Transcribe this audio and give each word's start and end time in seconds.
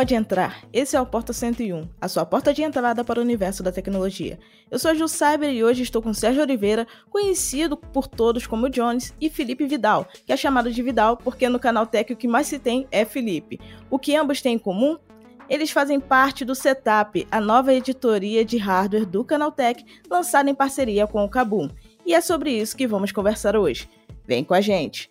Pode 0.00 0.14
entrar. 0.14 0.64
Esse 0.72 0.96
é 0.96 1.00
o 1.00 1.04
Porta 1.04 1.30
101, 1.30 1.86
a 2.00 2.08
sua 2.08 2.24
porta 2.24 2.54
de 2.54 2.62
entrada 2.62 3.04
para 3.04 3.20
o 3.20 3.22
universo 3.22 3.62
da 3.62 3.70
tecnologia. 3.70 4.38
Eu 4.70 4.78
sou 4.78 4.90
a 4.90 4.94
Ju 4.94 5.06
Cyber 5.06 5.50
e 5.50 5.62
hoje 5.62 5.82
estou 5.82 6.00
com 6.00 6.14
Sérgio 6.14 6.40
Oliveira, 6.40 6.86
conhecido 7.10 7.76
por 7.76 8.06
todos 8.06 8.46
como 8.46 8.70
Jones, 8.70 9.12
e 9.20 9.28
Felipe 9.28 9.66
Vidal, 9.66 10.08
que 10.24 10.32
é 10.32 10.36
chamado 10.38 10.72
de 10.72 10.82
Vidal 10.82 11.18
porque 11.18 11.50
no 11.50 11.58
canal 11.58 11.86
Tech 11.86 12.10
o 12.10 12.16
que 12.16 12.26
mais 12.26 12.46
se 12.46 12.58
tem 12.58 12.88
é 12.90 13.04
Felipe. 13.04 13.60
O 13.90 13.98
que 13.98 14.16
ambos 14.16 14.40
têm 14.40 14.54
em 14.54 14.58
comum? 14.58 14.96
Eles 15.50 15.70
fazem 15.70 16.00
parte 16.00 16.46
do 16.46 16.54
Setup, 16.54 17.28
a 17.30 17.38
nova 17.38 17.74
editoria 17.74 18.42
de 18.42 18.56
hardware 18.56 19.04
do 19.04 19.22
Canaltech, 19.22 19.84
lançada 20.08 20.48
em 20.48 20.54
parceria 20.54 21.06
com 21.06 21.22
o 21.22 21.28
Kabum. 21.28 21.68
E 22.06 22.14
é 22.14 22.22
sobre 22.22 22.52
isso 22.58 22.74
que 22.74 22.86
vamos 22.86 23.12
conversar 23.12 23.54
hoje. 23.54 23.86
Vem 24.26 24.44
com 24.44 24.54
a 24.54 24.62
gente! 24.62 25.10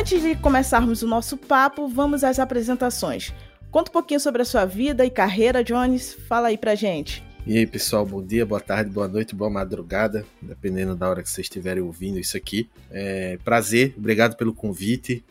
antes 0.00 0.22
de 0.22 0.34
começarmos 0.34 1.02
o 1.02 1.06
nosso 1.06 1.36
papo, 1.36 1.86
vamos 1.86 2.24
às 2.24 2.38
apresentações. 2.38 3.34
Conta 3.70 3.90
um 3.90 3.92
pouquinho 3.92 4.18
sobre 4.18 4.40
a 4.40 4.46
sua 4.46 4.64
vida 4.64 5.04
e 5.04 5.10
carreira, 5.10 5.62
Jones. 5.62 6.14
Fala 6.26 6.48
aí 6.48 6.56
pra 6.56 6.74
gente. 6.74 7.22
E 7.46 7.58
aí, 7.58 7.66
pessoal, 7.66 8.06
bom 8.06 8.24
dia, 8.24 8.46
boa 8.46 8.62
tarde, 8.62 8.88
boa 8.88 9.06
noite, 9.06 9.34
boa 9.34 9.50
madrugada, 9.50 10.24
dependendo 10.40 10.96
da 10.96 11.06
hora 11.06 11.22
que 11.22 11.28
vocês 11.28 11.44
estiverem 11.44 11.82
ouvindo 11.82 12.18
isso 12.18 12.34
aqui. 12.34 12.66
É, 12.90 13.38
prazer, 13.44 13.92
obrigado 13.94 14.36
pelo 14.36 14.54
convite. 14.54 15.22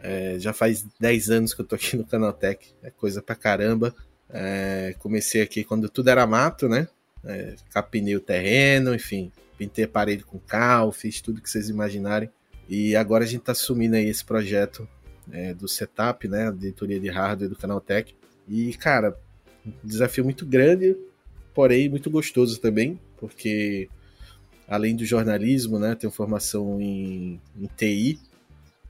É, 0.00 0.36
já 0.38 0.52
faz 0.52 0.86
10 1.00 1.30
anos 1.30 1.52
que 1.52 1.60
eu 1.60 1.66
tô 1.66 1.74
aqui 1.74 1.96
no 1.96 2.04
Canaltech, 2.04 2.72
é 2.84 2.90
coisa 2.90 3.20
pra 3.20 3.34
caramba. 3.34 3.92
É, 4.30 4.94
comecei 5.00 5.42
aqui 5.42 5.64
quando 5.64 5.88
tudo 5.88 6.08
era 6.08 6.24
mato, 6.24 6.68
né? 6.68 6.86
É, 7.24 7.56
capinei 7.72 8.14
o 8.14 8.20
terreno, 8.20 8.94
enfim, 8.94 9.32
pintei 9.58 9.88
parede 9.88 10.22
com 10.22 10.38
cal, 10.38 10.92
fiz 10.92 11.20
tudo 11.20 11.42
que 11.42 11.50
vocês 11.50 11.68
imaginarem. 11.68 12.30
E 12.68 12.94
agora 12.94 13.24
a 13.24 13.26
gente 13.26 13.40
está 13.40 13.52
assumindo 13.52 13.96
aí 13.96 14.08
esse 14.08 14.24
projeto 14.24 14.86
é, 15.32 15.54
do 15.54 15.66
setup, 15.66 16.28
né? 16.28 16.48
Editoria 16.48 17.00
de 17.00 17.08
hardware 17.08 17.48
do 17.48 17.56
Canaltech. 17.56 18.14
E, 18.46 18.74
cara, 18.74 19.18
um 19.66 19.72
desafio 19.82 20.24
muito 20.24 20.44
grande, 20.44 20.96
porém 21.54 21.88
muito 21.88 22.10
gostoso 22.10 22.60
também, 22.60 23.00
porque 23.16 23.88
além 24.66 24.94
do 24.94 25.04
jornalismo, 25.04 25.78
né? 25.78 25.94
Tenho 25.94 26.12
formação 26.12 26.80
em, 26.80 27.40
em 27.58 27.66
TI 27.76 28.18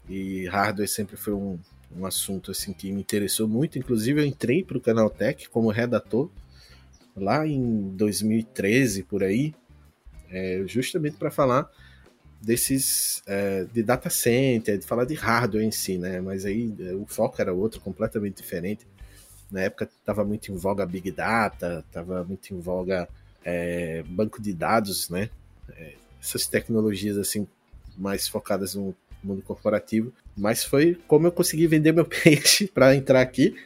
e 0.08 0.46
hardware 0.46 0.88
sempre 0.88 1.16
foi 1.16 1.34
um, 1.34 1.58
um 1.96 2.04
assunto 2.04 2.50
assim 2.50 2.72
que 2.72 2.90
me 2.90 3.00
interessou 3.00 3.46
muito. 3.46 3.78
Inclusive, 3.78 4.20
eu 4.20 4.26
entrei 4.26 4.64
para 4.64 4.76
o 4.76 4.80
Canaltech 4.80 5.48
como 5.48 5.70
redator 5.70 6.28
lá 7.16 7.46
em 7.46 7.90
2013 7.96 9.02
por 9.04 9.22
aí, 9.22 9.54
é, 10.30 10.62
justamente 10.66 11.16
para 11.16 11.30
falar 11.30 11.70
desses 12.40 13.22
é, 13.26 13.64
de 13.72 13.82
data 13.82 14.08
center, 14.08 14.78
de 14.78 14.86
falar 14.86 15.04
de 15.04 15.14
hardware 15.14 15.64
em 15.64 15.70
si, 15.70 15.98
né? 15.98 16.20
Mas 16.20 16.44
aí 16.44 16.72
é, 16.80 16.94
o 16.94 17.04
foco 17.06 17.40
era 17.40 17.52
outro, 17.52 17.80
completamente 17.80 18.36
diferente. 18.36 18.86
Na 19.50 19.62
época 19.62 19.88
estava 19.98 20.24
muito 20.24 20.52
em 20.52 20.56
voga 20.56 20.86
Big 20.86 21.10
Data, 21.10 21.84
estava 21.86 22.22
muito 22.22 22.54
em 22.54 22.60
voga 22.60 23.08
é, 23.44 24.02
banco 24.06 24.40
de 24.40 24.52
dados, 24.52 25.08
né? 25.08 25.30
É, 25.70 25.94
essas 26.20 26.46
tecnologias 26.46 27.16
assim 27.16 27.46
mais 27.96 28.28
focadas 28.28 28.74
no 28.74 28.94
mundo 29.22 29.42
corporativo. 29.42 30.12
Mas 30.36 30.64
foi 30.64 30.96
como 31.08 31.26
eu 31.26 31.32
consegui 31.32 31.66
vender 31.66 31.92
meu 31.92 32.04
peixe 32.06 32.68
para 32.68 32.94
entrar 32.94 33.20
aqui, 33.20 33.56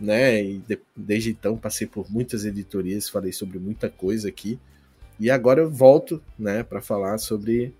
né? 0.00 0.42
E 0.42 0.58
de, 0.58 0.78
desde 0.96 1.30
então 1.30 1.56
passei 1.56 1.86
por 1.86 2.10
muitas 2.10 2.44
editorias, 2.44 3.08
falei 3.08 3.32
sobre 3.32 3.58
muita 3.58 3.88
coisa 3.88 4.28
aqui. 4.28 4.58
E 5.20 5.30
agora 5.30 5.60
eu 5.60 5.70
volto, 5.70 6.22
né, 6.38 6.62
para 6.62 6.80
falar 6.80 7.18
sobre 7.18 7.74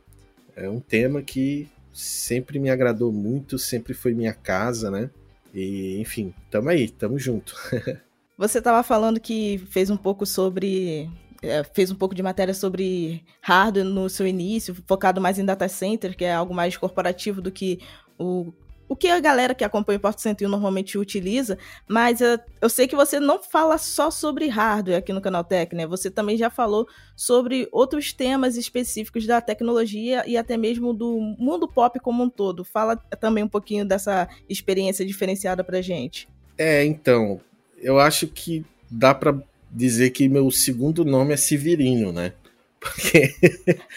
é 0.58 0.69
um 0.69 0.80
tema 0.80 1.22
que 1.22 1.69
sempre 1.92 2.58
me 2.58 2.70
agradou 2.70 3.12
muito, 3.12 3.58
sempre 3.58 3.94
foi 3.94 4.12
minha 4.12 4.34
casa, 4.34 4.91
né? 4.91 5.10
E, 5.54 5.98
enfim, 6.00 6.34
tamo 6.50 6.69
aí, 6.69 6.88
tamo 6.88 7.19
junto. 7.19 7.54
Você 8.36 8.58
estava 8.58 8.82
falando 8.82 9.19
que 9.19 9.58
fez 9.70 9.91
um 9.91 9.96
pouco 9.96 10.24
sobre. 10.24 11.10
É, 11.42 11.62
fez 11.64 11.91
um 11.91 11.94
pouco 11.94 12.14
de 12.14 12.22
matéria 12.22 12.52
sobre 12.52 13.24
hardware 13.41 13.84
no 13.84 14.08
seu 14.08 14.26
início, 14.26 14.76
focado 14.86 15.20
mais 15.20 15.38
em 15.38 15.44
data 15.44 15.69
center, 15.69 16.16
que 16.16 16.24
é 16.24 16.34
algo 16.34 16.52
mais 16.52 16.76
corporativo 16.76 17.40
do 17.40 17.50
que 17.50 17.80
o 18.19 18.52
o 18.88 18.97
que 18.97 19.09
a 19.09 19.21
galera 19.21 19.54
que 19.54 19.62
acompanha 19.62 19.99
o 19.99 20.00
Porto 20.00 20.21
101 20.21 20.49
normalmente 20.49 20.97
utiliza, 20.97 21.59
mas 21.87 22.21
eu, 22.21 22.38
eu, 22.60 22.69
sei 22.69 22.88
que 22.88 22.97
você 22.97 23.21
não 23.21 23.43
fala 23.43 23.76
só 23.76 24.10
sobre 24.10 24.49
hardware 24.49 24.99
aqui 24.99 25.12
no 25.12 25.21
Canal 25.21 25.44
Tech, 25.44 25.75
né? 25.75 25.87
Você 25.87 26.10
também 26.10 26.37
já 26.37 26.49
falou 26.49 26.88
sobre 27.15 27.69
outros 27.71 28.12
temas 28.12 28.56
específicos 28.56 29.26
da 29.26 29.41
tecnologia 29.41 30.25
e 30.26 30.37
até 30.37 30.56
mesmo 30.56 30.94
do 30.94 31.21
mundo 31.38 31.69
pop 31.69 32.00
como 32.00 32.22
um 32.22 32.31
todo. 32.31 32.65
Fala 32.65 32.97
também 32.97 33.44
um 33.44 33.49
pouquinho 33.49 33.84
dessa 33.84 34.28
experiência 34.49 35.05
diferenciada 35.05 35.62
pra 35.62 35.82
gente. 35.82 36.28
É, 36.56 36.84
então, 36.84 37.41
eu 37.81 38.00
acho 38.00 38.26
que 38.26 38.65
dá 38.91 39.15
para 39.15 39.38
dizer 39.70 40.10
que 40.10 40.28
meu 40.28 40.50
segundo 40.50 41.05
nome 41.05 41.34
é 41.34 41.37
Severino, 41.37 42.10
né? 42.10 42.32
Porque 42.81 43.34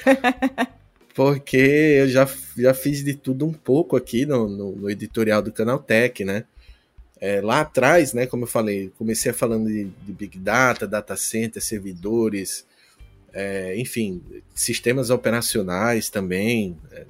porque 1.14 1.58
eu 1.58 2.08
já, 2.08 2.30
já 2.58 2.74
fiz 2.74 3.04
de 3.04 3.14
tudo 3.14 3.46
um 3.46 3.54
pouco 3.54 3.96
aqui 3.96 4.26
no, 4.26 4.48
no, 4.48 4.72
no 4.76 4.90
editorial 4.90 5.42
do 5.42 5.52
Canaltech, 5.52 6.24
né? 6.24 6.46
É, 7.20 7.40
lá 7.40 7.62
atrás, 7.62 8.14
né, 8.14 8.26
como 8.26 8.46
eu 8.46 8.48
falei, 8.48 8.92
comecei 8.98 9.32
falando 9.32 9.68
de, 9.68 9.84
de 9.84 10.12
Big 10.12 10.40
Data, 10.40 10.88
data 10.88 11.16
center, 11.16 11.62
servidores, 11.62 12.66
é, 13.32 13.78
enfim, 13.78 14.24
sistemas 14.56 15.12
operacionais 15.12 16.10
também. 16.10 16.76
É, 16.92 17.06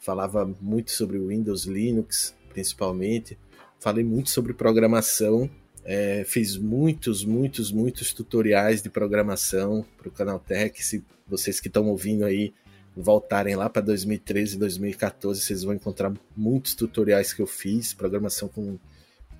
falava 0.00 0.50
muito 0.60 0.90
sobre 0.90 1.18
Windows, 1.18 1.64
Linux, 1.64 2.34
principalmente. 2.48 3.38
Falei 3.78 4.04
muito 4.04 4.30
sobre 4.30 4.54
programação. 4.54 5.50
É, 5.84 6.24
fiz 6.26 6.56
muitos, 6.56 7.24
muitos, 7.24 7.70
muitos 7.70 8.12
tutoriais 8.12 8.82
de 8.82 8.88
programação 8.88 9.84
para 9.98 10.08
o 10.08 10.12
Canaltech. 10.12 10.82
Se 10.82 11.04
vocês 11.26 11.60
que 11.60 11.68
estão 11.68 11.88
ouvindo 11.88 12.24
aí 12.24 12.54
voltarem 12.96 13.56
lá 13.56 13.68
para 13.68 13.82
2013, 13.82 14.58
2014, 14.58 15.40
vocês 15.40 15.62
vão 15.64 15.74
encontrar 15.74 16.12
muitos 16.36 16.74
tutoriais 16.74 17.32
que 17.32 17.40
eu 17.40 17.46
fiz, 17.46 17.94
programação 17.94 18.48
com 18.48 18.78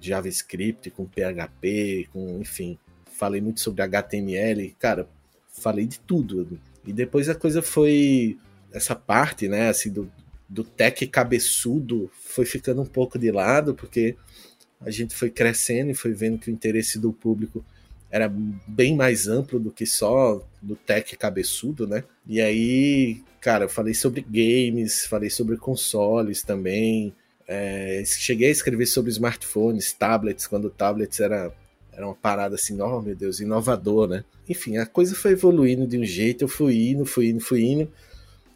JavaScript, 0.00 0.90
com 0.90 1.06
PHP, 1.06 2.08
com, 2.12 2.40
enfim, 2.40 2.78
falei 3.12 3.40
muito 3.40 3.60
sobre 3.60 3.82
HTML, 3.82 4.74
cara, 4.78 5.08
falei 5.52 5.86
de 5.86 5.98
tudo. 6.00 6.58
E 6.84 6.92
depois 6.92 7.28
a 7.28 7.34
coisa 7.34 7.62
foi 7.62 8.38
essa 8.72 8.96
parte, 8.96 9.48
né, 9.48 9.68
assim 9.68 9.90
do, 9.90 10.10
do 10.48 10.64
tech 10.64 11.06
cabeçudo 11.06 12.10
foi 12.14 12.44
ficando 12.44 12.82
um 12.82 12.86
pouco 12.86 13.18
de 13.18 13.30
lado, 13.30 13.74
porque 13.74 14.16
a 14.80 14.90
gente 14.90 15.14
foi 15.14 15.30
crescendo 15.30 15.90
e 15.90 15.94
foi 15.94 16.12
vendo 16.12 16.38
que 16.38 16.50
o 16.50 16.52
interesse 16.52 16.98
do 16.98 17.12
público 17.12 17.64
era 18.12 18.30
bem 18.66 18.94
mais 18.94 19.26
amplo 19.26 19.58
do 19.58 19.70
que 19.70 19.86
só 19.86 20.46
do 20.60 20.76
tech 20.76 21.16
cabeçudo, 21.16 21.86
né? 21.86 22.04
E 22.26 22.42
aí, 22.42 23.22
cara, 23.40 23.64
eu 23.64 23.68
falei 23.70 23.94
sobre 23.94 24.20
games, 24.20 25.06
falei 25.06 25.30
sobre 25.30 25.56
consoles 25.56 26.42
também. 26.42 27.14
É, 27.48 28.02
cheguei 28.04 28.48
a 28.48 28.52
escrever 28.52 28.84
sobre 28.84 29.10
smartphones, 29.10 29.94
tablets, 29.94 30.46
quando 30.46 30.68
tablets 30.68 31.20
era, 31.20 31.50
era 31.90 32.06
uma 32.06 32.14
parada 32.14 32.54
assim, 32.54 32.78
oh 32.82 33.00
meu 33.00 33.16
Deus, 33.16 33.40
inovador, 33.40 34.06
né? 34.06 34.24
Enfim, 34.46 34.76
a 34.76 34.84
coisa 34.84 35.14
foi 35.14 35.32
evoluindo 35.32 35.86
de 35.86 35.98
um 35.98 36.04
jeito, 36.04 36.44
eu 36.44 36.48
fui 36.48 36.90
indo, 36.90 37.06
fui 37.06 37.30
indo, 37.30 37.40
fui 37.40 37.62
indo. 37.62 37.90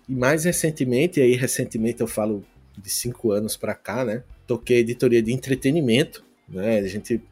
E 0.06 0.14
mais 0.14 0.44
recentemente, 0.44 1.18
e 1.18 1.22
aí 1.22 1.34
recentemente 1.34 2.02
eu 2.02 2.06
falo 2.06 2.44
de 2.76 2.90
cinco 2.90 3.32
anos 3.32 3.56
para 3.56 3.74
cá, 3.74 4.04
né? 4.04 4.22
Toquei 4.46 4.80
editoria 4.80 5.22
de 5.22 5.32
entretenimento, 5.32 6.22
né? 6.46 6.78
A 6.78 6.86
gente 6.86 7.22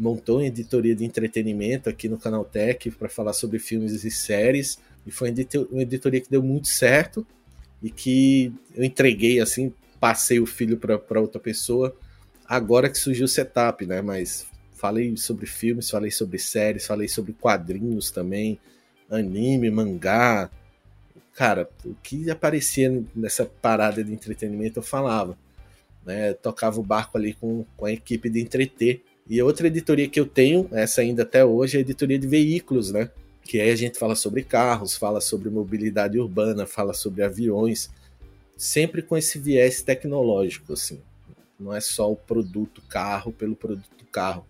montou 0.00 0.38
uma 0.38 0.46
editoria 0.46 0.96
de 0.96 1.04
entretenimento 1.04 1.90
aqui 1.90 2.08
no 2.08 2.16
Canal 2.16 2.42
Tech 2.42 2.90
para 2.92 3.06
falar 3.06 3.34
sobre 3.34 3.58
filmes 3.58 4.02
e 4.02 4.10
séries. 4.10 4.78
E 5.06 5.10
foi 5.10 5.30
uma 5.70 5.82
editoria 5.82 6.22
que 6.22 6.30
deu 6.30 6.42
muito 6.42 6.68
certo 6.68 7.26
e 7.82 7.90
que 7.90 8.50
eu 8.74 8.82
entreguei 8.82 9.40
assim, 9.40 9.74
passei 10.00 10.40
o 10.40 10.46
filho 10.46 10.78
para 10.78 11.20
outra 11.20 11.38
pessoa. 11.38 11.94
Agora 12.46 12.88
que 12.88 12.96
surgiu 12.96 13.26
o 13.26 13.28
setup, 13.28 13.84
né? 13.84 14.00
Mas 14.00 14.46
falei 14.72 15.14
sobre 15.18 15.44
filmes, 15.44 15.90
falei 15.90 16.10
sobre 16.10 16.38
séries, 16.38 16.86
falei 16.86 17.06
sobre 17.06 17.34
quadrinhos 17.34 18.10
também, 18.10 18.58
anime, 19.10 19.70
mangá. 19.70 20.50
cara, 21.34 21.68
o 21.84 21.94
que 22.02 22.30
aparecia 22.30 23.04
nessa 23.14 23.44
parada 23.44 24.02
de 24.02 24.14
entretenimento 24.14 24.78
eu 24.78 24.82
falava. 24.82 25.36
Né? 26.06 26.32
Tocava 26.32 26.80
o 26.80 26.82
barco 26.82 27.18
ali 27.18 27.34
com, 27.34 27.66
com 27.76 27.84
a 27.84 27.92
equipe 27.92 28.30
de 28.30 28.40
entreter. 28.40 29.04
E 29.30 29.40
outra 29.40 29.68
editoria 29.68 30.08
que 30.08 30.18
eu 30.18 30.26
tenho, 30.26 30.68
essa 30.72 31.02
ainda 31.02 31.22
até 31.22 31.44
hoje, 31.44 31.76
é 31.76 31.78
a 31.78 31.82
editoria 31.82 32.18
de 32.18 32.26
veículos, 32.26 32.90
né? 32.90 33.08
Que 33.44 33.60
aí 33.60 33.70
a 33.70 33.76
gente 33.76 33.96
fala 33.96 34.16
sobre 34.16 34.42
carros, 34.42 34.96
fala 34.96 35.20
sobre 35.20 35.48
mobilidade 35.48 36.18
urbana, 36.18 36.66
fala 36.66 36.92
sobre 36.92 37.22
aviões, 37.22 37.88
sempre 38.56 39.02
com 39.02 39.16
esse 39.16 39.38
viés 39.38 39.82
tecnológico, 39.82 40.72
assim. 40.72 41.00
Não 41.60 41.72
é 41.72 41.80
só 41.80 42.10
o 42.10 42.16
produto 42.16 42.82
carro 42.88 43.32
pelo 43.32 43.54
produto 43.54 44.04
carro, 44.10 44.44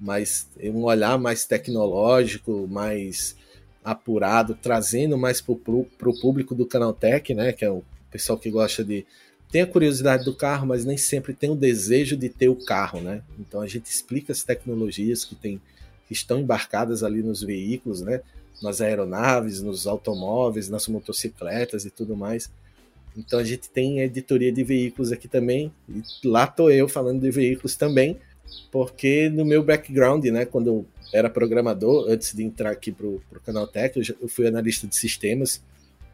mas 0.00 0.48
um 0.64 0.82
olhar 0.82 1.16
mais 1.16 1.46
tecnológico, 1.46 2.66
mais 2.68 3.36
apurado, 3.84 4.58
trazendo 4.60 5.16
mais 5.16 5.40
para 5.40 5.52
o 5.52 6.20
público 6.20 6.56
do 6.56 6.66
Canaltech, 6.66 7.32
né? 7.34 7.52
Que 7.52 7.64
é 7.64 7.70
o 7.70 7.84
pessoal 8.10 8.36
que 8.36 8.50
gosta 8.50 8.84
de. 8.84 9.06
Tem 9.50 9.62
a 9.62 9.66
curiosidade 9.66 10.24
do 10.24 10.34
carro, 10.34 10.66
mas 10.66 10.84
nem 10.84 10.96
sempre 10.96 11.32
tem 11.32 11.50
o 11.50 11.56
desejo 11.56 12.16
de 12.16 12.28
ter 12.28 12.48
o 12.48 12.56
carro, 12.56 13.00
né? 13.00 13.22
Então 13.38 13.60
a 13.60 13.66
gente 13.66 13.86
explica 13.86 14.30
as 14.30 14.42
tecnologias 14.42 15.24
que, 15.24 15.34
tem, 15.34 15.60
que 16.06 16.12
estão 16.12 16.38
embarcadas 16.38 17.02
ali 17.02 17.22
nos 17.22 17.42
veículos, 17.42 18.02
né? 18.02 18.20
Nas 18.62 18.80
aeronaves, 18.80 19.62
nos 19.62 19.86
automóveis, 19.86 20.68
nas 20.68 20.86
motocicletas 20.86 21.86
e 21.86 21.90
tudo 21.90 22.14
mais. 22.14 22.50
Então 23.16 23.38
a 23.38 23.44
gente 23.44 23.70
tem 23.70 24.00
editoria 24.00 24.52
de 24.52 24.62
veículos 24.62 25.10
aqui 25.10 25.26
também, 25.26 25.72
e 25.88 26.02
lá 26.24 26.46
tô 26.46 26.70
eu 26.70 26.86
falando 26.86 27.20
de 27.20 27.30
veículos 27.30 27.74
também, 27.74 28.16
porque 28.70 29.28
no 29.28 29.44
meu 29.44 29.62
background, 29.62 30.24
né, 30.26 30.44
quando 30.44 30.66
eu 30.68 30.86
era 31.12 31.30
programador, 31.30 32.06
antes 32.08 32.34
de 32.34 32.44
entrar 32.44 32.70
aqui 32.70 32.92
pro, 32.92 33.20
pro 33.28 33.40
canal 33.40 33.66
Tech, 33.66 33.96
eu, 33.96 34.04
já, 34.04 34.14
eu 34.20 34.28
fui 34.28 34.46
analista 34.46 34.86
de 34.86 34.94
sistemas 34.94 35.60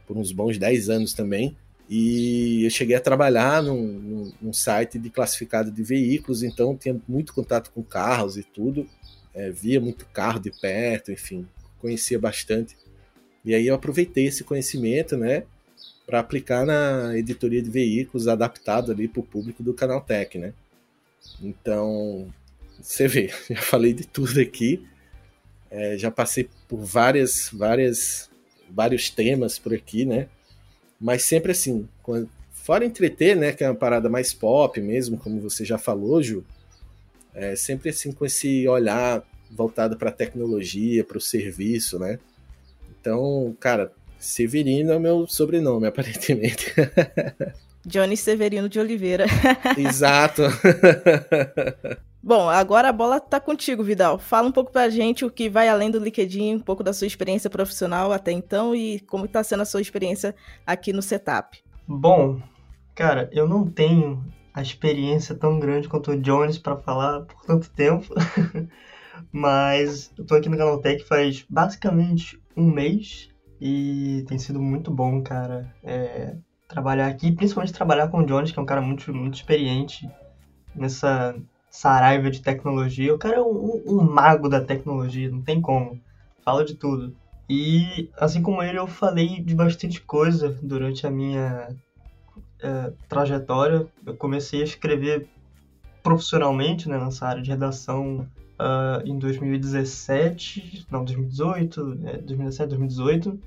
por 0.06 0.16
uns 0.16 0.32
bons 0.32 0.56
10 0.56 0.88
anos 0.88 1.12
também, 1.12 1.56
e 1.88 2.64
eu 2.64 2.70
cheguei 2.70 2.96
a 2.96 3.00
trabalhar 3.00 3.62
num, 3.62 3.86
num, 3.86 4.32
num 4.40 4.52
site 4.52 4.98
de 4.98 5.10
classificado 5.10 5.70
de 5.70 5.82
veículos, 5.82 6.42
então 6.42 6.76
tinha 6.76 6.98
muito 7.06 7.34
contato 7.34 7.70
com 7.70 7.82
carros 7.82 8.36
e 8.36 8.42
tudo, 8.42 8.88
é, 9.34 9.50
via 9.50 9.80
muito 9.80 10.06
carro 10.06 10.40
de 10.40 10.50
perto, 10.50 11.12
enfim, 11.12 11.46
conhecia 11.78 12.18
bastante. 12.18 12.76
E 13.44 13.54
aí 13.54 13.66
eu 13.66 13.74
aproveitei 13.74 14.26
esse 14.26 14.42
conhecimento, 14.44 15.16
né, 15.16 15.44
para 16.06 16.20
aplicar 16.20 16.64
na 16.64 17.16
editoria 17.16 17.62
de 17.62 17.70
veículos 17.70 18.28
adaptado 18.28 18.92
ali 18.92 19.08
para 19.08 19.20
o 19.20 19.24
público 19.24 19.62
do 19.62 19.74
canal 19.74 20.00
Tech, 20.00 20.38
né? 20.38 20.52
Então, 21.42 22.32
você 22.80 23.08
vê, 23.08 23.30
já 23.50 23.60
falei 23.62 23.92
de 23.92 24.06
tudo 24.06 24.40
aqui, 24.40 24.86
é, 25.70 25.96
já 25.98 26.10
passei 26.10 26.48
por 26.68 26.78
várias, 26.78 27.50
várias, 27.52 28.30
vários 28.70 29.10
temas 29.10 29.58
por 29.58 29.74
aqui, 29.74 30.04
né? 30.04 30.28
Mas 31.04 31.22
sempre 31.24 31.52
assim, 31.52 31.86
quando, 32.02 32.30
fora 32.50 32.82
entreter, 32.82 33.36
né, 33.36 33.52
que 33.52 33.62
é 33.62 33.68
uma 33.68 33.74
parada 33.74 34.08
mais 34.08 34.32
pop 34.32 34.80
mesmo, 34.80 35.18
como 35.18 35.38
você 35.38 35.62
já 35.62 35.76
falou, 35.76 36.22
Ju, 36.22 36.42
é 37.34 37.54
sempre 37.54 37.90
assim 37.90 38.10
com 38.10 38.24
esse 38.24 38.66
olhar 38.66 39.22
voltado 39.50 39.98
para 39.98 40.08
a 40.08 40.12
tecnologia, 40.12 41.04
para 41.04 41.18
o 41.18 41.20
serviço, 41.20 41.98
né? 41.98 42.18
Então, 42.98 43.54
cara, 43.60 43.92
Severino 44.18 44.92
é 44.92 44.96
o 44.96 45.00
meu 45.00 45.26
sobrenome, 45.26 45.86
aparentemente. 45.88 46.72
Johnny 47.84 48.16
Severino 48.16 48.66
de 48.66 48.80
Oliveira. 48.80 49.26
Exato. 49.76 50.44
Bom, 52.26 52.48
agora 52.48 52.88
a 52.88 52.92
bola 52.92 53.20
tá 53.20 53.38
contigo, 53.38 53.84
Vidal. 53.84 54.18
Fala 54.18 54.48
um 54.48 54.52
pouco 54.52 54.72
pra 54.72 54.88
gente 54.88 55.26
o 55.26 55.30
que 55.30 55.50
vai 55.50 55.68
além 55.68 55.90
do 55.90 55.98
LinkedIn, 55.98 56.54
um 56.54 56.60
pouco 56.60 56.82
da 56.82 56.94
sua 56.94 57.06
experiência 57.06 57.50
profissional 57.50 58.12
até 58.12 58.32
então 58.32 58.74
e 58.74 58.98
como 59.00 59.28
tá 59.28 59.44
sendo 59.44 59.60
a 59.60 59.66
sua 59.66 59.82
experiência 59.82 60.34
aqui 60.66 60.90
no 60.90 61.02
setup. 61.02 61.62
Bom, 61.86 62.40
cara, 62.94 63.28
eu 63.30 63.46
não 63.46 63.68
tenho 63.70 64.24
a 64.54 64.62
experiência 64.62 65.34
tão 65.34 65.60
grande 65.60 65.86
quanto 65.86 66.12
o 66.12 66.16
Jones 66.18 66.56
para 66.56 66.78
falar 66.78 67.26
por 67.26 67.42
tanto 67.42 67.70
tempo, 67.70 68.14
mas 69.30 70.10
eu 70.16 70.24
tô 70.24 70.34
aqui 70.34 70.48
no 70.48 70.56
Canaltech 70.56 71.04
faz 71.04 71.44
basicamente 71.46 72.40
um 72.56 72.70
mês 72.70 73.28
e 73.60 74.24
tem 74.26 74.38
sido 74.38 74.62
muito 74.62 74.90
bom, 74.90 75.22
cara, 75.22 75.70
é, 75.82 76.34
trabalhar 76.66 77.08
aqui, 77.08 77.32
principalmente 77.32 77.74
trabalhar 77.74 78.08
com 78.08 78.20
o 78.20 78.24
Jones, 78.24 78.50
que 78.50 78.58
é 78.58 78.62
um 78.62 78.66
cara 78.66 78.80
muito, 78.80 79.12
muito 79.12 79.34
experiente 79.34 80.08
nessa 80.74 81.36
saraiva 81.74 82.30
de 82.30 82.40
tecnologia. 82.40 83.12
O 83.12 83.18
cara 83.18 83.36
é 83.36 83.42
um, 83.42 83.82
um, 83.84 84.00
mago 84.00 84.48
da 84.48 84.60
tecnologia, 84.60 85.28
não 85.28 85.42
tem 85.42 85.60
como. 85.60 86.00
Fala 86.44 86.64
de 86.64 86.74
tudo. 86.74 87.16
E 87.50 88.08
assim 88.16 88.40
como 88.40 88.62
ele, 88.62 88.78
eu 88.78 88.86
falei 88.86 89.42
de 89.42 89.56
bastante 89.56 90.00
coisa 90.00 90.56
durante 90.62 91.04
a 91.04 91.10
minha 91.10 91.74
é, 92.62 92.92
trajetória. 93.08 93.88
Eu 94.06 94.16
comecei 94.16 94.60
a 94.60 94.64
escrever 94.64 95.28
profissionalmente 96.00 96.88
né, 96.88 96.96
nessa 96.96 97.26
área 97.26 97.42
de 97.42 97.50
redação 97.50 98.20
uh, 98.20 99.04
em 99.04 99.18
2017, 99.18 100.86
não, 100.88 101.04
2018, 101.04 101.98
é, 102.04 102.18
2017, 102.18 102.68
2018. 102.68 103.40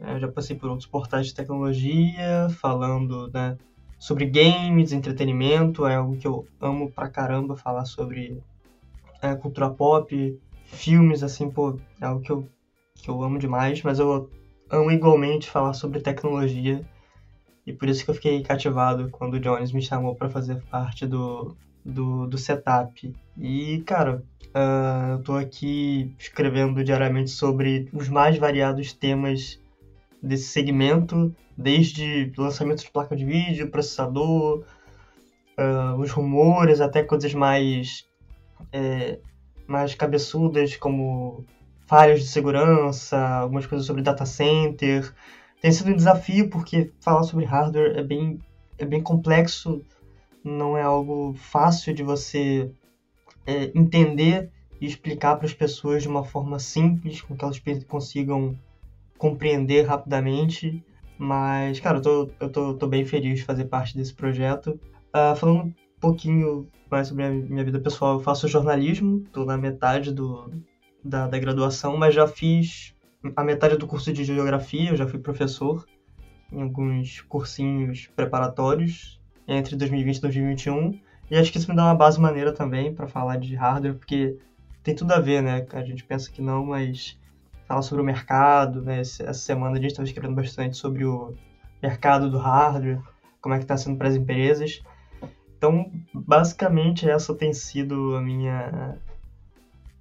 Eu 0.00 0.20
já 0.20 0.28
passei 0.28 0.54
por 0.54 0.68
outros 0.68 0.86
portais 0.86 1.28
de 1.28 1.34
tecnologia, 1.34 2.48
falando 2.60 3.30
né, 3.32 3.56
sobre 3.98 4.24
games, 4.26 4.92
entretenimento, 4.92 5.86
é 5.86 5.96
algo 5.96 6.16
que 6.16 6.26
eu 6.26 6.46
amo 6.60 6.90
pra 6.90 7.08
caramba 7.08 7.56
falar 7.56 7.84
sobre 7.84 8.40
é, 9.20 9.34
cultura 9.34 9.68
pop, 9.68 10.38
filmes, 10.64 11.22
assim, 11.22 11.50
pô, 11.50 11.78
é 12.00 12.06
algo 12.06 12.20
que 12.20 12.30
eu, 12.30 12.48
que 12.94 13.08
eu 13.10 13.22
amo 13.22 13.38
demais, 13.38 13.82
mas 13.82 13.98
eu 13.98 14.30
amo 14.70 14.90
igualmente 14.90 15.50
falar 15.50 15.74
sobre 15.74 16.00
tecnologia, 16.00 16.84
e 17.66 17.72
por 17.72 17.88
isso 17.88 18.04
que 18.04 18.10
eu 18.10 18.14
fiquei 18.14 18.42
cativado 18.42 19.10
quando 19.10 19.34
o 19.34 19.40
Jones 19.40 19.72
me 19.72 19.82
chamou 19.82 20.14
para 20.14 20.30
fazer 20.30 20.62
parte 20.70 21.06
do, 21.06 21.54
do, 21.84 22.26
do 22.26 22.38
setup. 22.38 23.14
E, 23.36 23.82
cara, 23.84 24.24
uh, 24.46 25.12
eu 25.12 25.22
tô 25.22 25.34
aqui 25.34 26.14
escrevendo 26.18 26.82
diariamente 26.82 27.30
sobre 27.30 27.86
os 27.92 28.08
mais 28.08 28.38
variados 28.38 28.94
temas 28.94 29.60
desse 30.22 30.46
segmento, 30.46 31.34
desde 31.58 32.32
lançamento 32.38 32.84
de 32.84 32.90
placa 32.90 33.16
de 33.16 33.24
vídeo, 33.24 33.68
processador, 33.68 34.64
uh, 35.58 35.98
os 35.98 36.12
rumores, 36.12 36.80
até 36.80 37.02
coisas 37.02 37.34
mais, 37.34 38.06
é, 38.72 39.18
mais 39.66 39.92
cabeçudas, 39.92 40.76
como 40.76 41.44
falhas 41.84 42.20
de 42.20 42.28
segurança, 42.28 43.18
algumas 43.18 43.66
coisas 43.66 43.84
sobre 43.84 44.02
data 44.02 44.24
center. 44.24 45.12
Tem 45.60 45.72
sido 45.72 45.90
um 45.90 45.96
desafio 45.96 46.48
porque 46.48 46.92
falar 47.00 47.24
sobre 47.24 47.44
hardware 47.44 47.98
é 47.98 48.04
bem, 48.04 48.38
é 48.78 48.84
bem 48.84 49.02
complexo, 49.02 49.82
não 50.44 50.78
é 50.78 50.82
algo 50.82 51.34
fácil 51.34 51.92
de 51.92 52.04
você 52.04 52.70
é, 53.44 53.72
entender 53.74 54.48
e 54.80 54.86
explicar 54.86 55.34
para 55.34 55.46
as 55.46 55.54
pessoas 55.54 56.02
de 56.02 56.08
uma 56.08 56.22
forma 56.22 56.60
simples, 56.60 57.20
com 57.20 57.36
que 57.36 57.44
elas 57.44 57.60
consigam 57.88 58.56
compreender 59.18 59.82
rapidamente. 59.82 60.84
Mas, 61.18 61.80
cara, 61.80 61.98
eu 61.98 62.02
tô, 62.02 62.30
eu 62.40 62.50
tô, 62.50 62.74
tô 62.74 62.86
bem 62.86 63.04
feliz 63.04 63.40
de 63.40 63.44
fazer 63.44 63.64
parte 63.64 63.96
desse 63.96 64.14
projeto. 64.14 64.78
Uh, 65.08 65.34
falando 65.36 65.64
um 65.64 65.72
pouquinho 66.00 66.68
mais 66.88 67.08
sobre 67.08 67.24
a 67.24 67.30
minha 67.30 67.64
vida 67.64 67.80
pessoal, 67.80 68.14
eu 68.14 68.20
faço 68.20 68.46
jornalismo, 68.46 69.24
tô 69.32 69.44
na 69.44 69.58
metade 69.58 70.12
do, 70.12 70.50
da, 71.04 71.26
da 71.26 71.38
graduação, 71.38 71.96
mas 71.96 72.14
já 72.14 72.26
fiz 72.26 72.94
a 73.34 73.42
metade 73.42 73.76
do 73.76 73.86
curso 73.86 74.12
de 74.12 74.24
geografia, 74.24 74.90
eu 74.90 74.96
já 74.96 75.06
fui 75.06 75.18
professor 75.18 75.84
em 76.52 76.62
alguns 76.62 77.20
cursinhos 77.22 78.08
preparatórios 78.14 79.20
entre 79.46 79.76
2020 79.76 80.16
e 80.16 80.20
2021. 80.20 80.98
E 81.30 81.36
acho 81.36 81.52
que 81.52 81.58
isso 81.58 81.70
me 81.70 81.76
dá 81.76 81.84
uma 81.84 81.94
base 81.94 82.18
maneira 82.20 82.52
também 82.52 82.94
para 82.94 83.06
falar 83.06 83.36
de 83.36 83.54
hardware, 83.54 83.94
porque 83.94 84.36
tem 84.82 84.94
tudo 84.94 85.12
a 85.12 85.20
ver, 85.20 85.42
né? 85.42 85.66
A 85.72 85.82
gente 85.82 86.04
pensa 86.04 86.30
que 86.30 86.40
não, 86.40 86.64
mas 86.64 87.18
fala 87.68 87.82
sobre 87.82 88.02
o 88.02 88.06
mercado, 88.06 88.80
né? 88.80 89.00
Essa 89.00 89.34
semana 89.34 89.76
a 89.76 89.80
gente 89.80 89.90
estava 89.90 90.08
escrevendo 90.08 90.34
bastante 90.34 90.76
sobre 90.76 91.04
o 91.04 91.34
mercado 91.82 92.30
do 92.30 92.38
hardware, 92.38 93.00
como 93.42 93.54
é 93.54 93.58
que 93.58 93.64
está 93.64 93.76
sendo 93.76 93.98
para 93.98 94.08
as 94.08 94.16
empresas. 94.16 94.82
Então, 95.56 95.92
basicamente, 96.14 97.08
essa 97.08 97.34
tem 97.34 97.52
sido 97.52 98.16
a 98.16 98.22
minha 98.22 98.98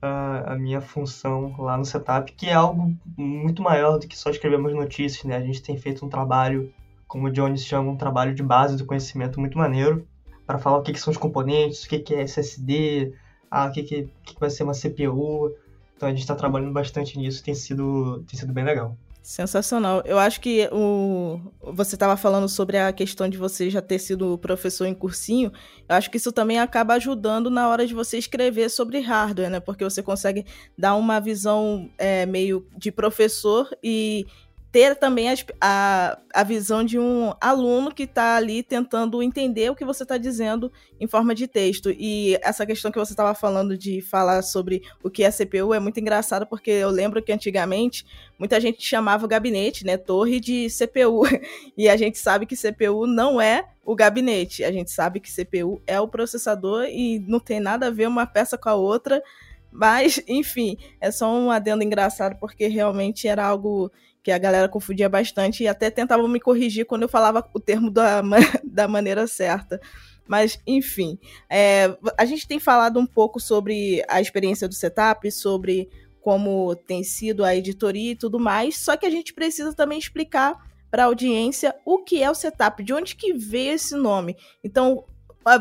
a, 0.02 0.54
a, 0.54 0.56
minha 0.56 0.80
função 0.80 1.56
lá 1.58 1.76
no 1.78 1.84
setup, 1.84 2.32
que 2.32 2.48
é 2.48 2.54
algo 2.54 2.96
muito 3.18 3.62
maior 3.62 3.98
do 3.98 4.08
que 4.08 4.18
só 4.18 4.30
escrevermos 4.30 4.74
notícias, 4.74 5.26
né? 5.26 5.36
A 5.36 5.42
gente 5.42 5.62
tem 5.62 5.78
feito 5.78 6.06
um 6.06 6.10
trabalho, 6.10 6.72
como 7.08 7.28
o 7.28 7.32
Jones 7.32 7.66
chama, 7.66 7.92
um 7.92 7.98
trabalho 7.98 8.34
de 8.34 8.44
base 8.44 8.78
do 8.78 8.86
conhecimento 8.86 9.40
muito 9.40 9.58
maneiro, 9.58 10.08
para 10.46 10.58
falar 10.58 10.78
o 10.78 10.84
que, 10.84 10.94
que, 10.94 11.00
são 11.00 11.12
os 11.12 11.18
componentes, 11.18 11.84
o 11.84 11.90
que, 11.90 12.00
que 12.00 12.16
é 12.16 12.22
SSD, 12.22 13.14
ah, 13.52 13.66
o 13.66 13.72
que, 13.72 13.84
que, 13.84 14.10
que 14.24 14.40
vai 14.40 14.50
ser 14.50 14.64
uma 14.64 14.74
CPU, 14.74 15.52
então 15.98 16.08
a 16.08 16.12
gente 16.12 16.22
está 16.22 16.36
trabalhando 16.36 16.72
bastante 16.72 17.18
nisso, 17.18 17.44
tem 17.44 17.56
sido, 17.56 18.24
tem 18.30 18.39
sido 18.39 18.54
bem 18.54 18.63
legal. 18.63 18.96
Sensacional. 19.24 20.01
Eu 20.06 20.18
acho 20.18 20.39
que 20.39 20.70
o 20.72 21.42
você 21.74 21.96
estava 21.96 22.16
falando 22.16 22.48
sobre 22.48 22.77
a 22.77 22.94
questão 22.94 23.27
de 23.27 23.38
você 23.38 23.70
já 23.70 23.82
ter 23.82 24.00
sido 24.00 24.38
professor 24.38 24.86
em 24.86 24.94
cursinho. 24.94 25.51
Eu 25.89 25.96
acho 25.98 26.10
que 26.10 26.16
isso 26.16 26.32
também 26.32 26.60
acaba 26.60 26.94
ajudando 26.94 27.50
na 27.50 27.68
hora 27.68 27.86
de 27.86 27.94
você 27.94 28.18
escrever 28.18 28.70
sobre 28.70 29.01
hardware, 29.01 29.50
né? 29.50 29.60
Porque 29.60 29.84
você 29.84 30.01
consegue 30.01 30.46
dar 30.77 30.96
uma 30.96 31.20
visão 31.20 31.89
é, 31.98 32.25
meio 32.25 32.66
de 32.77 32.89
professor 32.89 33.70
e 33.84 34.25
ter 34.77 34.96
também 34.96 35.27
a, 35.60 36.19
a, 36.31 36.43
visão 36.43 36.84
de 36.84 37.00
um 37.00 37.34
aluno 37.41 37.91
que 37.91 38.03
está 38.03 38.36
ali 38.36 38.62
tentando 38.62 39.24
entender 39.24 39.72
o 39.72 39.75
que 39.75 39.84
você 39.84 40.03
está 40.03 40.19
dizendo 40.19 40.72
em 41.00 41.07
forma 41.07 41.34
de 41.34 41.48
texto. 41.48 41.89
E 41.89 42.38
essa 42.43 42.63
questão 42.63 42.91
que 42.91 43.00
você 43.00 43.12
estava 43.12 43.34
falando 43.34 43.75
de 43.75 44.01
falar 44.01 44.43
sobre 44.43 44.84
o 45.03 45.10
que 45.10 45.24
é 45.24 45.31
CPU 45.31 45.74
é 45.74 45.79
muito 45.79 46.00
engraçado, 46.00 46.46
porque 46.46 46.69
eu 46.69 46.91
lembro 46.91 47.24
que 47.24 47.31
antigamente 47.31 48.05
muita 48.38 48.62
gente 48.62 48.84
chamava 48.84 49.25
o 49.25 49.27
gabinete, 49.27 49.84
né, 49.84 49.98
torre 49.98 50.39
de 50.39 50.67
CPU. 50.69 51.24
E 51.75 51.89
a 51.89 51.98
gente 51.98 52.19
sabe 52.19 52.46
que 52.46 52.55
CPU 52.55 53.07
não 53.07 53.41
é 53.41 53.67
o 53.84 53.96
gabinete. 53.96 54.63
A 54.63 54.72
gente 54.72 54.91
sabe 54.91 55.19
que 55.19 55.31
CPU 55.31 55.81
é 55.88 56.00
o 56.00 56.07
processador 56.07 56.86
e 56.86 57.19
não 57.27 57.39
tem 57.39 57.60
nada 57.60 57.88
a 57.88 57.91
ver 57.91 58.07
uma 58.07 58.27
peça 58.27 58.60
com 58.60 58.69
a 58.69 58.75
outra. 58.75 59.24
Mas, 59.72 60.22
enfim, 60.27 60.77
é 61.01 61.12
só 61.12 61.31
um 61.31 61.51
adendo 61.51 61.84
engraçado, 61.84 62.38
porque 62.39 62.67
realmente 62.67 63.27
era 63.27 63.46
algo 63.46 63.91
que 64.27 64.31
a 64.34 64.38
galera 64.38 64.67
confundia 64.67 65.07
bastante 65.07 65.63
e 65.63 65.69
até 65.69 65.89
tentavam 65.89 66.27
me 66.27 66.38
corrigir 66.38 66.86
quando 66.86 67.03
eu 67.03 67.07
falava 67.07 67.50
o 67.53 67.62
termo 67.62 67.89
da, 67.89 68.22
da 68.62 68.86
maneira 68.86 69.25
certa. 69.25 69.79
Mas, 70.27 70.60
enfim, 70.67 71.17
é, 71.50 71.98
a 72.17 72.25
gente 72.25 72.46
tem 72.46 72.60
falado 72.60 73.00
um 73.00 73.05
pouco 73.05 73.39
sobre 73.39 74.03
a 74.05 74.19
experiência 74.19 74.67
do 74.67 74.74
setup, 74.74 75.31
sobre 75.31 75.89
como 76.19 76.75
tem 76.75 77.05
sido 77.05 77.46
a 77.46 77.55
editoria 77.55 78.12
e 78.12 78.17
tudo 78.17 78.38
mais, 78.38 78.77
só 78.77 78.98
que 78.98 79.05
a 79.05 79.10
gente 79.10 79.34
precisa 79.34 79.74
também 79.74 79.98
explicar 79.98 80.57
para 80.91 81.03
a 81.03 81.05
audiência 81.05 81.74
o 81.86 82.00
que 82.00 82.22
é 82.22 82.29
o 82.29 82.36
setup, 82.36 82.84
de 82.84 82.93
onde 82.93 83.15
que 83.15 83.31
veio 83.31 83.75
esse 83.75 83.96
nome. 83.96 84.36
Então, 84.62 85.05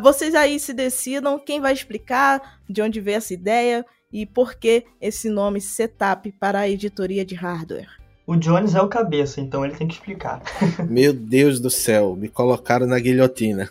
vocês 0.03 0.35
aí 0.35 0.59
se 0.59 0.75
decidam 0.75 1.39
quem 1.39 1.61
vai 1.61 1.73
explicar 1.73 2.59
de 2.69 2.83
onde 2.83 3.01
veio 3.01 3.19
essa 3.19 3.33
ideia 3.33 3.87
e 4.13 4.27
por 4.27 4.57
que 4.57 4.85
esse 5.01 5.31
nome 5.31 5.61
setup 5.61 6.33
para 6.33 6.59
a 6.59 6.69
editoria 6.69 7.25
de 7.25 7.37
hardware. 7.37 8.06
O 8.27 8.35
Jones 8.35 8.75
é 8.75 8.83
o 8.83 8.89
cabeça, 8.89 9.41
então 9.41 9.65
ele 9.65 9.77
tem 9.77 9.87
que 9.87 9.95
explicar. 9.95 10.43
Meu 10.91 11.13
Deus 11.13 11.61
do 11.61 11.71
céu, 11.71 12.17
me 12.17 12.29
colocaram 12.29 12.85
na 12.85 12.99
guilhotina. 12.99 13.71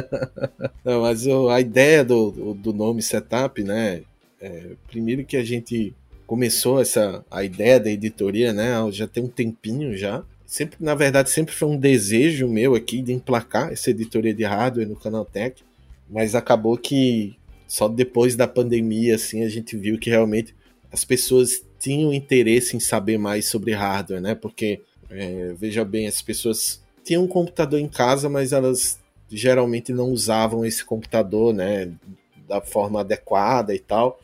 Não, 0.82 1.02
mas 1.02 1.26
a 1.26 1.60
ideia 1.60 2.02
do, 2.02 2.54
do 2.54 2.72
nome 2.72 3.02
setup, 3.02 3.62
né? 3.62 4.00
É, 4.40 4.70
primeiro 4.88 5.24
que 5.24 5.36
a 5.36 5.44
gente 5.44 5.94
começou 6.26 6.80
essa 6.80 7.22
a 7.30 7.44
ideia 7.44 7.78
da 7.78 7.90
editoria, 7.90 8.52
né? 8.52 8.72
Já 8.92 9.06
tem 9.06 9.22
um 9.22 9.28
tempinho 9.28 9.94
já. 9.94 10.24
Sempre, 10.46 10.78
na 10.80 10.94
verdade, 10.94 11.28
sempre 11.28 11.54
foi 11.54 11.68
um 11.68 11.76
desejo 11.76 12.48
meu 12.48 12.74
aqui 12.74 13.02
de 13.02 13.12
emplacar 13.12 13.72
essa 13.72 13.90
editoria 13.90 14.32
de 14.32 14.44
hardware 14.44 14.88
no 14.88 14.96
Canal 14.96 15.24
Tech, 15.24 15.62
mas 16.08 16.34
acabou 16.34 16.78
que 16.78 17.36
só 17.68 17.88
depois 17.88 18.36
da 18.36 18.46
pandemia 18.46 19.16
assim 19.16 19.44
a 19.44 19.48
gente 19.48 19.76
viu 19.76 19.98
que 19.98 20.08
realmente 20.08 20.54
as 20.90 21.04
pessoas 21.04 21.65
tinham 21.78 22.12
interesse 22.12 22.76
em 22.76 22.80
saber 22.80 23.18
mais 23.18 23.46
sobre 23.46 23.72
hardware, 23.72 24.20
né? 24.20 24.34
Porque, 24.34 24.80
é, 25.10 25.54
veja 25.58 25.84
bem, 25.84 26.06
as 26.06 26.22
pessoas 26.22 26.82
tinham 27.04 27.24
um 27.24 27.28
computador 27.28 27.78
em 27.78 27.88
casa, 27.88 28.28
mas 28.28 28.52
elas 28.52 28.98
geralmente 29.30 29.92
não 29.92 30.10
usavam 30.10 30.64
esse 30.64 30.84
computador, 30.84 31.52
né? 31.52 31.92
Da 32.48 32.60
forma 32.60 33.00
adequada 33.00 33.74
e 33.74 33.78
tal. 33.78 34.20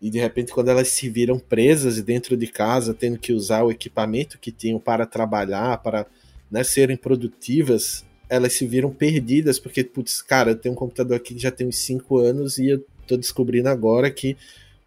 E 0.00 0.10
de 0.10 0.18
repente, 0.18 0.52
quando 0.52 0.68
elas 0.68 0.88
se 0.88 1.08
viram 1.08 1.38
presas 1.38 2.00
dentro 2.02 2.36
de 2.36 2.46
casa, 2.46 2.92
tendo 2.92 3.18
que 3.18 3.32
usar 3.32 3.62
o 3.62 3.70
equipamento 3.70 4.38
que 4.38 4.52
tinham 4.52 4.78
para 4.78 5.06
trabalhar, 5.06 5.78
para 5.78 6.06
né, 6.50 6.62
serem 6.62 6.96
produtivas, 6.96 8.04
elas 8.28 8.52
se 8.52 8.66
viram 8.66 8.90
perdidas, 8.90 9.58
porque, 9.58 9.82
putz, 9.84 10.20
cara, 10.20 10.50
eu 10.50 10.56
tenho 10.56 10.74
um 10.74 10.78
computador 10.78 11.16
aqui 11.16 11.34
que 11.34 11.40
já 11.40 11.50
tem 11.50 11.66
uns 11.66 11.78
5 11.78 12.18
anos 12.18 12.58
e 12.58 12.68
eu 12.68 12.84
tô 13.06 13.16
descobrindo 13.16 13.68
agora 13.68 14.10
que 14.10 14.36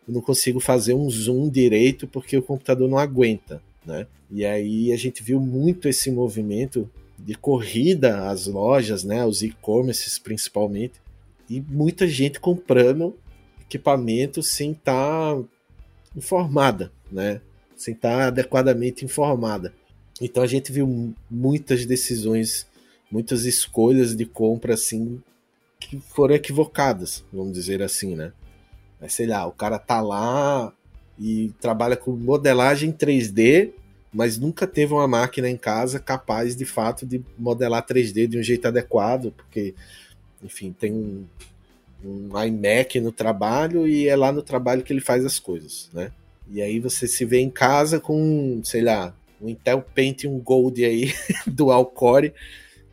eu 0.09 0.13
não 0.13 0.21
consigo 0.21 0.59
fazer 0.59 0.95
um 0.95 1.07
zoom 1.07 1.47
direito 1.49 2.07
porque 2.07 2.35
o 2.35 2.41
computador 2.41 2.89
não 2.89 2.97
aguenta, 2.97 3.61
né? 3.85 4.07
E 4.31 4.43
aí 4.43 4.91
a 4.91 4.97
gente 4.97 5.21
viu 5.21 5.39
muito 5.39 5.87
esse 5.87 6.09
movimento 6.09 6.89
de 7.17 7.35
corrida 7.35 8.27
às 8.27 8.47
lojas, 8.47 9.03
né, 9.03 9.23
os 9.23 9.43
e-commerces 9.43 10.17
principalmente, 10.17 10.95
e 11.47 11.61
muita 11.61 12.07
gente 12.07 12.39
comprando 12.39 13.15
equipamento 13.61 14.41
sem 14.41 14.71
estar 14.71 15.35
tá 15.35 15.43
informada, 16.15 16.91
né? 17.11 17.39
Sem 17.75 17.93
estar 17.93 18.17
tá 18.17 18.27
adequadamente 18.27 19.05
informada. 19.05 19.71
Então 20.19 20.41
a 20.41 20.47
gente 20.47 20.71
viu 20.71 21.13
muitas 21.29 21.85
decisões, 21.85 22.65
muitas 23.11 23.45
escolhas 23.45 24.15
de 24.15 24.25
compra 24.25 24.73
assim 24.73 25.21
que 25.79 25.99
foram 25.99 26.33
equivocadas, 26.33 27.23
vamos 27.31 27.53
dizer 27.53 27.83
assim, 27.83 28.15
né? 28.15 28.33
Mas 28.99 29.13
sei 29.13 29.27
lá, 29.27 29.45
o 29.45 29.51
cara 29.51 29.79
tá 29.79 30.01
lá 30.01 30.73
e 31.17 31.51
trabalha 31.59 31.95
com 31.95 32.11
modelagem 32.11 32.91
3D, 32.91 33.71
mas 34.11 34.37
nunca 34.37 34.65
teve 34.65 34.93
uma 34.93 35.07
máquina 35.07 35.49
em 35.49 35.57
casa 35.57 35.99
capaz 35.99 36.55
de 36.55 36.65
fato 36.65 37.05
de 37.05 37.23
modelar 37.37 37.85
3D 37.85 38.27
de 38.27 38.39
um 38.39 38.43
jeito 38.43 38.67
adequado, 38.67 39.31
porque, 39.35 39.75
enfim, 40.43 40.75
tem 40.77 40.91
um, 40.91 41.25
um 42.03 42.43
iMac 42.43 42.99
no 42.99 43.11
trabalho 43.11 43.87
e 43.87 44.07
é 44.07 44.15
lá 44.15 44.31
no 44.31 44.41
trabalho 44.41 44.83
que 44.83 44.91
ele 44.91 45.01
faz 45.01 45.25
as 45.25 45.39
coisas, 45.39 45.89
né? 45.93 46.11
E 46.51 46.61
aí 46.61 46.79
você 46.79 47.07
se 47.07 47.23
vê 47.25 47.39
em 47.39 47.49
casa 47.49 47.99
com, 47.99 48.59
sei 48.63 48.81
lá, 48.81 49.13
um 49.39 49.47
Intel 49.47 49.85
Pentium 49.93 50.39
Gold 50.39 50.83
aí, 50.83 51.13
dual 51.45 51.85
core, 51.85 52.33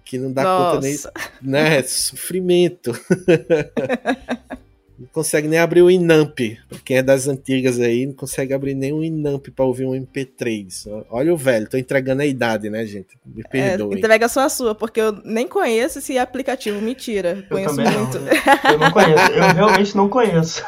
que 0.04 0.18
não 0.18 0.30
dá 0.30 0.42
Nossa. 0.42 0.74
conta 0.74 0.86
nem, 0.86 1.50
né, 1.50 1.82
sofrimento. 1.82 2.92
Não 4.98 5.06
consegue 5.12 5.46
nem 5.46 5.58
abrir 5.58 5.82
o 5.82 5.90
Inamp. 5.90 6.38
Pra 6.68 6.78
quem 6.82 6.96
é 6.96 7.02
das 7.02 7.28
antigas 7.28 7.78
aí, 7.78 8.06
não 8.06 8.14
consegue 8.14 8.54
abrir 8.54 8.74
nem 8.74 8.92
o 8.92 9.04
Inamp 9.04 9.48
pra 9.54 9.64
ouvir 9.64 9.84
um 9.84 9.92
MP3. 9.92 11.04
Olha 11.10 11.34
o 11.34 11.36
velho, 11.36 11.68
tô 11.68 11.76
entregando 11.76 12.22
a 12.22 12.26
idade, 12.26 12.70
né, 12.70 12.84
gente? 12.86 13.18
Me 13.24 13.42
perdoe. 13.42 13.94
É, 13.94 13.98
entrega 13.98 14.28
só 14.28 14.40
a 14.40 14.48
sua, 14.48 14.74
porque 14.74 15.00
eu 15.00 15.12
nem 15.24 15.46
conheço 15.46 15.98
esse 15.98 16.18
aplicativo. 16.18 16.80
Mentira. 16.80 17.44
Eu 17.50 17.56
conheço 17.56 17.76
muito. 17.76 18.18
Não. 18.18 18.72
Eu 18.72 18.78
não 18.78 18.90
conheço. 18.90 19.32
Eu 19.32 19.54
realmente 19.54 19.96
não 19.96 20.08
conheço. 20.08 20.64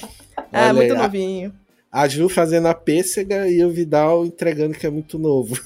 é, 0.52 0.72
muito 0.72 0.94
novinho. 0.94 1.52
A 1.90 2.06
Ju 2.06 2.28
fazendo 2.28 2.68
a 2.68 2.74
pêssega 2.74 3.48
e 3.48 3.64
o 3.64 3.70
Vidal 3.70 4.24
entregando 4.24 4.74
que 4.74 4.86
é 4.86 4.90
muito 4.90 5.18
novo. 5.18 5.58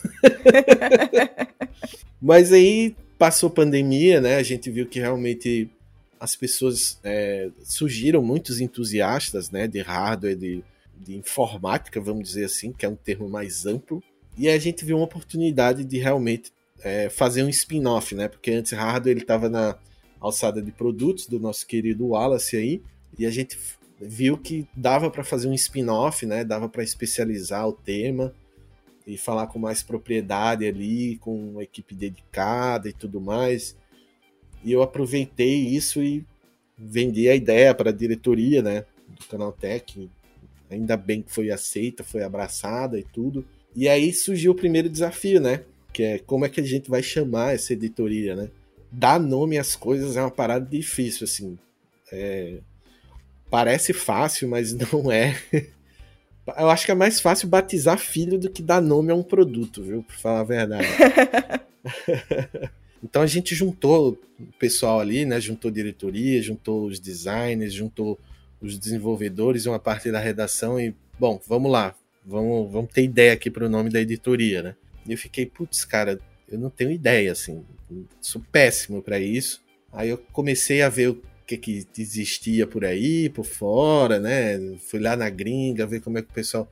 Mas 2.22 2.50
aí 2.52 2.96
passou 3.18 3.50
pandemia, 3.50 4.20
né? 4.20 4.36
A 4.36 4.42
gente 4.42 4.70
viu 4.70 4.86
que 4.86 5.00
realmente 5.00 5.68
as 6.24 6.34
pessoas 6.34 6.98
é, 7.04 7.50
surgiram 7.62 8.22
muitos 8.22 8.58
entusiastas 8.58 9.50
né, 9.50 9.68
de 9.68 9.80
hardware, 9.80 10.34
de, 10.34 10.64
de 10.96 11.16
informática, 11.16 12.00
vamos 12.00 12.28
dizer 12.28 12.46
assim, 12.46 12.72
que 12.72 12.86
é 12.86 12.88
um 12.88 12.96
termo 12.96 13.28
mais 13.28 13.66
amplo, 13.66 14.02
e 14.36 14.48
a 14.48 14.58
gente 14.58 14.84
viu 14.84 14.96
uma 14.96 15.04
oportunidade 15.04 15.84
de 15.84 15.98
realmente 15.98 16.50
é, 16.82 17.10
fazer 17.10 17.44
um 17.44 17.48
spin-off, 17.48 18.14
né? 18.14 18.26
Porque 18.26 18.50
antes 18.50 18.72
hardware 18.72 19.12
ele 19.12 19.20
estava 19.20 19.48
na 19.48 19.78
alçada 20.18 20.60
de 20.60 20.72
produtos 20.72 21.26
do 21.26 21.38
nosso 21.38 21.66
querido 21.66 22.08
Wallace 22.08 22.56
aí, 22.56 22.82
e 23.18 23.26
a 23.26 23.30
gente 23.30 23.56
viu 24.00 24.36
que 24.36 24.66
dava 24.74 25.10
para 25.10 25.22
fazer 25.22 25.46
um 25.46 25.54
spin-off, 25.54 26.24
né? 26.26 26.42
Dava 26.42 26.68
para 26.68 26.82
especializar 26.82 27.68
o 27.68 27.72
tema 27.72 28.34
e 29.06 29.18
falar 29.18 29.46
com 29.46 29.58
mais 29.58 29.82
propriedade 29.82 30.66
ali, 30.66 31.16
com 31.18 31.50
uma 31.50 31.62
equipe 31.62 31.94
dedicada 31.94 32.88
e 32.88 32.92
tudo 32.92 33.20
mais. 33.20 33.76
E 34.64 34.72
eu 34.72 34.82
aproveitei 34.82 35.54
isso 35.54 36.02
e 36.02 36.24
vendi 36.76 37.28
a 37.28 37.34
ideia 37.34 37.74
para 37.74 37.90
a 37.90 37.92
diretoria, 37.92 38.62
né, 38.62 38.84
do 39.08 39.26
Canal 39.26 39.52
Tech. 39.52 40.10
Ainda 40.70 40.96
bem 40.96 41.22
que 41.22 41.30
foi 41.30 41.50
aceita, 41.50 42.02
foi 42.02 42.22
abraçada 42.22 42.98
e 42.98 43.04
tudo. 43.04 43.44
E 43.76 43.88
aí 43.88 44.12
surgiu 44.12 44.52
o 44.52 44.56
primeiro 44.56 44.88
desafio, 44.88 45.40
né? 45.40 45.60
Que 45.92 46.02
é 46.02 46.18
como 46.18 46.44
é 46.44 46.48
que 46.48 46.60
a 46.60 46.64
gente 46.64 46.88
vai 46.88 47.02
chamar 47.02 47.54
essa 47.54 47.72
editoria, 47.72 48.34
né? 48.34 48.48
Dar 48.90 49.20
nome 49.20 49.58
às 49.58 49.76
coisas 49.76 50.16
é 50.16 50.20
uma 50.20 50.30
parada 50.30 50.64
difícil, 50.64 51.24
assim. 51.24 51.58
É... 52.10 52.58
Parece 53.50 53.92
fácil, 53.92 54.48
mas 54.48 54.72
não 54.92 55.12
é. 55.12 55.38
Eu 56.56 56.70
acho 56.70 56.86
que 56.86 56.92
é 56.92 56.94
mais 56.94 57.20
fácil 57.20 57.48
batizar 57.48 57.98
filho 57.98 58.38
do 58.38 58.50
que 58.50 58.62
dar 58.62 58.80
nome 58.80 59.12
a 59.12 59.14
um 59.14 59.22
produto, 59.22 59.82
viu? 59.82 60.02
Pra 60.02 60.16
falar 60.16 60.40
a 60.40 60.44
verdade. 60.44 60.88
Então 63.04 63.20
a 63.20 63.26
gente 63.26 63.54
juntou 63.54 64.18
o 64.40 64.58
pessoal 64.58 64.98
ali, 64.98 65.26
né? 65.26 65.38
Juntou 65.38 65.70
diretoria, 65.70 66.40
juntou 66.40 66.86
os 66.86 66.98
designers, 66.98 67.74
juntou 67.74 68.18
os 68.62 68.78
desenvolvedores 68.78 69.66
e 69.66 69.68
uma 69.68 69.78
parte 69.78 70.10
da 70.10 70.18
redação 70.18 70.80
e, 70.80 70.94
bom, 71.20 71.38
vamos 71.46 71.70
lá, 71.70 71.94
vamos, 72.24 72.72
vamos 72.72 72.90
ter 72.90 73.02
ideia 73.02 73.34
aqui 73.34 73.50
para 73.50 73.66
o 73.66 73.68
nome 73.68 73.90
da 73.90 74.00
editoria, 74.00 74.62
né? 74.62 74.74
E 75.06 75.12
eu 75.12 75.18
fiquei, 75.18 75.44
putz, 75.44 75.84
cara, 75.84 76.18
eu 76.48 76.58
não 76.58 76.70
tenho 76.70 76.90
ideia, 76.90 77.30
assim, 77.30 77.62
sou 78.22 78.42
péssimo 78.50 79.02
para 79.02 79.20
isso. 79.20 79.62
Aí 79.92 80.08
eu 80.08 80.16
comecei 80.32 80.80
a 80.80 80.88
ver 80.88 81.10
o 81.10 81.22
que, 81.46 81.58
que 81.58 81.86
existia 81.98 82.66
por 82.66 82.86
aí, 82.86 83.28
por 83.28 83.44
fora, 83.44 84.18
né? 84.18 84.58
Fui 84.78 84.98
lá 84.98 85.14
na 85.14 85.28
gringa, 85.28 85.86
ver 85.86 86.00
como 86.00 86.16
é 86.16 86.22
que 86.22 86.30
o 86.30 86.34
pessoal. 86.34 86.70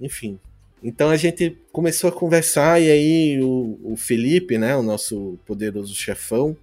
Enfim, 0.00 0.40
então 0.82 1.10
a 1.10 1.16
gente 1.16 1.56
começou 1.72 2.08
a 2.08 2.12
conversar 2.12 2.80
e 2.80 2.90
aí 2.90 3.42
o, 3.42 3.78
o 3.82 3.96
Felipe, 3.96 4.56
né, 4.56 4.74
o 4.74 4.82
nosso 4.82 5.38
poderoso 5.46 5.94
chefão, 5.94 6.56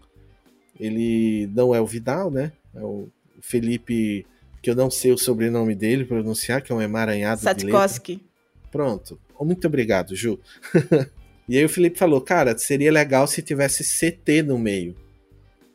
ele 0.79 1.47
não 1.53 1.74
é 1.74 1.81
o 1.81 1.86
Vidal, 1.86 2.31
né? 2.31 2.51
É 2.75 2.81
o 2.81 3.07
Felipe, 3.41 4.25
que 4.62 4.69
eu 4.69 4.75
não 4.75 4.89
sei 4.89 5.12
o 5.12 5.17
sobrenome 5.17 5.75
dele 5.75 6.05
pronunciar, 6.05 6.62
que 6.62 6.71
é 6.71 6.75
um 6.75 6.81
emaranhado 6.81 7.41
Satkowski. 7.41 8.24
Pronto. 8.71 9.19
muito 9.39 9.67
obrigado, 9.67 10.15
Ju. 10.15 10.39
e 11.47 11.57
aí 11.57 11.65
o 11.65 11.69
Felipe 11.69 11.97
falou, 11.97 12.21
cara, 12.21 12.57
seria 12.57 12.91
legal 12.91 13.27
se 13.27 13.41
tivesse 13.41 13.83
CT 13.83 14.43
no 14.43 14.57
meio. 14.57 14.95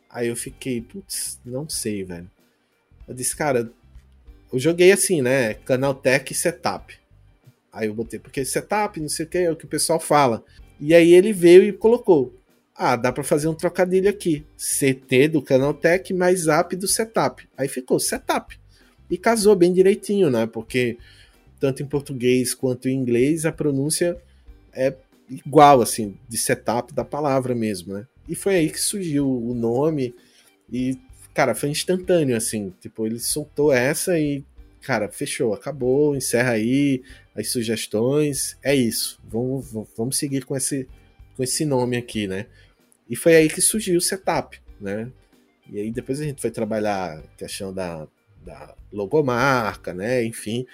Aí 0.09 0.27
eu 0.27 0.35
fiquei, 0.35 0.81
putz, 0.81 1.39
não 1.45 1.67
sei, 1.67 2.03
velho. 2.03 2.29
Eu 3.07 3.13
disse, 3.13 3.35
cara, 3.35 3.71
eu 4.51 4.59
joguei 4.59 4.91
assim, 4.91 5.21
né? 5.21 5.55
Canaltech 5.55 6.33
Setup. 6.33 7.02
Aí 7.73 7.87
eu 7.87 7.95
botei, 7.95 8.19
porque 8.19 8.45
setup, 8.45 8.99
não 9.01 9.09
sei 9.09 9.25
o 9.25 9.29
que, 9.29 9.37
é 9.39 9.51
o 9.51 9.55
que 9.55 9.65
o 9.65 9.67
pessoal 9.67 9.99
fala. 9.99 10.43
E 10.79 10.93
aí 10.93 11.11
ele 11.11 11.33
veio 11.33 11.63
e 11.63 11.73
colocou. 11.73 12.31
Ah, 12.75 12.95
dá 12.95 13.11
para 13.11 13.23
fazer 13.23 13.47
um 13.47 13.55
trocadilho 13.55 14.07
aqui. 14.07 14.45
CT 14.55 15.29
do 15.29 15.41
Canaltech 15.41 16.13
mais 16.13 16.47
app 16.47 16.75
do 16.75 16.87
setup. 16.87 17.49
Aí 17.57 17.67
ficou 17.67 17.99
setup. 17.99 18.59
E 19.09 19.17
casou 19.17 19.55
bem 19.55 19.73
direitinho, 19.73 20.29
né? 20.29 20.45
Porque 20.45 20.97
tanto 21.59 21.81
em 21.81 21.87
português 21.87 22.53
quanto 22.53 22.87
em 22.87 22.95
inglês 22.95 23.45
a 23.45 23.51
pronúncia 23.51 24.17
é 24.71 24.93
igual, 25.29 25.81
assim, 25.81 26.15
de 26.29 26.37
setup 26.37 26.93
da 26.93 27.03
palavra 27.03 27.55
mesmo, 27.55 27.93
né? 27.93 28.05
E 28.27 28.35
foi 28.35 28.55
aí 28.55 28.69
que 28.69 28.79
surgiu 28.79 29.27
o 29.27 29.53
nome. 29.55 30.13
E, 30.71 30.97
cara, 31.33 31.55
foi 31.55 31.69
instantâneo, 31.69 32.35
assim. 32.35 32.71
Tipo, 32.79 33.05
ele 33.07 33.19
soltou 33.19 33.73
essa 33.73 34.19
e 34.19 34.43
cara, 34.83 35.09
fechou, 35.09 35.53
acabou, 35.53 36.15
encerra 36.15 36.51
aí 36.51 37.01
as 37.35 37.51
sugestões, 37.51 38.57
é 38.63 38.75
isso. 38.75 39.19
Vamos, 39.23 39.71
vamos 39.97 40.17
seguir 40.17 40.45
com 40.45 40.55
esse, 40.55 40.87
com 41.35 41.43
esse 41.43 41.65
nome 41.65 41.97
aqui, 41.97 42.27
né? 42.27 42.47
E 43.09 43.15
foi 43.15 43.35
aí 43.35 43.49
que 43.49 43.61
surgiu 43.61 43.97
o 43.97 44.01
setup, 44.01 44.61
né? 44.79 45.11
E 45.69 45.79
aí 45.79 45.91
depois 45.91 46.19
a 46.19 46.23
gente 46.23 46.41
foi 46.41 46.51
trabalhar 46.51 47.17
a 47.17 47.21
questão 47.37 47.73
da, 47.73 48.07
da 48.45 48.75
logomarca, 48.91 49.93
né? 49.93 50.23
Enfim. 50.23 50.65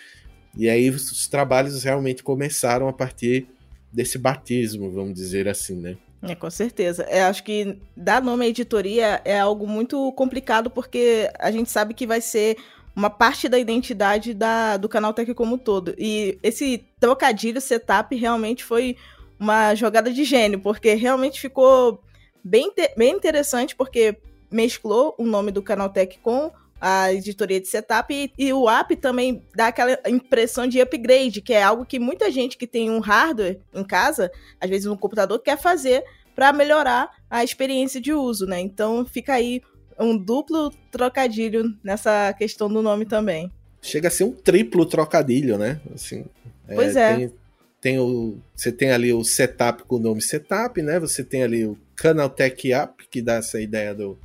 E 0.57 0.69
aí 0.69 0.89
os 0.89 1.27
trabalhos 1.27 1.83
realmente 1.83 2.23
começaram 2.23 2.87
a 2.87 2.93
partir 2.93 3.47
desse 3.91 4.17
batismo, 4.17 4.91
vamos 4.91 5.13
dizer 5.13 5.47
assim, 5.47 5.75
né? 5.75 5.97
É, 6.21 6.35
com 6.35 6.49
certeza. 6.49 7.03
É, 7.03 7.23
acho 7.23 7.43
que 7.43 7.77
dar 7.95 8.21
nome 8.21 8.45
à 8.45 8.49
editoria 8.49 9.21
é 9.23 9.39
algo 9.39 9.65
muito 9.65 10.11
complicado 10.13 10.69
porque 10.69 11.31
a 11.39 11.49
gente 11.49 11.71
sabe 11.71 11.93
que 11.93 12.05
vai 12.05 12.19
ser 12.19 12.57
uma 12.95 13.09
parte 13.09 13.47
da 13.47 13.57
identidade 13.57 14.33
da, 14.33 14.77
do 14.77 14.89
canal 14.89 15.13
Tech 15.13 15.33
como 15.33 15.55
um 15.55 15.57
todo. 15.57 15.95
E 15.97 16.37
esse 16.43 16.85
trocadilho 16.99 17.61
setup 17.61 18.15
realmente 18.15 18.63
foi 18.63 18.97
uma 19.39 19.73
jogada 19.73 20.11
de 20.11 20.23
gênio, 20.23 20.59
porque 20.59 20.93
realmente 20.95 21.39
ficou 21.39 22.03
bem, 22.43 22.71
bem 22.97 23.15
interessante, 23.15 23.75
porque 23.75 24.17
mesclou 24.51 25.15
o 25.17 25.25
nome 25.25 25.51
do 25.51 25.61
canal 25.61 25.89
Tech 25.89 26.19
com 26.19 26.51
a 26.81 27.13
editoria 27.13 27.59
de 27.59 27.67
setup 27.67 28.13
e, 28.13 28.31
e, 28.37 28.53
o 28.53 28.69
app 28.69 28.95
também 28.95 29.43
dá 29.53 29.67
aquela 29.67 29.99
impressão 30.07 30.65
de 30.65 30.79
upgrade, 30.79 31.41
que 31.41 31.53
é 31.53 31.61
algo 31.61 31.85
que 31.85 31.99
muita 31.99 32.31
gente 32.31 32.57
que 32.57 32.65
tem 32.65 32.89
um 32.89 32.99
hardware 32.99 33.59
em 33.73 33.83
casa, 33.83 34.31
às 34.61 34.69
vezes 34.69 34.85
no 34.85 34.97
computador, 34.97 35.39
quer 35.39 35.57
fazer 35.57 36.03
para 36.33 36.53
melhorar 36.53 37.11
a 37.29 37.43
experiência 37.43 37.99
de 37.99 38.13
uso, 38.13 38.45
né? 38.45 38.61
Então 38.61 39.05
fica 39.05 39.33
aí 39.33 39.61
um 40.03 40.17
duplo 40.17 40.71
trocadilho 40.91 41.75
nessa 41.83 42.33
questão 42.33 42.69
do 42.69 42.81
nome 42.81 43.05
também. 43.05 43.51
Chega 43.81 44.07
a 44.07 44.11
ser 44.11 44.23
um 44.23 44.31
triplo 44.31 44.85
trocadilho, 44.85 45.57
né? 45.57 45.79
Assim, 45.93 46.25
pois 46.73 46.95
é. 46.95 47.11
é. 47.11 47.15
Tem, 47.15 47.33
tem, 47.81 47.99
o, 47.99 48.37
você 48.55 48.71
tem 48.71 48.91
ali 48.91 49.13
o 49.13 49.23
setup 49.23 49.83
com 49.83 49.95
o 49.95 49.99
nome 49.99 50.21
setup, 50.21 50.81
né? 50.81 50.99
Você 50.99 51.23
tem 51.23 51.43
ali 51.43 51.65
o 51.65 51.77
Canaltech 51.95 52.71
App, 52.73 53.07
que 53.09 53.21
dá 53.21 53.35
essa 53.35 53.59
ideia 53.59 53.93
do, 53.93 54.17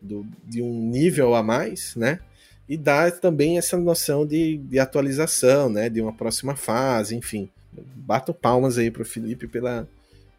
do, 0.00 0.26
de 0.44 0.62
um 0.62 0.88
nível 0.88 1.34
a 1.34 1.42
mais, 1.42 1.94
né? 1.96 2.20
E 2.68 2.76
dá 2.76 3.10
também 3.10 3.58
essa 3.58 3.76
noção 3.76 4.26
de, 4.26 4.58
de 4.58 4.78
atualização, 4.78 5.68
né? 5.68 5.88
De 5.88 6.00
uma 6.00 6.12
próxima 6.12 6.56
fase, 6.56 7.14
enfim. 7.14 7.48
Bato 7.72 8.32
palmas 8.32 8.78
aí 8.78 8.90
pro 8.90 9.04
Felipe 9.04 9.46
pela, 9.46 9.88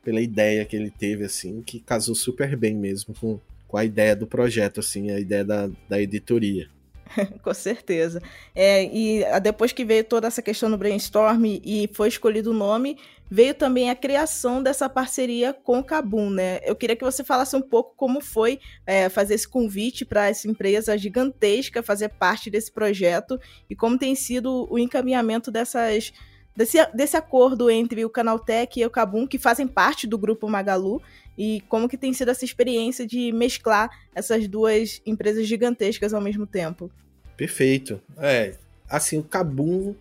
pela 0.04 0.21
ideia 0.21 0.65
que 0.65 0.76
ele 0.76 0.91
teve, 0.91 1.26
assim, 1.26 1.62
que 1.62 1.80
casou 1.80 2.15
super 2.15 2.56
bem 2.56 2.76
mesmo 2.76 3.15
com, 3.19 3.39
com 3.73 3.79
a 3.79 3.83
ideia 3.83 4.15
do 4.15 4.27
projeto, 4.27 4.81
assim, 4.81 5.09
a 5.09 5.19
ideia 5.19 5.43
da, 5.43 5.67
da 5.89 5.99
editoria. 5.99 6.69
com 7.41 7.53
certeza. 7.55 8.21
É, 8.53 8.83
e 8.83 9.23
depois 9.41 9.71
que 9.71 9.83
veio 9.83 10.03
toda 10.03 10.27
essa 10.27 10.43
questão 10.43 10.69
no 10.69 10.77
brainstorm 10.77 11.43
e 11.43 11.89
foi 11.91 12.07
escolhido 12.07 12.51
o 12.51 12.53
nome, 12.53 12.99
veio 13.27 13.55
também 13.55 13.89
a 13.89 13.95
criação 13.95 14.62
dessa 14.62 14.88
parceria 14.88 15.53
com 15.53 15.79
o 15.79 15.83
Kabum, 15.83 16.29
né? 16.29 16.59
Eu 16.63 16.75
queria 16.75 16.95
que 16.95 17.03
você 17.03 17.23
falasse 17.23 17.55
um 17.55 17.63
pouco 17.63 17.95
como 17.97 18.21
foi 18.21 18.59
é, 18.86 19.09
fazer 19.09 19.33
esse 19.33 19.47
convite 19.47 20.05
para 20.05 20.29
essa 20.29 20.47
empresa 20.47 20.95
gigantesca 20.95 21.81
fazer 21.81 22.09
parte 22.09 22.51
desse 22.51 22.71
projeto 22.71 23.39
e 23.67 23.75
como 23.75 23.97
tem 23.97 24.13
sido 24.13 24.67
o 24.71 24.77
encaminhamento 24.77 25.49
dessas 25.49 26.13
desse, 26.55 26.77
desse 26.93 27.17
acordo 27.17 27.69
entre 27.69 28.05
o 28.05 28.09
Canaltech 28.09 28.79
e 28.79 28.86
o 28.86 28.89
Kabum, 28.89 29.25
que 29.27 29.38
fazem 29.38 29.67
parte 29.67 30.05
do 30.05 30.17
grupo 30.17 30.47
Magalu, 30.47 31.01
e 31.38 31.62
como 31.67 31.89
que 31.89 31.98
tem 31.98 32.13
sido 32.13 32.32
essa 32.32 32.46
experiência 32.46 33.06
de 33.06 33.32
mesclar 33.32 33.89
essas 34.13 34.48
duas 34.48 35.02
empresas 35.06 35.48
gigantescas 35.48 36.13
ao 36.13 36.22
mesmo 36.22 36.46
tempo. 36.46 36.91
Perfeito. 37.36 38.00
É, 38.17 38.56
assim, 38.88 39.17
o 39.17 39.24
Kabum, 39.24 39.96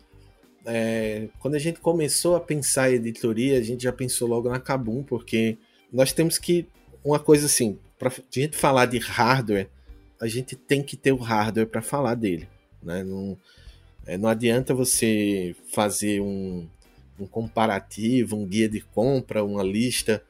é, 0.66 1.28
quando 1.38 1.54
a 1.54 1.58
gente 1.58 1.80
começou 1.80 2.36
a 2.36 2.40
pensar 2.40 2.90
em 2.90 2.96
editoria, 2.96 3.58
a 3.58 3.62
gente 3.62 3.82
já 3.82 3.92
pensou 3.92 4.28
logo 4.28 4.48
na 4.48 4.60
Kabum, 4.60 5.02
porque 5.02 5.56
nós 5.92 6.12
temos 6.12 6.38
que, 6.38 6.66
uma 7.04 7.18
coisa 7.18 7.46
assim, 7.46 7.78
para 7.98 8.10
a 8.10 8.12
gente 8.30 8.56
falar 8.56 8.86
de 8.86 8.98
hardware, 8.98 9.68
a 10.20 10.26
gente 10.26 10.54
tem 10.54 10.82
que 10.82 10.96
ter 10.96 11.12
o 11.12 11.16
hardware 11.16 11.66
para 11.66 11.82
falar 11.82 12.14
dele, 12.14 12.48
né? 12.82 13.02
Não, 13.02 13.36
é, 14.06 14.16
não 14.16 14.28
adianta 14.28 14.74
você 14.74 15.56
fazer 15.72 16.20
um, 16.20 16.66
um 17.18 17.26
comparativo, 17.26 18.36
um 18.36 18.46
guia 18.46 18.68
de 18.68 18.80
compra, 18.80 19.42
uma 19.42 19.62
lista 19.62 20.22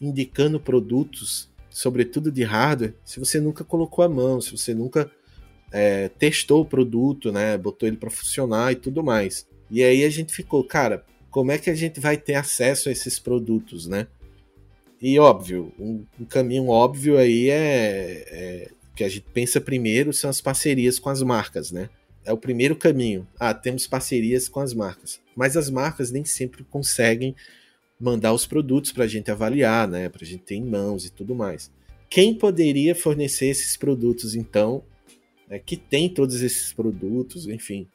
indicando 0.00 0.58
produtos, 0.58 1.48
sobretudo 1.68 2.32
de 2.32 2.42
hardware, 2.42 2.94
se 3.04 3.20
você 3.20 3.40
nunca 3.40 3.64
colocou 3.64 4.04
a 4.04 4.08
mão, 4.08 4.40
se 4.40 4.50
você 4.50 4.74
nunca 4.74 5.10
é, 5.70 6.08
testou 6.08 6.62
o 6.62 6.66
produto, 6.66 7.30
né, 7.30 7.56
botou 7.56 7.86
ele 7.86 7.96
para 7.96 8.10
funcionar 8.10 8.72
e 8.72 8.76
tudo 8.76 9.02
mais. 9.04 9.46
E 9.70 9.82
aí 9.82 10.04
a 10.04 10.10
gente 10.10 10.32
ficou, 10.32 10.64
cara, 10.64 11.04
como 11.30 11.52
é 11.52 11.58
que 11.58 11.70
a 11.70 11.74
gente 11.74 12.00
vai 12.00 12.16
ter 12.16 12.34
acesso 12.34 12.88
a 12.88 12.92
esses 12.92 13.18
produtos, 13.18 13.86
né? 13.86 14.08
E 15.00 15.18
óbvio, 15.18 15.72
um, 15.78 16.04
um 16.20 16.24
caminho 16.24 16.68
óbvio 16.68 17.16
aí 17.16 17.48
é, 17.48 18.26
é 18.28 18.70
que 18.94 19.04
a 19.04 19.08
gente 19.08 19.26
pensa 19.32 19.60
primeiro 19.60 20.12
são 20.12 20.28
as 20.28 20.40
parcerias 20.40 20.98
com 20.98 21.08
as 21.08 21.22
marcas, 21.22 21.70
né? 21.70 21.88
É 22.24 22.32
o 22.32 22.36
primeiro 22.36 22.76
caminho. 22.76 23.26
Ah, 23.38 23.54
temos 23.54 23.86
parcerias 23.86 24.48
com 24.48 24.60
as 24.60 24.74
marcas. 24.74 25.20
Mas 25.34 25.56
as 25.56 25.70
marcas 25.70 26.10
nem 26.10 26.24
sempre 26.24 26.64
conseguem 26.64 27.34
mandar 28.00 28.32
os 28.32 28.46
produtos 28.46 28.92
para 28.92 29.04
a 29.04 29.08
gente 29.08 29.30
avaliar, 29.30 29.86
né? 29.86 30.08
Para 30.08 30.24
a 30.24 30.26
gente 30.26 30.42
ter 30.42 30.54
em 30.54 30.64
mãos 30.64 31.04
e 31.04 31.10
tudo 31.10 31.34
mais. 31.34 31.70
Quem 32.08 32.34
poderia 32.34 32.94
fornecer 32.94 33.46
esses 33.46 33.76
produtos, 33.76 34.34
então, 34.34 34.82
é, 35.48 35.58
que 35.58 35.76
tem 35.76 36.08
todos 36.08 36.42
esses 36.42 36.72
produtos, 36.72 37.46
enfim, 37.46 37.86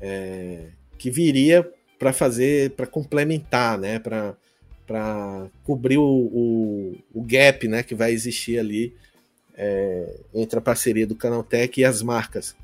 é, 0.00 0.70
que 0.98 1.10
viria 1.10 1.70
para 1.98 2.12
fazer, 2.12 2.72
para 2.72 2.86
complementar, 2.86 3.78
né? 3.78 3.98
Para 3.98 4.36
para 4.86 5.48
cobrir 5.64 5.98
o, 5.98 6.04
o, 6.04 6.96
o, 7.12 7.20
gap, 7.20 7.66
né? 7.66 7.82
Que 7.82 7.92
vai 7.92 8.12
existir 8.12 8.56
ali 8.56 8.94
é, 9.56 10.20
entre 10.32 10.60
a 10.60 10.62
parceria 10.62 11.04
do 11.04 11.16
Canaltech 11.16 11.80
e 11.80 11.84
as 11.84 12.02
marcas. 12.02 12.54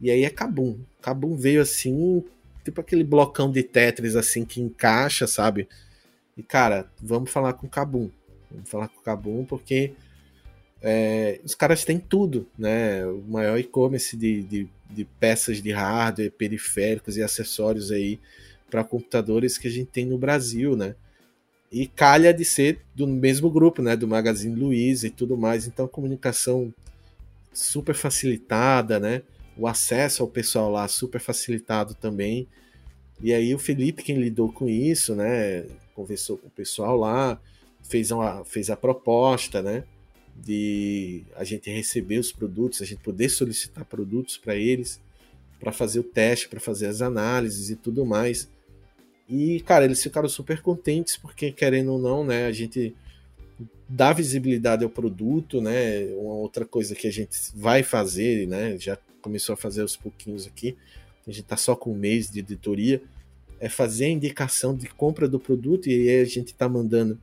E 0.00 0.08
aí 0.08 0.22
é 0.22 0.30
Kabum. 0.30 0.78
Kabum 1.02 1.34
veio 1.34 1.60
assim, 1.60 2.22
tipo 2.64 2.80
aquele 2.80 3.02
blocão 3.02 3.50
de 3.50 3.64
Tetris 3.64 4.14
assim 4.14 4.44
que 4.44 4.60
encaixa, 4.60 5.26
sabe? 5.26 5.68
E 6.36 6.42
cara, 6.42 6.90
vamos 7.00 7.30
falar 7.30 7.54
com 7.54 7.66
o 7.66 7.70
Kabum. 7.70 8.10
Vamos 8.50 8.68
falar 8.68 8.88
com 8.88 9.00
o 9.00 9.02
Kabum 9.02 9.44
porque 9.44 9.94
é, 10.82 11.40
os 11.44 11.54
caras 11.54 11.84
têm 11.84 11.98
tudo, 11.98 12.46
né? 12.58 13.04
O 13.06 13.22
maior 13.26 13.58
e-commerce 13.58 14.16
de, 14.16 14.42
de, 14.42 14.68
de, 14.90 15.04
peças 15.04 15.62
de 15.62 15.72
hardware, 15.72 16.30
periféricos 16.30 17.16
e 17.16 17.22
acessórios 17.22 17.90
aí 17.90 18.20
para 18.70 18.84
computadores 18.84 19.56
que 19.56 19.68
a 19.68 19.70
gente 19.70 19.90
tem 19.90 20.04
no 20.04 20.18
Brasil, 20.18 20.76
né? 20.76 20.94
E 21.72 21.86
calha 21.86 22.32
de 22.32 22.44
ser 22.44 22.80
do 22.94 23.06
mesmo 23.06 23.50
grupo, 23.50 23.82
né? 23.82 23.96
Do 23.96 24.06
Magazine 24.06 24.54
Luiza 24.54 25.06
e 25.06 25.10
tudo 25.10 25.36
mais. 25.36 25.66
Então, 25.66 25.88
comunicação 25.88 26.72
super 27.52 27.94
facilitada, 27.94 29.00
né? 29.00 29.22
O 29.56 29.66
acesso 29.66 30.22
ao 30.22 30.28
pessoal 30.28 30.70
lá 30.70 30.86
super 30.86 31.20
facilitado 31.20 31.94
também. 31.94 32.46
E 33.22 33.32
aí 33.32 33.54
o 33.54 33.58
Felipe, 33.58 34.02
quem 34.02 34.18
lidou 34.18 34.52
com 34.52 34.68
isso, 34.68 35.14
né? 35.14 35.64
Conversou 35.96 36.36
com 36.36 36.48
o 36.48 36.50
pessoal 36.50 36.96
lá, 36.98 37.40
fez, 37.82 38.10
uma, 38.10 38.44
fez 38.44 38.68
a 38.68 38.76
proposta, 38.76 39.62
né? 39.62 39.84
De 40.36 41.24
a 41.34 41.42
gente 41.42 41.70
receber 41.70 42.18
os 42.18 42.30
produtos, 42.30 42.82
a 42.82 42.84
gente 42.84 43.02
poder 43.02 43.30
solicitar 43.30 43.86
produtos 43.86 44.36
para 44.36 44.54
eles, 44.54 45.00
para 45.58 45.72
fazer 45.72 46.00
o 46.00 46.04
teste, 46.04 46.48
para 46.48 46.60
fazer 46.60 46.86
as 46.86 47.00
análises 47.00 47.70
e 47.70 47.76
tudo 47.76 48.04
mais. 48.04 48.48
E, 49.26 49.60
cara, 49.60 49.86
eles 49.86 50.02
ficaram 50.02 50.28
super 50.28 50.60
contentes, 50.60 51.16
porque, 51.16 51.50
querendo 51.50 51.92
ou 51.92 51.98
não, 51.98 52.22
né, 52.22 52.44
a 52.44 52.52
gente 52.52 52.94
dá 53.88 54.12
visibilidade 54.12 54.84
ao 54.84 54.90
produto, 54.90 55.60
né? 55.62 56.04
Uma 56.16 56.34
outra 56.34 56.66
coisa 56.66 56.94
que 56.94 57.06
a 57.06 57.10
gente 57.10 57.34
vai 57.54 57.82
fazer, 57.82 58.46
né? 58.46 58.76
Já 58.78 58.98
começou 59.22 59.54
a 59.54 59.56
fazer 59.56 59.80
aos 59.80 59.96
pouquinhos 59.96 60.46
aqui. 60.46 60.76
A 61.26 61.30
gente 61.32 61.44
tá 61.44 61.56
só 61.56 61.74
com 61.74 61.92
um 61.92 61.96
mês 61.96 62.30
de 62.30 62.40
editoria 62.40 63.02
é 63.58 63.68
fazer 63.68 64.06
a 64.06 64.10
indicação 64.10 64.74
de 64.74 64.86
compra 64.88 65.28
do 65.28 65.38
produto 65.38 65.88
e 65.88 66.08
aí 66.08 66.20
a 66.20 66.24
gente 66.24 66.48
está 66.48 66.68
mandando 66.68 67.18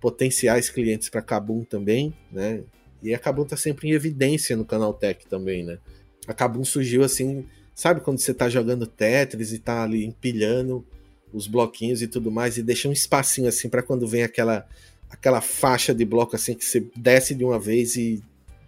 potenciais 0.00 0.68
clientes 0.68 1.08
para 1.08 1.22
Kabum 1.22 1.64
também, 1.64 2.12
né? 2.30 2.62
E 3.02 3.14
a 3.14 3.18
Kabum 3.18 3.42
está 3.42 3.56
sempre 3.56 3.88
em 3.88 3.92
evidência 3.92 4.56
no 4.56 4.64
canal 4.64 4.94
Tech 4.94 5.26
também, 5.26 5.62
né? 5.64 5.78
A 6.26 6.32
Kabum 6.32 6.64
surgiu 6.64 7.04
assim, 7.04 7.44
sabe 7.74 8.00
quando 8.00 8.18
você 8.18 8.30
está 8.30 8.48
jogando 8.48 8.86
Tetris 8.86 9.52
e 9.52 9.56
está 9.56 9.82
ali 9.82 10.04
empilhando 10.04 10.84
os 11.32 11.46
bloquinhos 11.46 12.00
e 12.00 12.06
tudo 12.06 12.30
mais 12.30 12.56
e 12.56 12.62
deixa 12.62 12.88
um 12.88 12.92
espacinho 12.92 13.48
assim 13.48 13.68
para 13.68 13.82
quando 13.82 14.06
vem 14.06 14.22
aquela 14.22 14.66
aquela 15.10 15.40
faixa 15.40 15.94
de 15.94 16.04
bloco 16.04 16.34
assim 16.34 16.54
que 16.54 16.64
você 16.64 16.86
desce 16.96 17.34
de 17.34 17.44
uma 17.44 17.58
vez 17.58 17.96
e 17.96 18.22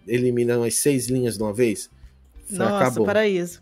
elimina 0.07 0.57
umas 0.57 0.75
seis 0.75 1.07
linhas 1.07 1.37
de 1.37 1.43
uma 1.43 1.53
vez. 1.53 1.89
Foi 2.47 2.57
Nossa, 2.57 3.03
paraíso. 3.03 3.61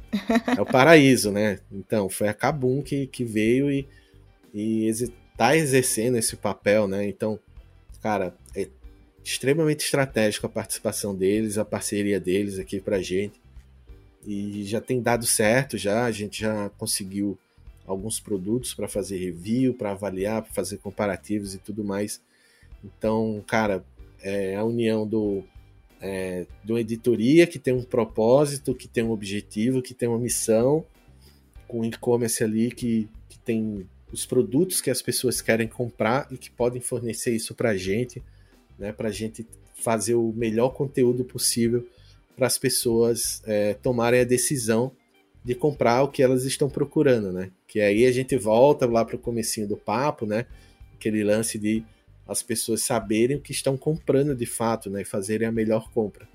É 0.55 0.61
o 0.61 0.65
paraíso, 0.65 1.31
né? 1.31 1.59
Então, 1.71 2.07
foi 2.07 2.27
a 2.27 2.33
Kabum 2.33 2.83
que, 2.83 3.07
que 3.07 3.23
veio 3.23 3.71
e, 3.71 3.87
e 4.53 4.87
está 4.87 5.57
exercendo 5.57 6.17
esse 6.17 6.35
papel, 6.35 6.87
né? 6.87 7.07
Então, 7.07 7.39
cara, 8.01 8.35
é 8.55 8.67
extremamente 9.23 9.83
estratégico 9.83 10.45
a 10.45 10.49
participação 10.49 11.15
deles, 11.15 11.57
a 11.57 11.65
parceria 11.65 12.19
deles 12.19 12.59
aqui 12.59 12.79
pra 12.79 13.01
gente. 13.01 13.41
E 14.25 14.63
já 14.63 14.79
tem 14.79 15.01
dado 15.01 15.25
certo 15.25 15.77
já, 15.77 16.05
a 16.05 16.11
gente 16.11 16.41
já 16.41 16.69
conseguiu 16.77 17.37
alguns 17.87 18.19
produtos 18.19 18.73
para 18.73 18.87
fazer 18.87 19.17
review, 19.17 19.73
para 19.73 19.91
avaliar, 19.91 20.43
para 20.43 20.53
fazer 20.53 20.77
comparativos 20.77 21.55
e 21.55 21.57
tudo 21.57 21.83
mais. 21.83 22.21
Então, 22.83 23.43
cara, 23.47 23.83
é 24.21 24.55
a 24.55 24.63
união 24.63 25.07
do 25.07 25.43
é, 26.01 26.45
de 26.63 26.71
uma 26.71 26.81
editoria 26.81 27.47
que 27.47 27.59
tem 27.59 27.73
um 27.73 27.83
propósito, 27.83 28.75
que 28.75 28.87
tem 28.87 29.03
um 29.03 29.11
objetivo, 29.11 29.81
que 29.81 29.93
tem 29.93 30.07
uma 30.07 30.19
missão, 30.19 30.85
com 31.67 31.83
e-commerce 31.83 32.43
ali 32.43 32.71
que, 32.71 33.09
que 33.29 33.39
tem 33.39 33.87
os 34.11 34.25
produtos 34.25 34.81
que 34.81 34.89
as 34.89 35.01
pessoas 35.01 35.41
querem 35.41 35.67
comprar 35.67 36.27
e 36.31 36.37
que 36.37 36.49
podem 36.49 36.81
fornecer 36.81 37.35
isso 37.35 37.55
para 37.55 37.71
a 37.71 37.77
gente, 37.77 38.23
né, 38.77 38.91
para 38.91 39.09
a 39.09 39.11
gente 39.11 39.45
fazer 39.73 40.15
o 40.15 40.31
melhor 40.33 40.69
conteúdo 40.69 41.23
possível 41.23 41.85
para 42.35 42.47
as 42.47 42.57
pessoas 42.57 43.41
é, 43.45 43.73
tomarem 43.75 44.19
a 44.19 44.25
decisão 44.25 44.91
de 45.43 45.55
comprar 45.55 46.03
o 46.03 46.07
que 46.09 46.23
elas 46.23 46.43
estão 46.43 46.69
procurando, 46.69 47.31
né? 47.31 47.51
Que 47.67 47.79
aí 47.79 48.05
a 48.05 48.11
gente 48.11 48.35
volta 48.35 48.85
lá 48.85 49.05
para 49.05 49.15
o 49.15 49.19
comecinho 49.19 49.67
do 49.67 49.77
papo, 49.77 50.25
né? 50.25 50.45
Aquele 50.95 51.23
lance 51.23 51.59
de 51.59 51.83
as 52.27 52.41
pessoas 52.41 52.81
saberem 52.81 53.37
o 53.37 53.41
que 53.41 53.51
estão 53.51 53.77
comprando 53.77 54.35
de 54.35 54.45
fato, 54.45 54.89
né? 54.89 55.01
E 55.01 55.05
fazerem 55.05 55.47
a 55.47 55.51
melhor 55.51 55.91
compra. 55.91 56.27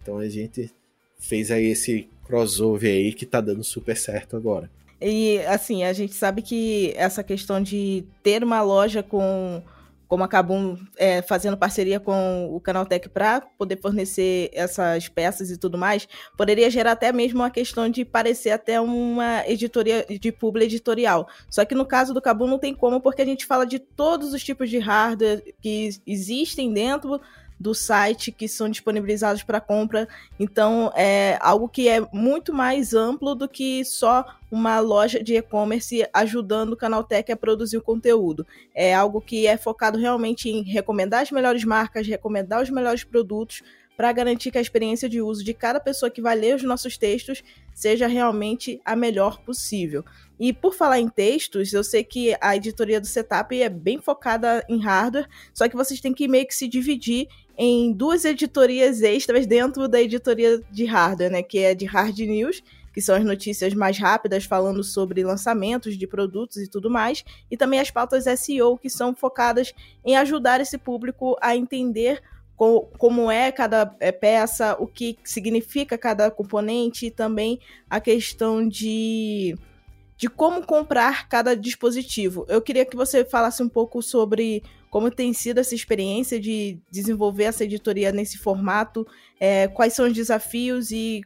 Então 0.00 0.18
a 0.18 0.28
gente 0.28 0.70
fez 1.18 1.50
aí 1.50 1.66
esse 1.66 2.08
crossover 2.24 2.92
aí 2.92 3.12
que 3.12 3.24
tá 3.26 3.40
dando 3.40 3.62
super 3.62 3.96
certo 3.96 4.36
agora. 4.36 4.70
E 5.00 5.38
assim, 5.40 5.84
a 5.84 5.92
gente 5.92 6.14
sabe 6.14 6.42
que 6.42 6.92
essa 6.96 7.22
questão 7.22 7.62
de 7.62 8.04
ter 8.22 8.42
uma 8.42 8.62
loja 8.62 9.02
com 9.02 9.62
como 10.08 10.24
acabam 10.24 10.78
é, 10.96 11.22
fazendo 11.22 11.56
parceria 11.56 11.98
com 11.98 12.48
o 12.54 12.60
Canaltech 12.60 13.08
para 13.08 13.40
poder 13.40 13.80
fornecer 13.80 14.50
essas 14.52 15.08
peças 15.08 15.50
e 15.50 15.56
tudo 15.56 15.76
mais, 15.76 16.08
poderia 16.36 16.70
gerar 16.70 16.92
até 16.92 17.12
mesmo 17.12 17.40
uma 17.40 17.50
questão 17.50 17.88
de 17.88 18.04
parecer 18.04 18.50
até 18.50 18.80
uma 18.80 19.42
editoria 19.46 20.06
de 20.08 20.30
publi 20.30 20.64
editorial. 20.64 21.28
Só 21.50 21.64
que 21.64 21.74
no 21.74 21.84
caso 21.84 22.14
do 22.14 22.22
Cabum 22.22 22.46
não 22.46 22.58
tem 22.58 22.74
como, 22.74 23.00
porque 23.00 23.22
a 23.22 23.26
gente 23.26 23.46
fala 23.46 23.66
de 23.66 23.78
todos 23.78 24.32
os 24.32 24.42
tipos 24.42 24.70
de 24.70 24.78
hardware 24.78 25.42
que 25.60 25.90
existem 26.06 26.72
dentro 26.72 27.20
do 27.58 27.74
site 27.74 28.30
que 28.30 28.46
são 28.46 28.68
disponibilizados 28.68 29.42
para 29.42 29.60
compra. 29.60 30.06
Então, 30.38 30.92
é 30.94 31.38
algo 31.40 31.68
que 31.68 31.88
é 31.88 32.00
muito 32.12 32.52
mais 32.52 32.94
amplo 32.94 33.34
do 33.34 33.48
que 33.48 33.84
só 33.84 34.24
uma 34.50 34.78
loja 34.78 35.22
de 35.22 35.34
e-commerce 35.34 36.06
ajudando 36.12 36.72
o 36.72 36.76
Canaltech 36.76 37.32
a 37.32 37.36
produzir 37.36 37.78
o 37.78 37.82
conteúdo. 37.82 38.46
É 38.74 38.94
algo 38.94 39.20
que 39.20 39.46
é 39.46 39.56
focado 39.56 39.98
realmente 39.98 40.48
em 40.48 40.62
recomendar 40.62 41.22
as 41.22 41.30
melhores 41.30 41.64
marcas, 41.64 42.06
recomendar 42.06 42.62
os 42.62 42.70
melhores 42.70 43.04
produtos 43.04 43.62
para 43.96 44.12
garantir 44.12 44.50
que 44.50 44.58
a 44.58 44.60
experiência 44.60 45.08
de 45.08 45.22
uso 45.22 45.42
de 45.42 45.54
cada 45.54 45.80
pessoa 45.80 46.10
que 46.10 46.20
vai 46.20 46.36
ler 46.36 46.54
os 46.54 46.62
nossos 46.62 46.98
textos 46.98 47.42
seja 47.74 48.06
realmente 48.06 48.80
a 48.84 48.94
melhor 48.94 49.40
possível. 49.40 50.04
E 50.38 50.52
por 50.52 50.74
falar 50.74 51.00
em 51.00 51.08
textos, 51.08 51.72
eu 51.72 51.82
sei 51.82 52.04
que 52.04 52.36
a 52.40 52.54
editoria 52.54 53.00
do 53.00 53.06
Setup 53.06 53.58
é 53.58 53.70
bem 53.70 53.98
focada 53.98 54.64
em 54.68 54.78
hardware, 54.78 55.28
só 55.54 55.66
que 55.66 55.76
vocês 55.76 55.98
têm 55.98 56.12
que 56.12 56.28
meio 56.28 56.46
que 56.46 56.54
se 56.54 56.68
dividir 56.68 57.26
em 57.56 57.92
duas 57.92 58.24
editorias 58.24 59.02
extras 59.02 59.46
dentro 59.46 59.88
da 59.88 60.00
editoria 60.00 60.60
de 60.70 60.84
hardware, 60.84 61.30
né? 61.30 61.42
Que 61.42 61.58
é 61.60 61.74
de 61.74 61.86
Hard 61.86 62.18
News, 62.18 62.62
que 62.92 63.00
são 63.00 63.14
as 63.14 63.24
notícias 63.24 63.74
mais 63.74 63.98
rápidas 63.98 64.44
falando 64.44 64.82
sobre 64.82 65.22
lançamentos 65.22 65.98
de 65.98 66.06
produtos 66.06 66.56
e 66.56 66.68
tudo 66.68 66.90
mais, 66.90 67.24
e 67.50 67.56
também 67.56 67.78
as 67.78 67.90
pautas 67.90 68.24
SEO, 68.40 68.78
que 68.78 68.88
são 68.88 69.14
focadas 69.14 69.74
em 70.04 70.16
ajudar 70.16 70.60
esse 70.60 70.78
público 70.78 71.36
a 71.40 71.54
entender 71.54 72.22
como 72.56 73.30
é 73.30 73.52
cada 73.52 73.94
é, 74.00 74.10
peça, 74.10 74.76
o 74.80 74.86
que 74.86 75.18
significa 75.22 75.98
cada 75.98 76.30
componente 76.30 77.06
e 77.06 77.10
também 77.10 77.60
a 77.88 78.00
questão 78.00 78.66
de 78.66 79.54
de 80.16 80.30
como 80.30 80.64
comprar 80.66 81.28
cada 81.28 81.54
dispositivo. 81.54 82.46
Eu 82.48 82.62
queria 82.62 82.86
que 82.86 82.96
você 82.96 83.22
falasse 83.22 83.62
um 83.62 83.68
pouco 83.68 84.00
sobre 84.02 84.62
como 84.96 85.10
tem 85.10 85.30
sido 85.34 85.58
essa 85.58 85.74
experiência 85.74 86.40
de 86.40 86.78
desenvolver 86.90 87.44
essa 87.44 87.64
editoria 87.64 88.10
nesse 88.10 88.38
formato, 88.38 89.06
é, 89.38 89.68
quais 89.68 89.92
são 89.92 90.06
os 90.06 90.14
desafios 90.14 90.90
e 90.90 91.20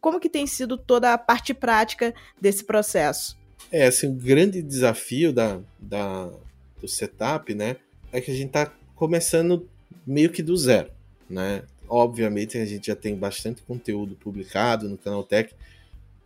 como 0.00 0.18
que 0.18 0.28
tem 0.28 0.44
sido 0.44 0.76
toda 0.76 1.12
a 1.12 1.16
parte 1.16 1.54
prática 1.54 2.12
desse 2.40 2.64
processo. 2.64 3.38
É, 3.70 3.86
assim, 3.86 4.08
o 4.08 4.12
grande 4.12 4.60
desafio 4.60 5.32
da, 5.32 5.60
da, 5.78 6.32
do 6.80 6.88
setup, 6.88 7.54
né, 7.54 7.76
é 8.12 8.20
que 8.20 8.32
a 8.32 8.34
gente 8.34 8.48
está 8.48 8.72
começando 8.96 9.68
meio 10.04 10.30
que 10.30 10.42
do 10.42 10.56
zero, 10.56 10.90
né? 11.30 11.62
Obviamente 11.88 12.58
a 12.58 12.64
gente 12.64 12.88
já 12.88 12.96
tem 12.96 13.14
bastante 13.14 13.62
conteúdo 13.62 14.16
publicado 14.16 14.88
no 14.88 14.98
canal 14.98 15.22
Tech, 15.22 15.54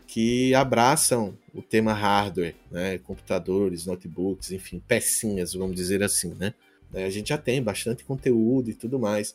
que 0.06 0.54
abraçam 0.54 1.37
o 1.52 1.61
tema 1.61 1.92
hardware, 1.92 2.54
né? 2.70 2.96
computadores, 2.96 3.85
notebooks, 3.85 4.50
enfim, 4.50 4.80
pecinhas, 4.88 5.52
vamos 5.52 5.76
dizer 5.76 6.02
assim, 6.02 6.32
né? 6.37 6.54
A 6.94 7.11
gente 7.11 7.29
já 7.29 7.38
tem 7.38 7.62
bastante 7.62 8.05
conteúdo 8.05 8.70
e 8.70 8.75
tudo 8.75 8.99
mais. 8.99 9.35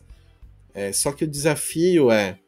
É, 0.73 0.91
só 0.91 1.11
que 1.11 1.25
o 1.25 1.27
desafio 1.27 2.11
é 2.11 2.39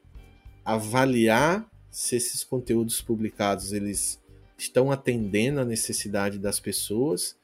avaliar 0.63 1.68
se 1.92 2.16
esses 2.16 2.44
conteúdos 2.44 3.02
publicados 3.02 3.74
eles 3.74 4.20
estão 4.58 4.92
atendendo 4.92 5.60
a 5.60 5.66
necessidade 5.66 6.39
das 6.39 6.60
pessoas 6.60 7.36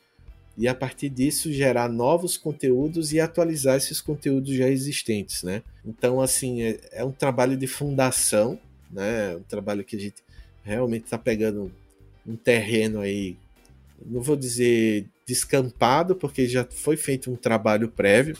e 0.58 0.67
a 0.67 0.76
partir 0.76 1.10
disso 1.10 1.52
gerar 1.54 1.88
novos 1.88 2.38
conteúdos 2.38 3.13
e 3.13 3.19
atualizar 3.19 3.78
esses 3.78 4.02
conteúdos 4.02 4.54
já 4.54 4.67
existentes, 4.69 5.43
né? 5.43 5.63
Então, 5.86 6.19
assim, 6.19 6.62
é, 6.62 6.80
é 6.91 7.06
um 7.06 7.12
trabalho 7.12 7.56
de 7.56 7.65
fundação, 7.65 8.60
né? 8.91 9.38
Um 9.38 9.43
trabalho 9.43 9.86
que 9.86 9.95
a 9.95 10.00
gente 10.00 10.22
realmente 10.62 11.06
está 11.06 11.17
pegando 11.17 11.72
um 12.28 12.36
terreno 12.36 13.00
aí, 13.00 13.38
não 14.06 14.22
vou 14.22 14.36
dizer 14.36 15.08
descampado, 15.30 16.15
porque 16.15 16.48
já 16.48 16.65
foi 16.65 16.98
feito 16.98 17.32
um 17.32 17.36
trabalho 17.36 17.88
prévio, 17.88 18.36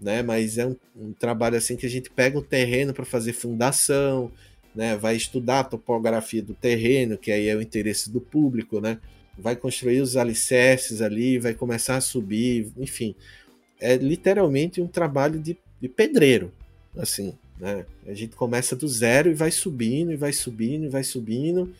né? 0.00 0.22
Mas 0.22 0.58
é 0.58 0.66
um, 0.66 0.76
um 0.96 1.12
trabalho 1.12 1.56
assim 1.56 1.76
que 1.76 1.86
a 1.86 1.88
gente 1.88 2.10
pega 2.10 2.36
o 2.36 2.42
terreno 2.42 2.92
para 2.92 3.04
fazer 3.04 3.32
fundação, 3.32 4.32
né? 4.74 4.96
Vai 4.96 5.14
estudar 5.14 5.60
a 5.60 5.64
topografia 5.64 6.42
do 6.42 6.52
terreno, 6.52 7.16
que 7.16 7.30
aí 7.30 7.46
é 7.46 7.54
o 7.54 7.62
interesse 7.62 8.10
do 8.10 8.20
público, 8.20 8.80
né? 8.80 8.98
Vai 9.38 9.54
construir 9.54 10.00
os 10.00 10.16
alicerces 10.16 11.00
ali, 11.00 11.38
vai 11.38 11.54
começar 11.54 11.96
a 11.96 12.00
subir, 12.00 12.72
enfim. 12.76 13.14
É 13.80 13.94
literalmente 13.96 14.80
um 14.80 14.88
trabalho 14.88 15.38
de, 15.38 15.56
de 15.80 15.88
pedreiro, 15.88 16.52
assim, 16.96 17.34
né? 17.60 17.86
A 18.04 18.14
gente 18.14 18.34
começa 18.34 18.74
do 18.74 18.88
zero 18.88 19.30
e 19.30 19.34
vai 19.34 19.52
subindo, 19.52 20.12
e 20.12 20.16
vai 20.16 20.32
subindo, 20.32 20.86
e 20.86 20.88
vai 20.88 21.04
subindo, 21.04 21.72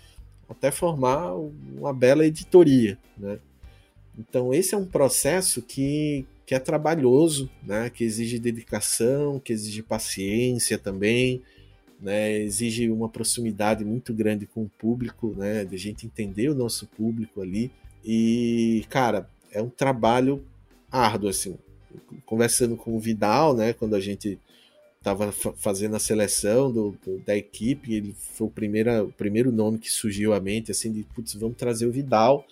até 0.49 0.71
formar 0.71 1.35
uma 1.35 1.93
bela 1.93 2.25
editoria. 2.25 2.97
Né? 3.19 3.39
Então, 4.19 4.53
esse 4.53 4.75
é 4.75 4.79
um 4.79 4.87
processo 4.87 5.61
que, 5.61 6.25
que 6.47 6.55
é 6.55 6.59
trabalhoso, 6.59 7.51
né? 7.63 7.91
que 7.91 8.05
exige 8.05 8.39
dedicação, 8.39 9.39
que 9.39 9.53
exige 9.53 9.83
paciência 9.83 10.79
também, 10.79 11.43
né? 12.01 12.39
exige 12.39 12.89
uma 12.91 13.09
proximidade 13.09 13.85
muito 13.85 14.15
grande 14.15 14.47
com 14.47 14.63
o 14.63 14.71
público, 14.79 15.35
né? 15.37 15.65
de 15.65 15.75
a 15.75 15.79
gente 15.79 16.07
entender 16.07 16.49
o 16.49 16.55
nosso 16.55 16.87
público 16.87 17.43
ali. 17.43 17.71
E, 18.05 18.85
cara, 18.89 19.29
é 19.53 19.61
um 19.61 19.69
trabalho 19.69 20.45
árduo, 20.91 21.29
assim. 21.29 21.57
Conversando 22.25 22.77
com 22.77 22.97
o 22.97 23.01
Vidal, 23.01 23.55
né, 23.55 23.73
quando 23.73 23.95
a 23.95 24.01
gente 24.01 24.39
estava 24.99 25.31
fazendo 25.31 25.95
a 25.95 26.01
seleção 26.01 26.73
do, 26.73 26.99
do, 27.05 27.19
da 27.21 27.37
equipe, 27.37 27.95
ele 27.95 28.15
foi 28.19 28.49
o 28.49 28.51
primeiro, 28.51 29.05
o 29.05 29.13
primeiro 29.13 29.53
nome 29.53 29.79
que 29.79 29.91
surgiu 29.91 30.33
à 30.33 30.41
mente, 30.41 30.73
assim, 30.73 30.93
de, 30.93 31.05
putz, 31.05 31.35
vamos 31.35 31.57
trazer 31.57 31.87
o 31.87 31.93
Vidal, 31.93 32.45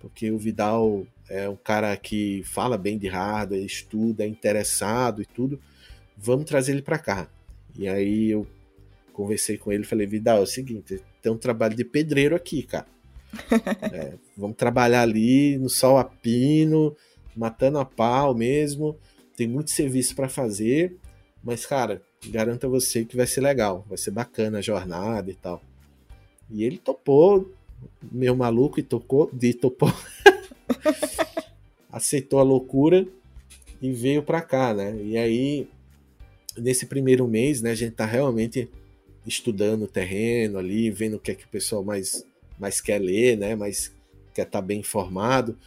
porque 0.00 0.30
o 0.30 0.38
Vidal 0.38 1.06
é 1.28 1.48
um 1.48 1.56
cara 1.56 1.96
que 1.96 2.42
fala 2.44 2.78
bem 2.78 2.98
de 2.98 3.08
hardware, 3.08 3.64
estuda, 3.64 4.24
é 4.24 4.28
interessado 4.28 5.22
e 5.22 5.26
tudo, 5.26 5.60
vamos 6.16 6.44
trazer 6.44 6.72
ele 6.72 6.82
para 6.82 6.98
cá. 6.98 7.28
E 7.76 7.88
aí 7.88 8.30
eu 8.30 8.46
conversei 9.12 9.56
com 9.56 9.72
ele, 9.72 9.84
falei, 9.84 10.06
Vidal, 10.06 10.38
é 10.38 10.42
o 10.42 10.46
seguinte, 10.46 11.02
tem 11.22 11.32
um 11.32 11.38
trabalho 11.38 11.74
de 11.74 11.84
pedreiro 11.84 12.36
aqui, 12.36 12.62
cara. 12.62 12.86
é, 13.92 14.14
vamos 14.36 14.56
trabalhar 14.56 15.02
ali 15.02 15.58
no 15.58 15.68
sol 15.68 15.98
a 15.98 16.04
pino, 16.04 16.96
matando 17.36 17.78
a 17.78 17.84
pau 17.84 18.34
mesmo. 18.34 18.96
Tem 19.36 19.46
muito 19.46 19.70
serviço 19.70 20.14
para 20.14 20.28
fazer, 20.28 20.96
mas 21.42 21.66
cara, 21.66 22.02
garanto 22.28 22.66
a 22.66 22.70
você 22.70 23.04
que 23.04 23.16
vai 23.16 23.26
ser 23.26 23.40
legal, 23.40 23.84
vai 23.88 23.98
ser 23.98 24.10
bacana 24.10 24.58
a 24.58 24.62
jornada 24.62 25.30
e 25.30 25.34
tal. 25.34 25.62
E 26.50 26.64
ele 26.64 26.78
topou, 26.78 27.50
meu 28.10 28.36
maluco, 28.36 28.80
e 28.80 28.82
tocou, 28.82 29.30
de 29.32 29.54
topou, 29.54 29.92
aceitou 31.90 32.38
a 32.38 32.42
loucura 32.42 33.06
e 33.80 33.92
veio 33.92 34.22
para 34.22 34.40
cá, 34.42 34.74
né? 34.74 34.96
E 35.02 35.16
aí, 35.16 35.68
nesse 36.56 36.86
primeiro 36.86 37.26
mês, 37.26 37.62
né, 37.62 37.70
a 37.70 37.74
gente 37.74 37.92
tá 37.92 38.04
realmente 38.04 38.68
estudando 39.26 39.82
o 39.82 39.88
terreno 39.88 40.58
ali, 40.58 40.90
vendo 40.90 41.16
o 41.16 41.20
que 41.20 41.32
é 41.32 41.34
que 41.34 41.44
o 41.44 41.48
pessoal 41.48 41.82
mais, 41.82 42.24
mais 42.58 42.80
quer 42.80 43.00
ler, 43.00 43.36
né? 43.36 43.54
Mais 43.54 43.92
quer 44.34 44.42
estar 44.42 44.60
tá 44.60 44.66
bem 44.66 44.80
informado. 44.80 45.58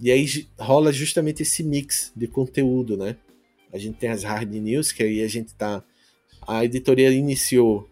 E 0.00 0.10
aí 0.10 0.46
rola 0.58 0.92
justamente 0.92 1.42
esse 1.42 1.62
mix 1.62 2.12
de 2.14 2.26
conteúdo, 2.26 2.96
né? 2.96 3.16
A 3.72 3.78
gente 3.78 3.98
tem 3.98 4.10
as 4.10 4.22
hard 4.22 4.52
news, 4.52 4.92
que 4.92 5.02
aí 5.02 5.22
a 5.22 5.28
gente 5.28 5.54
tá. 5.54 5.82
A 6.46 6.64
editoria 6.64 7.10
iniciou 7.10 7.88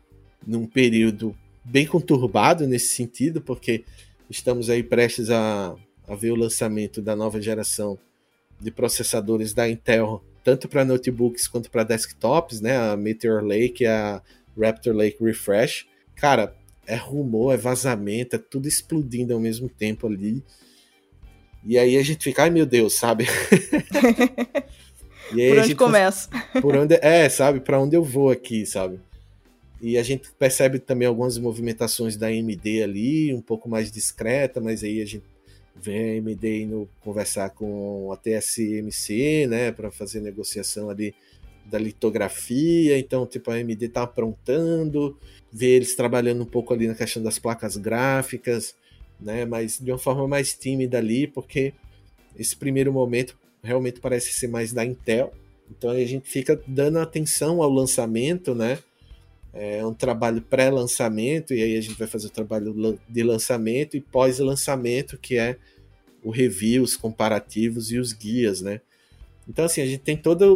num 0.46 0.66
período 0.66 1.36
bem 1.64 1.86
conturbado 1.86 2.66
nesse 2.66 2.94
sentido, 2.94 3.40
porque 3.40 3.84
estamos 4.28 4.68
aí 4.68 4.82
prestes 4.82 5.30
a, 5.30 5.74
a 6.06 6.14
ver 6.14 6.32
o 6.32 6.36
lançamento 6.36 7.00
da 7.00 7.16
nova 7.16 7.40
geração 7.40 7.98
de 8.60 8.70
processadores 8.70 9.54
da 9.54 9.68
Intel, 9.68 10.22
tanto 10.42 10.68
para 10.68 10.84
notebooks 10.84 11.48
quanto 11.48 11.70
para 11.70 11.84
desktops, 11.84 12.60
né? 12.60 12.76
A 12.76 12.96
Meteor 12.96 13.42
Lake 13.42 13.84
e 13.84 13.86
a 13.86 14.22
Raptor 14.58 14.94
Lake 14.94 15.22
Refresh. 15.22 15.86
Cara, 16.14 16.54
é 16.86 16.96
rumor, 16.96 17.54
é 17.54 17.56
vazamento, 17.56 18.36
é 18.36 18.38
tudo 18.38 18.68
explodindo 18.68 19.32
ao 19.32 19.40
mesmo 19.40 19.68
tempo 19.68 20.06
ali. 20.06 20.42
E 21.64 21.78
aí 21.78 21.96
a 21.96 22.02
gente 22.02 22.22
fica, 22.22 22.42
ai 22.42 22.50
meu 22.50 22.66
Deus, 22.66 22.94
sabe? 22.94 23.26
e 25.34 25.40
aí 25.42 25.48
por 25.48 25.58
onde 25.58 25.74
começa? 25.74 26.28
Por 26.60 26.76
onde, 26.76 26.94
é, 26.96 27.28
sabe? 27.30 27.60
Para 27.60 27.80
onde 27.80 27.96
eu 27.96 28.04
vou 28.04 28.30
aqui, 28.30 28.66
sabe? 28.66 29.00
E 29.80 29.98
a 29.98 30.02
gente 30.02 30.30
percebe 30.38 30.78
também 30.78 31.06
algumas 31.06 31.36
movimentações 31.36 32.16
da 32.16 32.28
AMD 32.28 32.82
ali, 32.82 33.34
um 33.34 33.40
pouco 33.40 33.68
mais 33.68 33.90
discreta, 33.90 34.60
mas 34.60 34.82
aí 34.82 35.00
a 35.00 35.04
gente 35.04 35.24
vê 35.74 35.98
a 35.98 36.18
AMD 36.18 36.62
indo 36.62 36.88
conversar 37.00 37.50
com 37.50 38.10
a 38.12 38.16
TSMC, 38.16 39.46
né, 39.48 39.72
para 39.72 39.90
fazer 39.90 40.20
negociação 40.20 40.88
ali 40.88 41.14
da 41.66 41.78
litografia, 41.78 42.98
então 42.98 43.26
tipo 43.26 43.50
a 43.50 43.54
AMD 43.54 43.88
tá 43.88 44.02
aprontando, 44.02 45.18
ver 45.52 45.76
eles 45.76 45.96
trabalhando 45.96 46.42
um 46.42 46.46
pouco 46.46 46.72
ali 46.72 46.86
na 46.86 46.94
questão 46.94 47.22
das 47.22 47.38
placas 47.38 47.76
gráficas, 47.76 48.74
né, 49.20 49.44
mas 49.44 49.78
de 49.78 49.90
uma 49.90 49.98
forma 49.98 50.28
mais 50.28 50.54
tímida 50.54 50.98
ali, 50.98 51.26
porque 51.26 51.72
esse 52.38 52.54
primeiro 52.54 52.92
momento 52.92 53.36
realmente 53.62 54.00
parece 54.00 54.32
ser 54.32 54.48
mais 54.48 54.72
da 54.72 54.84
Intel, 54.84 55.32
então 55.70 55.90
a 55.90 56.04
gente 56.04 56.28
fica 56.28 56.60
dando 56.66 56.98
atenção 56.98 57.62
ao 57.62 57.70
lançamento, 57.70 58.54
né, 58.54 58.78
é 59.54 59.86
um 59.86 59.94
trabalho 59.94 60.42
pré-lançamento, 60.42 61.54
e 61.54 61.62
aí 61.62 61.76
a 61.76 61.80
gente 61.80 61.96
vai 61.96 62.08
fazer 62.08 62.26
o 62.26 62.30
trabalho 62.30 62.98
de 63.08 63.22
lançamento 63.22 63.96
e 63.96 64.00
pós-lançamento, 64.00 65.16
que 65.16 65.38
é 65.38 65.56
o 66.22 66.30
review, 66.30 66.82
os 66.82 66.96
comparativos 66.96 67.92
e 67.92 67.98
os 67.98 68.12
guias, 68.12 68.60
né? 68.60 68.80
Então, 69.48 69.64
assim, 69.64 69.80
a 69.80 69.86
gente 69.86 70.00
tem 70.00 70.16
toda 70.16 70.46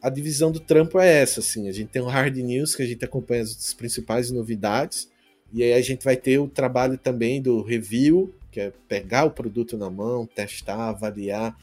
a 0.00 0.08
divisão 0.08 0.50
do 0.50 0.58
trampo 0.58 0.98
é 0.98 1.22
essa, 1.22 1.40
assim. 1.40 1.68
A 1.68 1.72
gente 1.72 1.88
tem 1.88 2.00
o 2.00 2.06
hard 2.06 2.36
news, 2.36 2.74
que 2.74 2.82
a 2.82 2.86
gente 2.86 3.04
acompanha 3.04 3.42
as 3.42 3.74
principais 3.74 4.30
novidades, 4.30 5.10
e 5.52 5.62
aí 5.62 5.74
a 5.74 5.82
gente 5.82 6.02
vai 6.02 6.16
ter 6.16 6.38
o 6.38 6.48
trabalho 6.48 6.96
também 6.96 7.42
do 7.42 7.62
review, 7.62 8.34
que 8.50 8.60
é 8.60 8.72
pegar 8.88 9.24
o 9.24 9.30
produto 9.30 9.76
na 9.76 9.90
mão, 9.90 10.26
testar, 10.26 10.88
avaliar, 10.88 11.56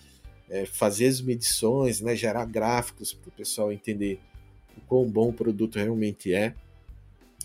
é, 0.50 0.66
fazer 0.66 1.08
as 1.08 1.20
medições, 1.20 2.00
né, 2.00 2.16
gerar 2.16 2.46
gráficos 2.46 3.14
para 3.14 3.30
o 3.30 3.32
pessoal 3.32 3.72
entender 3.72 4.20
o 4.80 4.88
quão 4.88 5.10
bom 5.10 5.30
o 5.30 5.34
produto 5.34 5.78
realmente 5.78 6.34
é. 6.34 6.56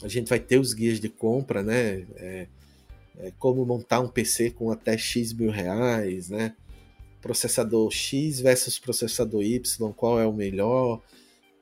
A 0.03 0.09
gente 0.09 0.29
vai 0.29 0.40
ter 0.40 0.59
os 0.59 0.73
guias 0.73 1.01
de 1.01 1.09
compra, 1.09 1.62
né? 1.62 2.07
É, 2.16 2.47
é, 3.18 3.33
como 3.38 3.64
montar 3.64 4.01
um 4.01 4.09
PC 4.09 4.51
com 4.51 4.70
até 4.70 4.97
X 4.99 5.33
mil 5.33 5.51
reais, 5.51 6.31
né? 6.31 6.55
Processador 7.20 7.90
X 7.90 8.40
versus 8.40 8.79
processador 8.79 9.42
Y, 9.42 9.92
qual 9.92 10.20
é 10.20 10.27
o 10.27 10.33
melhor? 10.33 11.01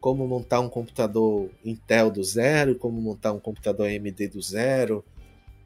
Como 0.00 0.26
montar 0.26 0.60
um 0.60 0.68
computador 0.68 1.50
Intel 1.64 2.10
do 2.10 2.24
zero, 2.24 2.74
como 2.74 3.00
montar 3.00 3.32
um 3.32 3.38
computador 3.38 3.86
AMD 3.86 4.28
do 4.28 4.42
zero, 4.42 5.04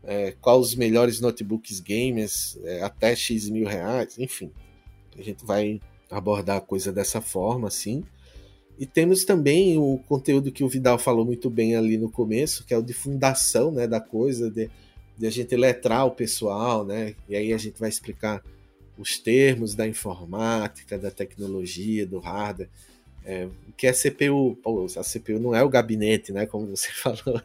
é, 0.03 0.33
quais 0.33 0.61
os 0.61 0.75
melhores 0.75 1.21
notebooks 1.21 1.81
gamers 1.81 2.59
é, 2.65 2.83
até 2.83 3.17
X 3.17 3.49
mil 3.49 3.67
reais, 3.67 4.19
enfim. 4.19 4.53
A 5.19 5.23
gente 5.23 5.45
vai 5.45 5.81
abordar 6.11 6.59
a 6.59 6.61
coisa 6.61 6.93
dessa 6.93 7.21
forma, 7.21 7.69
assim. 7.69 8.05
E 8.79 8.85
temos 8.85 9.25
também 9.25 9.79
o 9.79 9.99
conteúdo 10.07 10.53
que 10.53 10.63
o 10.63 10.69
Vidal 10.69 10.99
falou 10.99 11.25
muito 11.25 11.49
bem 11.49 11.75
ali 11.75 11.97
no 11.97 12.11
começo, 12.11 12.65
que 12.65 12.75
é 12.75 12.79
o 12.79 12.83
de 12.83 12.93
fundação 12.93 13.71
né, 13.71 13.87
da 13.87 14.01
coisa, 14.01 14.51
de, 14.51 14.71
de 15.17 15.27
a 15.27 15.31
gente 15.31 15.57
letrar 15.57 16.07
o 16.07 16.11
pessoal, 16.11 16.85
né? 16.85 17.15
E 17.29 17.35
aí 17.35 17.53
a 17.55 17.59
gente 17.59 17.81
vai 17.81 17.89
explicar 17.89 18.43
os 18.99 19.19
termos 19.19 19.75
da 19.75 19.89
informática, 19.89 20.99
da 20.99 21.11
tecnologia, 21.11 22.07
do 22.07 22.19
hardware. 22.19 22.69
É, 23.25 23.47
o 23.47 23.73
que 23.77 23.87
é 23.87 23.93
CPU? 23.93 24.57
Pô, 24.63 24.85
a 24.85 25.03
CPU 25.03 25.41
não 25.41 25.55
é 25.55 25.63
o 25.63 25.69
gabinete, 25.69 26.33
né? 26.33 26.47
Como 26.47 26.67
você 26.67 26.91
falou. 26.93 27.41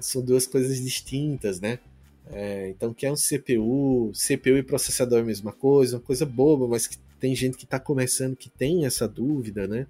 São 0.00 0.20
duas 0.20 0.48
coisas 0.48 0.80
distintas, 0.80 1.60
né? 1.60 1.78
É, 2.30 2.70
então, 2.70 2.90
o 2.90 2.94
que 2.94 3.06
é 3.06 3.12
um 3.12 3.14
CPU? 3.14 4.10
CPU 4.14 4.56
e 4.56 4.62
processador 4.62 5.18
é 5.18 5.22
a 5.22 5.24
mesma 5.24 5.52
coisa, 5.52 5.96
uma 5.96 6.02
coisa 6.02 6.26
boba, 6.26 6.66
mas 6.66 6.86
que 6.86 6.96
tem 7.22 7.36
gente 7.36 7.56
que 7.56 7.62
está 7.62 7.78
começando 7.78 8.34
que 8.34 8.50
tem 8.50 8.84
essa 8.84 9.06
dúvida, 9.06 9.68
né? 9.68 9.86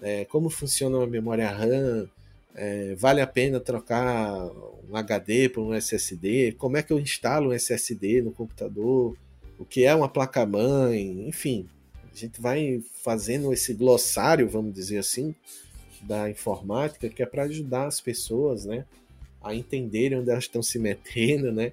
É, 0.00 0.24
como 0.24 0.48
funciona 0.48 0.96
uma 0.96 1.06
memória 1.06 1.46
RAM? 1.50 2.08
É, 2.54 2.94
vale 2.94 3.20
a 3.20 3.26
pena 3.26 3.60
trocar 3.60 4.46
um 4.88 4.96
HD 4.96 5.50
por 5.50 5.60
um 5.62 5.74
SSD? 5.74 6.52
Como 6.52 6.78
é 6.78 6.82
que 6.82 6.90
eu 6.90 6.98
instalo 6.98 7.50
um 7.50 7.52
SSD 7.52 8.22
no 8.22 8.32
computador? 8.32 9.14
O 9.58 9.64
que 9.66 9.84
é 9.84 9.94
uma 9.94 10.08
placa-mãe? 10.08 11.28
Enfim, 11.28 11.68
a 12.10 12.16
gente 12.16 12.40
vai 12.40 12.82
fazendo 13.02 13.52
esse 13.52 13.74
glossário, 13.74 14.48
vamos 14.48 14.72
dizer 14.72 14.96
assim, 14.96 15.34
da 16.00 16.30
informática, 16.30 17.10
que 17.10 17.22
é 17.22 17.26
para 17.26 17.42
ajudar 17.42 17.88
as 17.88 18.00
pessoas, 18.00 18.64
né? 18.64 18.86
A 19.42 19.54
entenderem 19.54 20.18
onde 20.18 20.30
elas 20.30 20.44
estão 20.44 20.62
se 20.62 20.78
metendo, 20.78 21.52
né? 21.52 21.72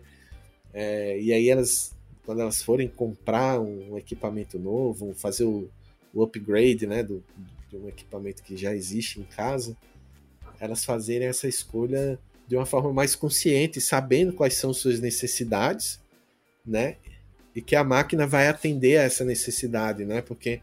É, 0.74 1.18
e 1.18 1.32
aí 1.32 1.50
elas 1.50 1.94
quando 2.26 2.42
elas 2.42 2.62
forem 2.62 2.88
comprar 2.88 3.60
um 3.60 3.98
equipamento 3.98 4.60
novo, 4.60 5.14
fazer 5.14 5.44
o, 5.44 5.70
o 6.14 6.24
upgrade 6.24 6.86
né, 6.86 7.04
do, 7.04 7.24
de 7.70 7.78
um 7.78 7.88
equipamento 7.88 8.44
que 8.44 8.56
já 8.56 8.76
existe 8.76 9.20
em 9.20 9.24
casa, 9.24 9.76
elas 10.60 10.86
fazerem 10.86 11.28
essa 11.28 11.48
escolha 11.48 12.20
de 12.48 12.56
uma 12.56 12.66
forma 12.66 12.92
mais 12.92 13.16
consciente, 13.16 13.80
sabendo 13.80 14.34
quais 14.34 14.56
são 14.56 14.74
suas 14.74 15.00
necessidades, 15.00 16.00
né? 16.66 16.98
E 17.56 17.62
que 17.62 17.76
a 17.76 17.84
máquina 17.84 18.28
vai 18.28 18.48
atender 18.48 18.98
a 18.98 19.04
essa 19.04 19.24
necessidade, 19.24 20.06
né? 20.06 20.22
Porque 20.22 20.62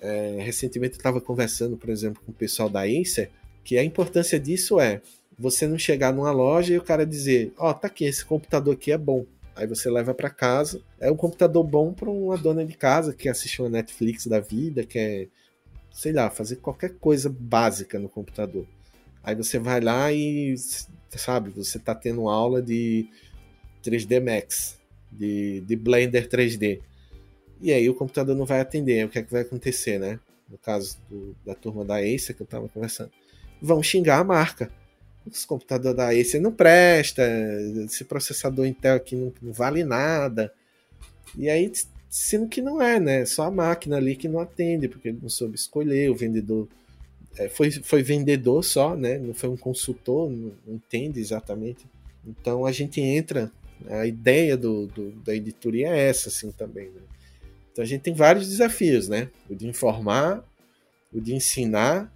é, 0.00 0.38
recentemente 0.40 0.94
eu 0.94 0.98
estava 0.98 1.20
conversando, 1.20 1.76
por 1.76 1.88
exemplo, 1.88 2.22
com 2.24 2.32
o 2.32 2.34
pessoal 2.34 2.68
da 2.68 2.82
Acer, 2.82 3.30
que 3.64 3.78
a 3.78 3.84
importância 3.84 4.38
disso 4.38 4.78
é 4.78 5.00
você 5.38 5.66
não 5.66 5.78
chegar 5.78 6.12
numa 6.12 6.30
loja 6.30 6.74
e 6.74 6.78
o 6.78 6.82
cara 6.82 7.06
dizer, 7.06 7.52
ó, 7.56 7.70
oh, 7.70 7.74
tá 7.74 7.86
aqui, 7.86 8.04
esse 8.04 8.24
computador 8.24 8.74
aqui 8.74 8.92
é 8.92 8.98
bom. 8.98 9.24
Aí 9.54 9.66
você 9.66 9.90
leva 9.90 10.14
para 10.14 10.30
casa. 10.30 10.82
É 10.98 11.10
um 11.10 11.16
computador 11.16 11.64
bom 11.64 11.92
para 11.92 12.10
uma 12.10 12.36
dona 12.38 12.64
de 12.64 12.74
casa 12.74 13.12
que 13.12 13.28
assiste 13.28 13.60
uma 13.60 13.68
Netflix 13.68 14.26
da 14.26 14.40
vida, 14.40 14.84
quer, 14.84 15.28
sei 15.90 16.12
lá, 16.12 16.30
fazer 16.30 16.56
qualquer 16.56 16.94
coisa 16.94 17.28
básica 17.28 17.98
no 17.98 18.08
computador. 18.08 18.66
Aí 19.22 19.34
você 19.34 19.58
vai 19.58 19.80
lá 19.80 20.12
e, 20.12 20.54
sabe, 21.10 21.50
você 21.50 21.78
tá 21.78 21.94
tendo 21.94 22.28
aula 22.28 22.62
de 22.62 23.06
3D 23.84 24.20
Max, 24.20 24.80
de, 25.10 25.60
de 25.60 25.76
Blender 25.76 26.28
3D. 26.28 26.80
E 27.60 27.72
aí 27.72 27.88
o 27.88 27.94
computador 27.94 28.34
não 28.34 28.46
vai 28.46 28.60
atender. 28.60 29.06
O 29.06 29.08
que 29.08 29.18
é 29.18 29.22
que 29.22 29.30
vai 29.30 29.42
acontecer, 29.42 29.98
né? 29.98 30.18
No 30.48 30.58
caso 30.58 30.98
do, 31.08 31.36
da 31.44 31.54
turma 31.54 31.84
da 31.84 31.96
Acer 31.96 32.34
que 32.34 32.42
eu 32.42 32.46
tava 32.46 32.68
conversando. 32.68 33.10
Vão 33.60 33.82
xingar 33.82 34.18
a 34.18 34.24
marca 34.24 34.70
esse 35.30 35.46
computador 35.46 35.94
da 35.94 36.10
Acer 36.10 36.40
não 36.40 36.52
presta, 36.52 37.22
esse 37.84 38.04
processador 38.04 38.66
Intel 38.66 38.96
aqui 38.96 39.14
não, 39.14 39.32
não, 39.40 39.52
vale 39.52 39.84
nada. 39.84 40.52
E 41.36 41.48
aí, 41.48 41.70
sendo 42.08 42.48
que 42.48 42.60
não 42.60 42.82
é, 42.82 42.98
né? 42.98 43.24
Só 43.24 43.44
a 43.44 43.50
máquina 43.50 43.96
ali 43.96 44.16
que 44.16 44.28
não 44.28 44.40
atende, 44.40 44.88
porque 44.88 45.08
ele 45.08 45.18
não 45.22 45.28
soube 45.28 45.54
escolher, 45.54 46.10
o 46.10 46.14
vendedor 46.14 46.68
é, 47.38 47.48
foi, 47.48 47.70
foi 47.70 48.02
vendedor 48.02 48.62
só, 48.62 48.96
né? 48.96 49.18
Não 49.18 49.32
foi 49.32 49.48
um 49.48 49.56
consultor, 49.56 50.30
não, 50.30 50.52
não 50.66 50.74
entende 50.74 51.20
exatamente. 51.20 51.86
Então 52.26 52.66
a 52.66 52.72
gente 52.72 53.00
entra, 53.00 53.50
a 53.88 54.06
ideia 54.06 54.56
do, 54.56 54.86
do, 54.86 55.10
da 55.24 55.34
editoria 55.34 55.88
é 55.88 56.08
essa, 56.08 56.28
assim, 56.28 56.52
também, 56.52 56.86
né? 56.86 57.00
Então 57.72 57.82
a 57.82 57.86
gente 57.86 58.02
tem 58.02 58.12
vários 58.12 58.48
desafios, 58.48 59.08
né? 59.08 59.30
O 59.48 59.54
de 59.54 59.66
informar, 59.66 60.44
o 61.12 61.20
de 61.20 61.34
ensinar 61.34 62.12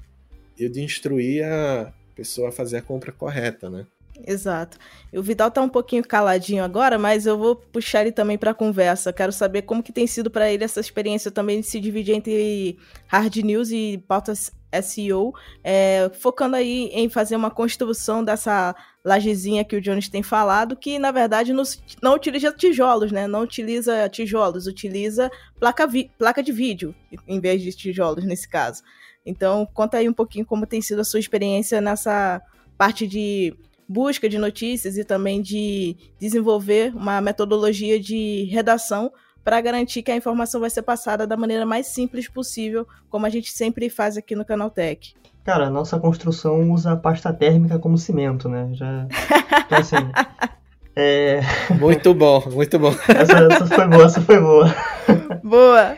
e 0.58 0.66
o 0.66 0.70
de 0.70 0.82
instruir 0.82 1.44
a, 1.44 1.92
pessoa 2.16 2.48
a 2.48 2.52
fazer 2.52 2.78
a 2.78 2.82
compra 2.82 3.12
correta, 3.12 3.70
né? 3.70 3.86
Exato. 4.26 4.78
O 5.12 5.22
Vidal 5.22 5.50
tá 5.50 5.60
um 5.60 5.68
pouquinho 5.68 6.02
caladinho 6.02 6.64
agora, 6.64 6.98
mas 6.98 7.26
eu 7.26 7.36
vou 7.36 7.56
puxar 7.56 8.00
ele 8.00 8.12
também 8.12 8.38
para 8.38 8.54
conversa. 8.54 9.12
Quero 9.12 9.32
saber 9.32 9.62
como 9.62 9.82
que 9.82 9.92
tem 9.92 10.06
sido 10.06 10.30
para 10.30 10.50
ele 10.50 10.64
essa 10.64 10.80
experiência 10.80 11.30
também 11.30 11.60
de 11.60 11.66
se 11.66 11.78
dividir 11.78 12.14
entre 12.14 12.78
hard 13.06 13.36
news 13.36 13.70
e 13.70 14.02
pautas 14.08 14.50
SEO, 14.82 15.34
é, 15.62 16.10
focando 16.18 16.56
aí 16.56 16.90
em 16.92 17.08
fazer 17.08 17.36
uma 17.36 17.50
construção 17.50 18.24
dessa 18.24 18.74
lajezinha 19.04 19.64
que 19.64 19.76
o 19.76 19.80
Jones 19.80 20.08
tem 20.08 20.22
falado, 20.22 20.76
que 20.76 20.98
na 20.98 21.10
verdade 21.10 21.52
não 21.52 22.14
utiliza 22.14 22.52
tijolos, 22.52 23.12
né? 23.12 23.26
Não 23.26 23.42
utiliza 23.42 24.08
tijolos, 24.08 24.66
utiliza 24.66 25.30
placa, 25.58 25.88
placa 26.18 26.42
de 26.42 26.52
vídeo 26.52 26.94
em 27.26 27.40
vez 27.40 27.62
de 27.62 27.72
tijolos 27.72 28.24
nesse 28.24 28.48
caso. 28.48 28.82
Então, 29.26 29.68
conta 29.74 29.98
aí 29.98 30.08
um 30.08 30.12
pouquinho 30.12 30.46
como 30.46 30.66
tem 30.66 30.80
sido 30.80 31.00
a 31.00 31.04
sua 31.04 31.18
experiência 31.18 31.80
nessa 31.80 32.40
parte 32.78 33.06
de 33.06 33.52
busca 33.88 34.28
de 34.28 34.38
notícias 34.38 34.96
e 34.96 35.04
também 35.04 35.42
de 35.42 35.96
desenvolver 36.18 36.94
uma 36.94 37.20
metodologia 37.20 37.98
de 38.00 38.44
redação 38.44 39.12
para 39.44 39.60
garantir 39.60 40.02
que 40.02 40.10
a 40.10 40.16
informação 40.16 40.60
vai 40.60 40.70
ser 40.70 40.82
passada 40.82 41.26
da 41.26 41.36
maneira 41.36 41.64
mais 41.64 41.88
simples 41.88 42.28
possível, 42.28 42.86
como 43.08 43.26
a 43.26 43.28
gente 43.28 43.52
sempre 43.52 43.88
faz 43.88 44.16
aqui 44.16 44.34
no 44.34 44.44
Canal 44.44 44.70
Tech. 44.70 45.14
Cara, 45.44 45.66
a 45.66 45.70
nossa 45.70 46.00
construção 46.00 46.72
usa 46.72 46.92
a 46.92 46.96
pasta 46.96 47.32
térmica 47.32 47.78
como 47.78 47.96
cimento, 47.96 48.48
né? 48.48 48.68
Já, 48.72 49.06
já 49.70 49.78
assim. 49.78 49.96
É... 50.98 51.42
Muito 51.78 52.14
bom, 52.14 52.42
muito 52.50 52.78
bom. 52.78 52.88
Essa, 53.06 53.48
essa, 53.52 53.66
foi 53.66 53.86
boa, 53.86 54.04
essa 54.06 54.20
foi 54.22 54.40
boa. 54.40 54.74
Boa! 55.44 55.96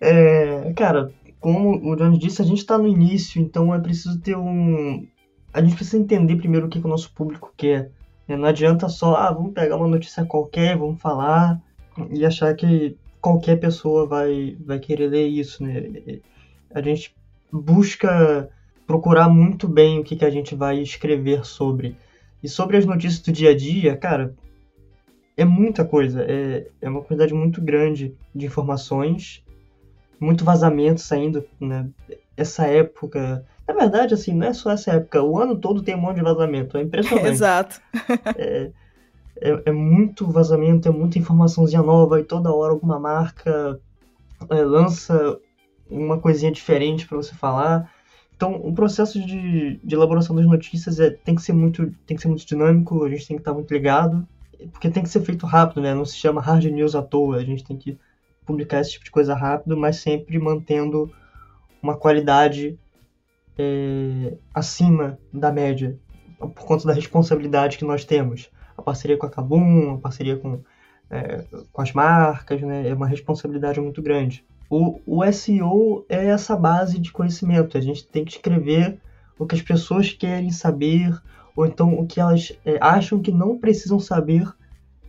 É, 0.00 0.72
cara, 0.76 1.12
como 1.46 1.92
o 1.92 1.94
Johnny 1.94 2.18
disse, 2.18 2.42
a 2.42 2.44
gente 2.44 2.58
está 2.58 2.76
no 2.76 2.88
início, 2.88 3.40
então 3.40 3.72
é 3.72 3.78
preciso 3.78 4.20
ter 4.20 4.36
um, 4.36 5.06
a 5.54 5.62
gente 5.62 5.76
precisa 5.76 5.96
entender 5.96 6.34
primeiro 6.34 6.66
o 6.66 6.68
que, 6.68 6.80
que 6.80 6.86
o 6.86 6.90
nosso 6.90 7.12
público 7.12 7.54
quer. 7.56 7.92
Né? 8.26 8.36
Não 8.36 8.48
adianta 8.48 8.88
só, 8.88 9.14
ah, 9.14 9.30
vamos 9.30 9.52
pegar 9.52 9.76
uma 9.76 9.86
notícia 9.86 10.24
qualquer, 10.24 10.76
vamos 10.76 11.00
falar 11.00 11.62
e 12.10 12.26
achar 12.26 12.52
que 12.56 12.96
qualquer 13.20 13.60
pessoa 13.60 14.08
vai, 14.08 14.56
vai 14.58 14.80
querer 14.80 15.06
ler 15.06 15.28
isso, 15.28 15.62
né? 15.62 16.18
A 16.74 16.82
gente 16.82 17.14
busca 17.52 18.50
procurar 18.84 19.28
muito 19.28 19.68
bem 19.68 20.00
o 20.00 20.02
que, 20.02 20.16
que 20.16 20.24
a 20.24 20.30
gente 20.30 20.52
vai 20.52 20.80
escrever 20.82 21.46
sobre. 21.46 21.96
E 22.42 22.48
sobre 22.48 22.76
as 22.76 22.84
notícias 22.84 23.20
do 23.20 23.30
dia 23.30 23.50
a 23.50 23.56
dia, 23.56 23.96
cara, 23.96 24.34
é 25.36 25.44
muita 25.44 25.84
coisa. 25.84 26.24
É, 26.24 26.66
é 26.82 26.88
uma 26.88 27.02
quantidade 27.02 27.32
muito 27.32 27.62
grande 27.62 28.16
de 28.34 28.46
informações, 28.46 29.45
muito 30.20 30.44
vazamento 30.44 31.00
saindo, 31.00 31.44
né? 31.60 31.88
Essa 32.36 32.66
época 32.66 33.44
na 33.66 33.74
verdade, 33.74 34.14
assim, 34.14 34.32
não 34.32 34.46
é 34.46 34.52
só 34.52 34.70
essa 34.70 34.92
época. 34.92 35.22
O 35.22 35.38
ano 35.38 35.56
todo 35.56 35.82
tem 35.82 35.96
um 35.96 36.00
monte 36.00 36.16
de 36.16 36.22
vazamento. 36.22 36.78
É 36.78 36.82
impressionante. 36.82 37.28
Exato. 37.28 37.80
é, 38.36 38.70
é, 39.40 39.62
é, 39.66 39.72
muito 39.72 40.26
vazamento, 40.30 40.88
é 40.88 40.92
muita 40.92 41.18
informaçãozinha 41.18 41.82
nova 41.82 42.20
e 42.20 42.24
toda 42.24 42.52
hora 42.52 42.72
alguma 42.72 42.98
marca 42.98 43.80
é, 44.48 44.62
lança 44.62 45.38
uma 45.90 46.18
coisinha 46.18 46.52
diferente 46.52 47.06
para 47.06 47.16
você 47.16 47.34
falar. 47.34 47.92
Então, 48.36 48.54
o 48.54 48.72
processo 48.72 49.20
de, 49.20 49.80
de 49.82 49.94
elaboração 49.94 50.36
das 50.36 50.46
notícias 50.46 51.00
é, 51.00 51.10
tem, 51.10 51.34
que 51.34 51.42
ser 51.42 51.54
muito, 51.54 51.90
tem 52.06 52.16
que 52.16 52.22
ser 52.22 52.28
muito 52.28 52.46
dinâmico, 52.46 53.04
a 53.04 53.08
gente 53.08 53.26
tem 53.26 53.36
que 53.36 53.40
estar 53.40 53.54
muito 53.54 53.72
ligado, 53.72 54.26
porque 54.72 54.90
tem 54.90 55.02
que 55.02 55.08
ser 55.08 55.22
feito 55.22 55.46
rápido, 55.46 55.80
né? 55.80 55.94
Não 55.94 56.04
se 56.04 56.16
chama 56.16 56.40
hard 56.40 56.64
news 56.66 56.94
à 56.94 57.02
toa, 57.02 57.36
a 57.36 57.44
gente 57.44 57.64
tem 57.64 57.76
que 57.76 57.98
publicar 58.46 58.80
esse 58.80 58.92
tipo 58.92 59.04
de 59.04 59.10
coisa 59.10 59.34
rápido, 59.34 59.76
mas 59.76 59.96
sempre 59.96 60.38
mantendo 60.38 61.12
uma 61.82 61.96
qualidade 61.96 62.78
é, 63.58 64.36
acima 64.54 65.18
da 65.32 65.52
média, 65.52 65.98
por 66.38 66.64
conta 66.64 66.86
da 66.86 66.92
responsabilidade 66.92 67.78
que 67.78 67.84
nós 67.84 68.04
temos. 68.04 68.50
A 68.76 68.82
parceria 68.82 69.16
com 69.16 69.26
a 69.26 69.30
Kabum, 69.30 69.94
a 69.94 69.98
parceria 69.98 70.36
com, 70.36 70.62
é, 71.10 71.44
com 71.72 71.82
as 71.82 71.92
marcas, 71.92 72.60
né, 72.62 72.88
é 72.88 72.94
uma 72.94 73.06
responsabilidade 73.06 73.80
muito 73.80 74.00
grande. 74.00 74.44
O, 74.68 75.00
o 75.06 75.32
SEO 75.32 76.04
é 76.08 76.26
essa 76.26 76.56
base 76.56 76.98
de 76.98 77.12
conhecimento, 77.12 77.78
a 77.78 77.80
gente 77.80 78.06
tem 78.06 78.24
que 78.24 78.32
escrever 78.32 78.98
o 79.38 79.46
que 79.46 79.54
as 79.54 79.62
pessoas 79.62 80.12
querem 80.12 80.50
saber, 80.50 81.14
ou 81.54 81.66
então 81.66 81.94
o 81.98 82.06
que 82.06 82.20
elas 82.20 82.52
é, 82.64 82.78
acham 82.80 83.20
que 83.20 83.30
não 83.30 83.58
precisam 83.58 83.98
saber, 83.98 84.46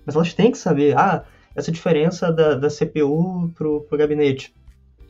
mas 0.06 0.16
elas 0.16 0.34
têm 0.34 0.52
que 0.52 0.58
saber. 0.58 0.98
Ah, 0.98 1.26
essa 1.58 1.72
diferença 1.72 2.32
da, 2.32 2.54
da 2.54 2.70
CPU 2.70 3.52
pro, 3.56 3.82
pro 3.82 3.98
gabinete. 3.98 4.54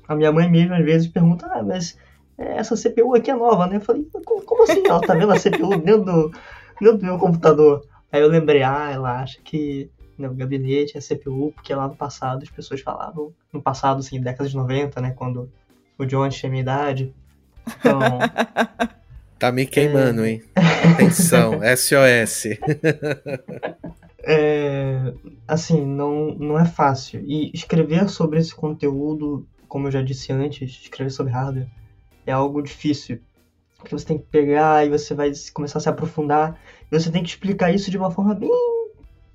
A 0.08 0.16
minha 0.16 0.32
mãe 0.32 0.50
mesmo 0.50 0.74
às 0.74 0.84
vezes 0.84 1.08
pergunta, 1.10 1.46
ah, 1.52 1.62
mas 1.62 1.98
é, 2.38 2.58
essa 2.58 2.76
CPU 2.76 3.14
aqui 3.14 3.30
é 3.30 3.36
nova, 3.36 3.68
né? 3.68 3.76
Eu 3.76 3.82
falei, 3.82 4.08
como 4.24 4.64
assim? 4.64 4.82
Ela 4.88 5.02
tá 5.02 5.14
vendo 5.14 5.34
a 5.34 5.40
CPU 5.40 5.76
dentro 5.84 6.06
do, 6.06 6.32
dentro 6.80 6.98
do 7.00 7.06
meu 7.06 7.20
computador? 7.20 7.86
Aí 8.10 8.22
eu 8.22 8.30
lembrei, 8.30 8.64
ah, 8.64 8.90
ela 8.90 9.22
acha 9.22 9.40
que 9.44 9.92
né, 10.18 10.30
o 10.30 10.34
gabinete 10.34 10.98
é 10.98 11.02
CPU, 11.02 11.52
porque 11.52 11.76
lá 11.76 11.86
no 11.86 11.98
passado 11.98 12.44
as 12.44 12.50
pessoas 12.50 12.80
falavam, 12.80 13.34
no 13.52 13.62
passado, 13.62 14.00
assim, 14.00 14.22
décadas 14.22 14.52
de 14.52 14.58
90, 14.58 15.02
né? 15.02 15.12
Quando 15.12 15.52
o 16.00 16.06
John 16.06 16.30
tinha 16.30 16.50
minha 16.50 16.62
idade. 16.62 17.14
Então. 17.68 18.00
Tá 19.40 19.52
me 19.52 19.68
queimando, 19.68 20.26
é... 20.26 20.32
hein? 20.32 20.44
Atenção, 20.96 21.60
SOS. 21.62 22.58
é, 24.30 25.14
assim, 25.48 25.86
não, 25.86 26.36
não 26.36 26.60
é 26.60 26.66
fácil. 26.66 27.24
E 27.26 27.50
escrever 27.54 28.10
sobre 28.10 28.40
esse 28.40 28.54
conteúdo, 28.54 29.48
como 29.70 29.88
eu 29.88 29.92
já 29.92 30.02
disse 30.02 30.34
antes, 30.34 30.82
escrever 30.82 31.12
sobre 31.12 31.32
hardware, 31.32 31.70
é 32.26 32.34
algo 32.34 32.62
difícil. 32.62 33.22
Porque 33.78 33.98
você 33.98 34.06
tem 34.06 34.18
que 34.18 34.26
pegar 34.26 34.86
e 34.86 34.90
você 34.90 35.16
vai 35.16 35.32
começar 35.54 35.80
a 35.80 35.82
se 35.82 35.88
aprofundar. 35.88 36.60
E 36.92 37.00
você 37.00 37.10
tem 37.10 37.24
que 37.24 37.30
explicar 37.30 37.74
isso 37.74 37.90
de 37.90 37.98
uma 37.98 38.12
forma 38.12 38.36
bem 38.36 38.52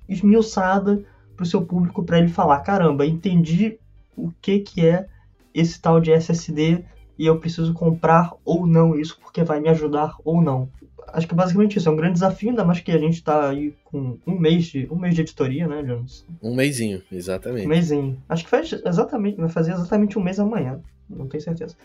esmiuçada 0.07 1.03
para 1.35 1.43
o 1.43 1.47
seu 1.47 1.65
público 1.65 2.03
para 2.03 2.19
ele 2.19 2.27
falar: 2.27 2.59
caramba, 2.59 3.03
entendi 3.03 3.79
o 4.15 4.31
que, 4.41 4.59
que 4.59 4.85
é 4.85 5.07
esse 5.55 5.81
tal 5.81 5.99
de 5.99 6.11
SSD 6.11 6.85
e 7.17 7.25
eu 7.25 7.39
preciso 7.39 7.73
comprar 7.73 8.31
ou 8.45 8.67
não 8.67 8.95
isso 8.95 9.17
porque 9.19 9.43
vai 9.43 9.59
me 9.59 9.69
ajudar 9.69 10.15
ou 10.23 10.39
não. 10.39 10.69
Acho 11.07 11.27
que 11.27 11.35
basicamente 11.35 11.77
isso 11.77 11.89
é 11.89 11.91
um 11.91 11.95
grande 11.95 12.13
desafio, 12.13 12.49
ainda 12.49 12.63
mais 12.63 12.79
que 12.79 12.91
a 12.91 12.97
gente 12.97 13.15
está 13.15 13.49
aí 13.49 13.75
com 13.83 14.17
um 14.25 14.37
mês 14.37 14.65
de 14.65 14.87
um 14.91 14.95
mês 14.95 15.15
de 15.15 15.21
editoria, 15.21 15.67
né, 15.67 15.83
Jones? 15.83 16.25
Um 16.41 16.55
mêsinho, 16.55 17.01
exatamente. 17.11 17.65
Um 17.65 17.69
mêsinho. 17.69 18.21
Acho 18.29 18.43
que 18.43 18.49
faz 18.49 18.71
exatamente, 18.85 19.37
vai 19.37 19.49
fazer 19.49 19.73
exatamente 19.73 20.17
um 20.17 20.23
mês 20.23 20.39
amanhã, 20.39 20.79
não 21.09 21.27
tenho 21.27 21.43
certeza. 21.43 21.75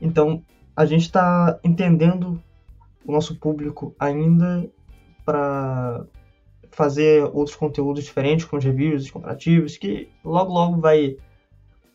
Então, 0.00 0.42
a 0.76 0.84
gente 0.84 1.02
está 1.02 1.58
entendendo 1.64 2.42
o 3.04 3.12
nosso 3.12 3.36
público 3.36 3.94
ainda 3.98 4.68
para 5.24 6.04
fazer 6.70 7.22
outros 7.32 7.56
conteúdos 7.56 8.04
diferentes, 8.04 8.44
com 8.44 8.56
os 8.56 8.64
reviews, 8.64 9.04
os 9.04 9.10
comparativos, 9.10 9.76
que 9.76 10.08
logo 10.24 10.52
logo 10.52 10.80
vai 10.80 11.16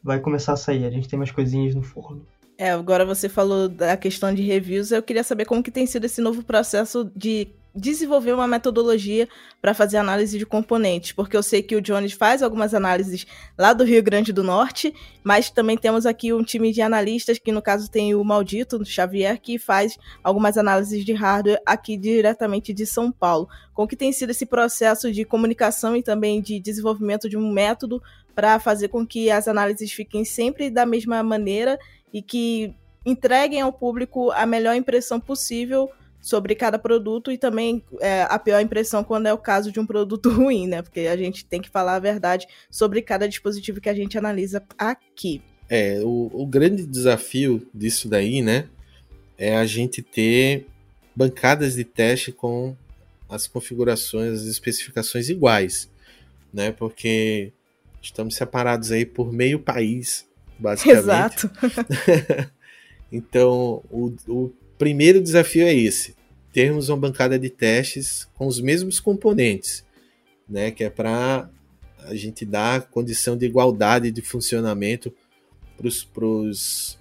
vai 0.01 0.19
começar 0.19 0.53
a 0.53 0.57
sair. 0.57 0.85
A 0.85 0.89
gente 0.89 1.09
tem 1.09 1.19
mais 1.19 1.31
coisinhas 1.31 1.75
no 1.75 1.83
forno. 1.83 2.25
É, 2.61 2.71
agora 2.71 3.05
você 3.05 3.29
falou 3.29 3.69
da 3.69 3.95
questão 3.95 4.35
de 4.35 4.41
reviews, 4.41 4.91
eu 4.91 5.01
queria 5.01 5.23
saber 5.23 5.45
como 5.45 5.63
que 5.63 5.71
tem 5.71 5.85
sido 5.85 6.03
esse 6.03 6.19
novo 6.19 6.43
processo 6.43 7.09
de 7.15 7.47
desenvolver 7.73 8.33
uma 8.33 8.49
metodologia 8.49 9.29
para 9.61 9.73
fazer 9.73 9.95
análise 9.95 10.37
de 10.37 10.45
componentes, 10.45 11.13
porque 11.13 11.37
eu 11.37 11.41
sei 11.41 11.63
que 11.63 11.73
o 11.73 11.81
Jones 11.81 12.11
faz 12.11 12.43
algumas 12.43 12.73
análises 12.73 13.25
lá 13.57 13.71
do 13.71 13.85
Rio 13.85 14.03
Grande 14.03 14.33
do 14.33 14.43
Norte, 14.43 14.93
mas 15.23 15.49
também 15.49 15.77
temos 15.77 16.05
aqui 16.05 16.33
um 16.33 16.43
time 16.43 16.73
de 16.73 16.81
analistas, 16.81 17.39
que 17.39 17.49
no 17.49 17.61
caso 17.61 17.89
tem 17.89 18.13
o 18.13 18.25
Maldito 18.25 18.83
Xavier, 18.83 19.39
que 19.39 19.57
faz 19.57 19.97
algumas 20.21 20.57
análises 20.57 21.05
de 21.05 21.13
hardware 21.13 21.61
aqui 21.65 21.95
diretamente 21.95 22.73
de 22.73 22.85
São 22.85 23.09
Paulo. 23.09 23.47
Como 23.73 23.87
que 23.87 23.95
tem 23.95 24.11
sido 24.11 24.31
esse 24.31 24.45
processo 24.45 25.09
de 25.13 25.23
comunicação 25.23 25.95
e 25.95 26.03
também 26.03 26.41
de 26.41 26.59
desenvolvimento 26.59 27.29
de 27.29 27.37
um 27.37 27.53
método 27.53 28.01
para 28.39 28.57
fazer 28.57 28.87
com 28.87 29.05
que 29.05 29.29
as 29.29 29.47
análises 29.49 29.91
fiquem 29.91 30.23
sempre 30.23 30.69
da 30.69 30.85
mesma 30.85 31.21
maneira 31.21 31.77
e 32.13 32.21
que 32.21 32.73
entreguem 33.05 33.61
ao 33.61 33.71
público 33.71 34.31
a 34.31 34.45
melhor 34.45 34.75
impressão 34.75 35.19
possível 35.19 35.89
sobre 36.21 36.53
cada 36.53 36.77
produto 36.77 37.31
e 37.31 37.37
também 37.37 37.83
é, 38.01 38.23
a 38.23 38.37
pior 38.37 38.61
impressão 38.61 39.03
quando 39.03 39.27
é 39.27 39.33
o 39.33 39.37
caso 39.37 39.71
de 39.71 39.79
um 39.79 39.85
produto 39.85 40.29
ruim, 40.31 40.67
né? 40.67 40.81
Porque 40.81 41.01
a 41.01 41.15
gente 41.15 41.45
tem 41.45 41.61
que 41.61 41.69
falar 41.69 41.95
a 41.95 41.99
verdade 41.99 42.47
sobre 42.69 43.01
cada 43.01 43.27
dispositivo 43.27 43.79
que 43.79 43.89
a 43.89 43.93
gente 43.93 44.17
analisa 44.17 44.63
aqui. 44.77 45.41
É, 45.69 46.01
o, 46.03 46.29
o 46.33 46.45
grande 46.45 46.85
desafio 46.85 47.67
disso 47.73 48.09
daí, 48.09 48.41
né? 48.41 48.67
É 49.37 49.55
a 49.55 49.65
gente 49.65 50.01
ter 50.01 50.67
bancadas 51.15 51.75
de 51.75 51.83
teste 51.83 52.31
com 52.31 52.75
as 53.29 53.47
configurações, 53.47 54.41
as 54.41 54.47
especificações 54.47 55.29
iguais, 55.29 55.89
né? 56.51 56.71
Porque 56.71 57.53
estamos 58.01 58.35
separados 58.35 58.91
aí 58.91 59.05
por 59.05 59.31
meio 59.31 59.59
país, 59.59 60.27
basicamente. 60.59 60.99
Exato. 60.99 61.51
então, 63.11 63.83
o, 63.89 64.13
o 64.27 64.53
primeiro 64.77 65.21
desafio 65.21 65.65
é 65.65 65.73
esse: 65.73 66.15
termos 66.51 66.89
uma 66.89 66.97
bancada 66.97 67.39
de 67.39 67.49
testes 67.49 68.27
com 68.35 68.45
os 68.47 68.59
mesmos 68.59 68.99
componentes, 68.99 69.85
né? 70.47 70.71
Que 70.71 70.83
é 70.83 70.89
para 70.89 71.49
a 72.03 72.15
gente 72.15 72.45
dar 72.45 72.89
condição 72.89 73.37
de 73.37 73.45
igualdade 73.45 74.11
de 74.11 74.21
funcionamento 74.21 75.13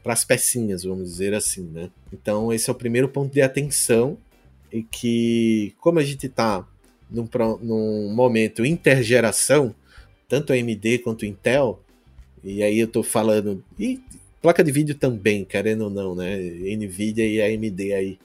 para 0.02 0.12
as 0.12 0.24
pecinhas, 0.24 0.84
vamos 0.84 1.10
dizer 1.10 1.34
assim, 1.34 1.64
né? 1.64 1.90
Então 2.12 2.52
esse 2.52 2.70
é 2.70 2.72
o 2.72 2.76
primeiro 2.76 3.08
ponto 3.08 3.32
de 3.32 3.42
atenção 3.42 4.16
e 4.72 4.82
que, 4.82 5.74
como 5.80 5.98
a 5.98 6.04
gente 6.04 6.26
está 6.26 6.66
num, 7.10 7.28
num 7.60 8.14
momento 8.14 8.64
intergeração, 8.64 9.74
tanto 10.28 10.52
a 10.52 10.56
AMD 10.56 10.98
quanto 10.98 11.24
a 11.24 11.28
Intel, 11.28 11.82
e 12.42 12.62
aí 12.62 12.78
eu 12.78 12.86
estou 12.86 13.02
falando, 13.02 13.62
e 13.78 14.00
placa 14.40 14.62
de 14.62 14.72
vídeo 14.72 14.94
também, 14.94 15.44
querendo 15.44 15.84
ou 15.84 15.90
não, 15.90 16.14
né? 16.14 16.36
Nvidia 16.36 17.26
e 17.26 17.40
AMD 17.40 17.92
aí. 17.92 18.18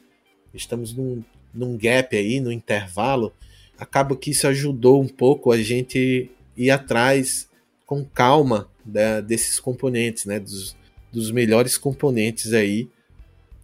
Estamos 0.54 0.94
num, 0.94 1.24
num 1.54 1.78
gap 1.78 2.16
aí, 2.16 2.40
no 2.40 2.52
intervalo. 2.52 3.34
Acaba 3.78 4.16
que 4.16 4.32
isso 4.32 4.48
ajudou 4.48 5.02
um 5.02 5.08
pouco 5.08 5.52
a 5.52 5.62
gente 5.62 6.30
ir 6.56 6.70
atrás 6.70 7.50
com 7.86 8.06
calma 8.06 8.70
da, 8.86 9.20
desses 9.22 9.60
componentes, 9.60 10.26
né? 10.26 10.40
Dos, 10.40 10.76
dos 11.12 11.32
melhores 11.32 11.78
componentes 11.78 12.54
aí 12.54 12.88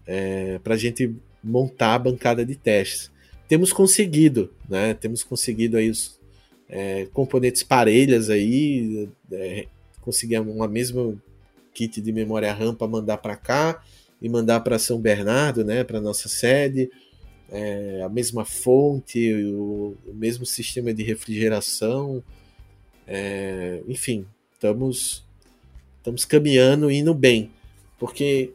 é, 0.06 0.60
para 0.64 0.74
a 0.74 0.78
gente 0.78 1.16
montar 1.44 1.96
a 1.96 2.00
bancada 2.00 2.46
de 2.46 2.56
testes. 2.56 3.12
Temos 3.48 3.72
conseguido, 3.72 4.52
né? 4.68 4.94
Temos 4.94 5.24
conseguido 5.24 5.78
aí 5.78 5.90
os 5.90 6.20
é, 6.68 7.08
componentes 7.14 7.64
parelhas 7.64 8.30
aí, 8.30 9.10
é, 9.32 9.68
conseguimos 10.10 10.54
uma 10.54 10.68
mesma 10.68 11.16
kit 11.72 12.02
de 12.02 12.12
memória 12.12 12.52
RAM 12.52 12.74
para 12.74 12.88
mandar 12.88 13.18
para 13.18 13.36
cá 13.36 13.84
e 14.20 14.28
mandar 14.28 14.60
para 14.62 14.80
São 14.80 15.00
Bernardo, 15.00 15.64
né? 15.64 15.84
Para 15.84 16.02
nossa 16.02 16.28
sede. 16.28 16.90
É, 17.52 18.02
a 18.04 18.10
mesma 18.10 18.44
fonte, 18.44 19.34
o, 19.44 19.96
o, 20.08 20.14
mesmo 20.14 20.46
sistema 20.48 20.92
de 20.94 21.04
refrigeração, 21.04 22.24
é, 23.08 23.82
enfim, 23.88 24.26
estamos 24.54 25.24
estamos 25.98 26.26
caminhando 26.26 26.90
indo 26.92 27.14
bem, 27.14 27.52
porque 28.00 28.52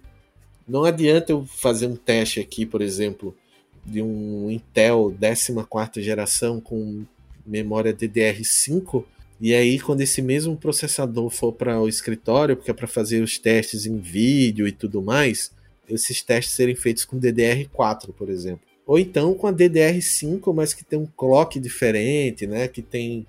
não 0.67 0.85
adianta 0.85 1.33
eu 1.33 1.45
fazer 1.45 1.87
um 1.87 1.97
teste 1.97 2.41
aqui, 2.41 2.65
por 2.65 2.81
exemplo, 2.81 3.37
de 3.85 4.01
um 4.01 4.51
Intel 4.51 5.15
14 5.21 6.03
geração 6.03 6.61
com 6.61 7.05
memória 7.47 7.93
DDR5 7.93 9.05
e 9.41 9.55
aí 9.55 9.78
quando 9.78 10.01
esse 10.01 10.22
mesmo 10.22 10.57
processador 10.57 11.28
for 11.30 11.53
para 11.53 11.80
o 11.80 11.89
escritório, 11.89 12.57
porque 12.57 12.70
é 12.70 12.74
para 12.74 12.87
fazer 12.87 13.22
os 13.22 13.39
testes 13.39 13.87
em 13.87 13.99
vídeo 13.99 14.66
e 14.66 14.72
tudo 14.72 15.03
mais, 15.03 15.53
esses 15.89 16.22
testes 16.22 16.55
serem 16.55 16.74
feitos 16.74 17.05
com 17.05 17.18
DDR4, 17.18 18.12
por 18.16 18.30
exemplo. 18.30 18.66
Ou 18.87 18.99
então 18.99 19.35
com 19.35 19.47
a 19.47 19.53
DDR5, 19.53 20.53
mas 20.55 20.74
que 20.74 20.85
tem 20.85 20.99
um 20.99 21.07
clock 21.07 21.59
diferente, 21.59 22.47
né, 22.47 22.68
que 22.68 22.82
tem, 22.82 23.26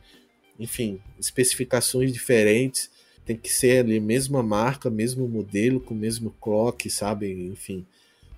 enfim, 0.59 0.99
especificações 1.19 2.11
diferentes 2.11 2.89
tem 3.25 3.35
que 3.35 3.51
ser 3.51 3.79
ali 3.83 3.99
mesma 3.99 4.43
marca, 4.43 4.89
mesmo 4.89 5.27
modelo, 5.27 5.79
com 5.79 5.95
o 5.95 5.97
mesmo 5.97 6.29
clock, 6.39 6.89
sabe? 6.89 7.31
Enfim, 7.31 7.85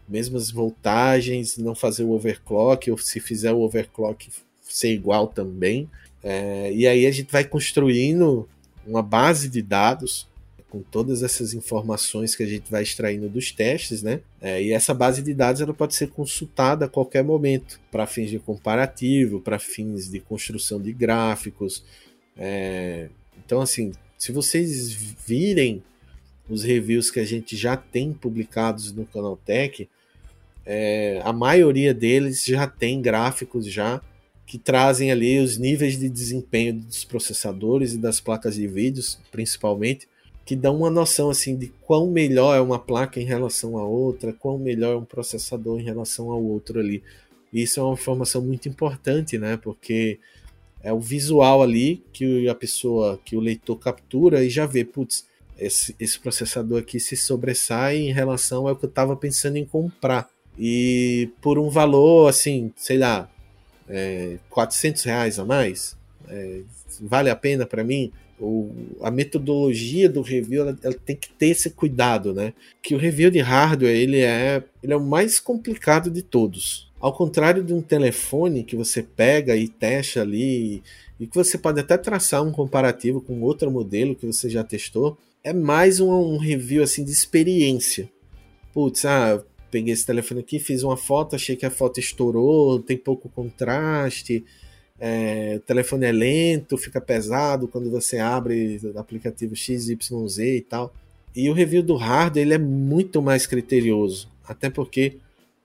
mesmas 0.08 0.50
voltagens, 0.50 1.58
não 1.58 1.76
fazer 1.76 2.04
o 2.04 2.12
overclock, 2.12 2.90
ou 2.90 2.98
se 2.98 3.20
fizer 3.20 3.52
o 3.52 3.60
overclock 3.60 4.30
ser 4.62 4.94
igual 4.94 5.28
também. 5.28 5.90
É, 6.24 6.72
e 6.74 6.88
aí 6.88 7.06
a 7.06 7.12
gente 7.12 7.32
vai 7.32 7.44
construindo 7.44 8.48
uma 8.86 9.04
base 9.04 9.50
de 9.50 9.62
dados 9.62 10.28
com 10.70 10.82
todas 10.82 11.24
essas 11.24 11.54
informações 11.54 12.36
que 12.36 12.44
a 12.44 12.48
gente 12.48 12.70
vai 12.70 12.84
extraindo 12.84 13.30
dos 13.30 13.52
testes, 13.52 14.04
né? 14.04 14.20
É, 14.42 14.62
e 14.62 14.74
essa 14.74 14.94
base 14.94 15.22
de 15.22 15.34
dados 15.34 15.62
ela 15.62 15.74
pode 15.74 15.96
ser 15.96 16.10
consultada 16.10 16.86
a 16.86 16.90
qualquer 16.90 17.24
momento 17.24 17.80
para 17.90 18.06
fins 18.06 18.30
de 18.30 18.38
comparativo, 18.38 19.40
para 19.40 19.60
fins 19.60 20.10
de 20.10 20.20
construção 20.20 20.82
de 20.82 20.92
gráficos. 20.92 21.84
É, 22.36 23.10
então, 23.46 23.62
assim, 23.62 23.94
se 24.18 24.32
vocês 24.32 24.92
virem 25.26 25.82
os 26.50 26.64
reviews 26.64 27.10
que 27.10 27.20
a 27.20 27.26
gente 27.26 27.56
já 27.56 27.78
tem 27.78 28.14
publicados 28.14 28.92
no 28.92 29.06
Canaltech, 29.06 29.90
é, 30.66 31.22
a 31.24 31.32
maioria 31.32 31.94
deles 31.94 32.44
já 32.44 32.68
tem 32.68 33.02
gráficos 33.02 33.66
já 33.72 34.02
que 34.48 34.58
trazem 34.58 35.12
ali 35.12 35.40
os 35.40 35.58
níveis 35.58 36.00
de 36.00 36.08
desempenho 36.08 36.76
dos 36.76 37.04
processadores 37.04 37.94
e 37.94 37.98
das 37.98 38.22
placas 38.22 38.56
de 38.56 38.66
vídeos, 38.66 39.20
principalmente, 39.30 40.08
que 40.46 40.56
dão 40.56 40.78
uma 40.78 40.90
noção 40.90 41.30
assim 41.30 41.58
de 41.58 41.68
quão 41.82 42.10
melhor 42.10 42.56
é 42.56 42.62
uma 42.62 42.80
placa 42.80 43.20
em 43.20 43.26
relação 43.26 43.78
à 43.78 43.84
outra, 43.84 44.32
quão 44.32 44.58
melhor 44.58 44.94
é 44.94 44.98
um 44.98 45.04
processador 45.04 45.78
em 45.78 45.84
relação 45.84 46.32
ao 46.32 46.42
outro 46.42 46.80
ali. 46.80 47.04
Isso 47.52 47.82
é 47.82 47.84
uma 47.84 47.96
informação 47.96 48.42
muito 48.42 48.70
importante, 48.70 49.38
né? 49.38 49.58
Porque 49.58 50.18
é 50.82 50.94
o 50.94 51.00
visual 51.02 51.62
ali 51.62 52.02
que 52.14 52.48
a 52.48 52.56
pessoa, 52.56 53.20
que 53.26 53.36
o 53.36 53.42
leitor 53.42 53.78
captura 53.78 54.46
e 54.46 54.50
já 54.50 54.66
vê, 54.66 54.86
putz, 54.86 55.28
esse, 55.60 55.94
esse 56.00 56.18
processador 56.18 56.80
aqui 56.80 57.02
se 57.02 57.18
sobressai 57.18 57.98
em 57.98 58.14
relação 58.14 58.66
ao 58.66 58.76
que 58.78 58.86
eu 58.86 58.90
estava 58.90 59.14
pensando 59.18 59.58
em 59.58 59.66
comprar. 59.66 60.30
E 60.58 61.30
por 61.42 61.60
um 61.60 61.70
valor, 61.70 62.30
assim, 62.30 62.72
sei 62.78 62.98
lá, 62.98 63.30
é, 63.90 64.38
400 64.50 65.04
reais 65.04 65.40
a 65.40 65.46
mais, 65.46 65.98
é, 66.28 66.62
vale 67.02 67.30
a 67.30 67.36
pena 67.36 67.66
para 67.66 67.84
mim? 67.84 68.12
O, 68.40 68.72
a 69.02 69.10
metodologia 69.10 70.08
do 70.08 70.22
review 70.22 70.62
ela, 70.62 70.78
ela, 70.84 70.94
tem 70.94 71.16
que 71.16 71.30
ter 71.30 71.48
esse 71.48 71.72
cuidado, 71.72 72.34
né? 72.34 72.54
Que 72.84 72.94
o 72.94 72.98
review 72.98 73.32
de 73.32 73.40
hardware 73.40 73.96
ele 73.96 74.22
é, 74.22 74.64
ele 74.84 74.94
é 74.94 74.96
o 74.96 75.04
mais 75.04 75.40
complicado 75.40 76.12
de 76.12 76.22
todos 76.22 76.88
ao 77.00 77.14
contrário 77.14 77.64
de 77.64 77.74
um 77.74 77.82
telefone 77.82 78.64
que 78.64 78.76
você 78.76 79.04
pega 79.04 79.56
e 79.56 79.68
testa 79.68 80.22
ali, 80.22 80.82
e 81.20 81.28
que 81.28 81.36
você 81.36 81.58
pode 81.58 81.80
até 81.80 81.98
traçar 81.98 82.44
um 82.44 82.52
comparativo 82.52 83.22
com 83.22 83.42
outro 83.42 83.72
modelo 83.72 84.16
que 84.16 84.26
você 84.26 84.50
já 84.50 84.64
testou, 84.64 85.18
é 85.44 85.54
mais 85.54 86.00
um, 86.00 86.10
um 86.10 86.38
review 86.38 86.84
assim 86.84 87.04
de 87.04 87.12
experiência. 87.12 88.10
Putz, 88.74 89.06
ah, 89.06 89.42
peguei 89.70 89.94
esse 89.94 90.06
telefone 90.06 90.42
aqui, 90.42 90.60
fiz 90.60 90.84
uma 90.84 90.98
foto, 90.98 91.36
achei 91.36 91.56
que 91.56 91.66
a 91.66 91.70
foto 91.70 92.00
estourou, 92.00 92.80
tem 92.80 92.98
pouco 92.98 93.30
contraste, 93.30 94.44
é, 95.00 95.56
o 95.58 95.60
telefone 95.62 96.06
é 96.06 96.12
lento, 96.12 96.78
fica 96.78 97.00
pesado 97.00 97.68
quando 97.68 97.90
você 97.90 98.18
abre 98.18 98.80
o 98.84 98.98
aplicativo 98.98 99.56
XYZ 99.56 100.40
e 100.40 100.62
tal. 100.62 100.94
E 101.36 101.50
o 101.50 101.54
review 101.54 101.84
do 101.84 101.96
hardware 101.96 102.46
ele 102.46 102.54
é 102.54 102.58
muito 102.58 103.22
mais 103.22 103.46
criterioso, 103.46 104.30
até 104.44 104.70
porque 104.70 105.18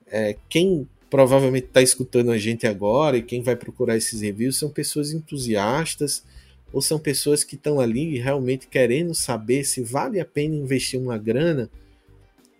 é, 0.07 0.35
quem 0.47 0.87
provavelmente 1.09 1.65
está 1.65 1.81
escutando 1.81 2.31
a 2.31 2.37
gente 2.37 2.67
agora 2.67 3.17
e 3.17 3.23
quem 3.23 3.41
vai 3.41 3.55
procurar 3.55 3.97
esses 3.97 4.21
reviews 4.21 4.57
são 4.57 4.69
pessoas 4.69 5.11
entusiastas 5.11 6.23
ou 6.71 6.81
são 6.81 6.97
pessoas 6.97 7.43
que 7.43 7.55
estão 7.55 7.79
ali 7.79 8.17
realmente 8.17 8.67
querendo 8.67 9.13
saber 9.13 9.63
se 9.63 9.83
vale 9.83 10.19
a 10.19 10.25
pena 10.25 10.55
investir 10.55 10.99
uma 10.99 11.17
grana 11.17 11.69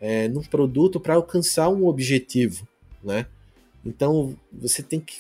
é, 0.04 0.28
num 0.28 0.42
produto 0.42 1.00
para 1.00 1.14
alcançar 1.14 1.70
um 1.70 1.88
objetivo, 1.88 2.68
né? 3.02 3.26
Então 3.86 4.38
você 4.52 4.84
tem 4.84 5.00
que 5.00 5.16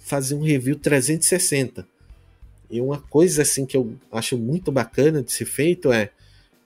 fazer 0.00 0.34
um 0.34 0.42
review 0.42 0.76
360. 0.76 1.86
E 2.70 2.80
uma 2.80 2.98
coisa 2.98 3.42
assim 3.42 3.66
que 3.66 3.76
eu 3.76 3.94
acho 4.10 4.38
muito 4.38 4.72
bacana 4.72 5.22
de 5.22 5.30
ser 5.30 5.44
feito 5.44 5.92
é, 5.92 6.10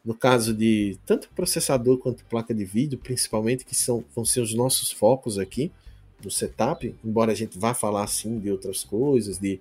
no 0.04 0.14
caso 0.14 0.54
de 0.54 0.96
tanto 1.04 1.28
processador 1.34 1.98
quanto 1.98 2.24
placa 2.26 2.54
de 2.54 2.64
vídeo, 2.64 2.96
principalmente 2.96 3.64
que 3.64 3.74
são 3.74 4.04
vão 4.14 4.24
ser 4.24 4.42
os 4.42 4.54
nossos 4.54 4.92
focos 4.92 5.36
aqui, 5.36 5.72
do 6.22 6.30
setup, 6.30 6.94
embora 7.04 7.32
a 7.32 7.34
gente 7.34 7.58
vá 7.58 7.74
falar 7.74 8.06
sim 8.06 8.38
de 8.38 8.48
outras 8.48 8.84
coisas, 8.84 9.38
de, 9.38 9.58